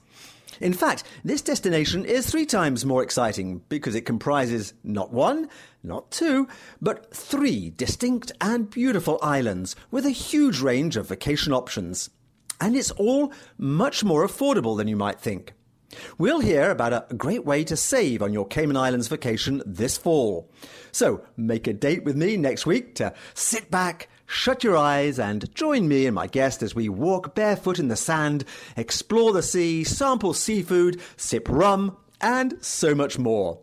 In 0.63 0.73
fact, 0.73 1.03
this 1.25 1.43
destination 1.43 2.05
is 2.05 2.31
three 2.31 2.47
times 2.47 2.87
more 2.87 3.03
exciting 3.03 3.63
because 3.69 3.97
it 3.97 4.07
comprises 4.07 4.75
not 4.85 5.13
one, 5.13 5.49
not 5.83 6.13
two, 6.13 6.47
but 6.81 7.13
three 7.13 7.71
distinct 7.71 8.31
and 8.41 8.71
beautiful 8.71 9.19
islands 9.21 9.75
with 9.91 10.07
a 10.07 10.11
huge 10.11 10.61
range 10.61 10.97
of 10.97 11.09
vacation 11.09 11.53
options. 11.53 12.11
And 12.61 12.77
it's 12.77 12.93
all 12.93 13.33
much 13.59 14.05
more 14.05 14.25
affordable 14.25 14.77
than 14.77 14.87
you 14.87 14.95
might 14.95 15.21
think. 15.21 15.53
We'll 16.17 16.39
hear 16.39 16.71
about 16.71 16.93
a 17.11 17.15
great 17.15 17.45
way 17.45 17.65
to 17.65 17.77
save 17.77 18.23
on 18.23 18.33
your 18.33 18.47
Cayman 18.47 18.77
Islands 18.77 19.09
vacation 19.09 19.65
this 19.67 19.99
fall. 19.99 20.49
So 20.93 21.25
make 21.37 21.67
a 21.67 21.73
date 21.73 22.05
with 22.05 22.15
me 22.15 22.37
next 22.37 22.67
week 22.67 22.95
to 22.95 23.13
sit 23.35 23.69
back, 23.69 24.09
shut 24.33 24.65
your 24.65 24.77
eyes, 24.77 25.19
and 25.19 25.55
join 25.55 25.87
me 25.87 26.07
and 26.07 26.15
my 26.15 26.27
guest 26.27 26.63
as 26.63 26.75
we 26.75 26.89
walk 26.89 27.35
barefoot 27.35 27.79
in 27.79 27.89
the 27.89 27.97
sand, 27.97 28.45
explore 28.77 29.33
the 29.33 29.43
sea, 29.43 29.85
sample 29.85 30.33
seafood, 30.33 31.01
sip 31.17 31.49
rum, 31.49 31.97
and 32.21 32.57
so 32.65 32.95
much 32.95 33.19
more. 33.19 33.59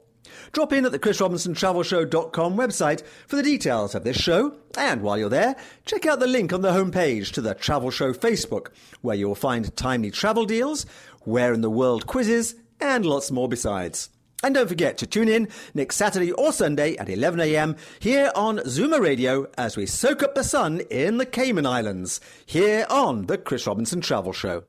Drop 0.51 0.71
in 0.71 0.85
at 0.85 0.91
the 0.91 0.99
chrisrobinsontravelshow.com 0.99 2.55
website 2.55 3.03
for 3.27 3.35
the 3.35 3.43
details 3.43 3.95
of 3.95 4.03
this 4.03 4.17
show, 4.17 4.57
and 4.77 5.01
while 5.01 5.17
you're 5.17 5.29
there, 5.29 5.55
check 5.85 6.05
out 6.05 6.19
the 6.19 6.27
link 6.27 6.53
on 6.53 6.61
the 6.61 6.71
homepage 6.71 7.31
to 7.31 7.41
the 7.41 7.55
Travel 7.55 7.91
Show 7.91 8.13
Facebook, 8.13 8.67
where 9.01 9.15
you'll 9.15 9.35
find 9.35 9.75
timely 9.75 10.11
travel 10.11 10.45
deals, 10.45 10.85
where 11.21 11.53
in 11.53 11.61
the 11.61 11.69
world 11.69 12.05
quizzes, 12.07 12.55
and 12.79 13.05
lots 13.05 13.31
more 13.31 13.49
besides. 13.49 14.09
And 14.41 14.55
don't 14.55 14.69
forget 14.69 14.97
to 14.99 15.07
tune 15.07 15.27
in 15.27 15.49
next 15.73 15.97
Saturday 15.97 16.31
or 16.31 16.53
Sunday 16.53 16.95
at 16.95 17.07
11am 17.07 17.77
here 17.99 18.31
on 18.35 18.59
Zoomer 18.59 19.01
Radio 19.01 19.47
as 19.57 19.75
we 19.75 19.85
soak 19.85 20.23
up 20.23 20.33
the 20.33 20.45
sun 20.45 20.79
in 20.89 21.17
the 21.17 21.25
Cayman 21.25 21.65
Islands, 21.65 22.21
here 22.45 22.85
on 22.89 23.25
the 23.25 23.37
Chris 23.37 23.67
Robinson 23.67 23.99
Travel 23.99 24.31
Show. 24.31 24.63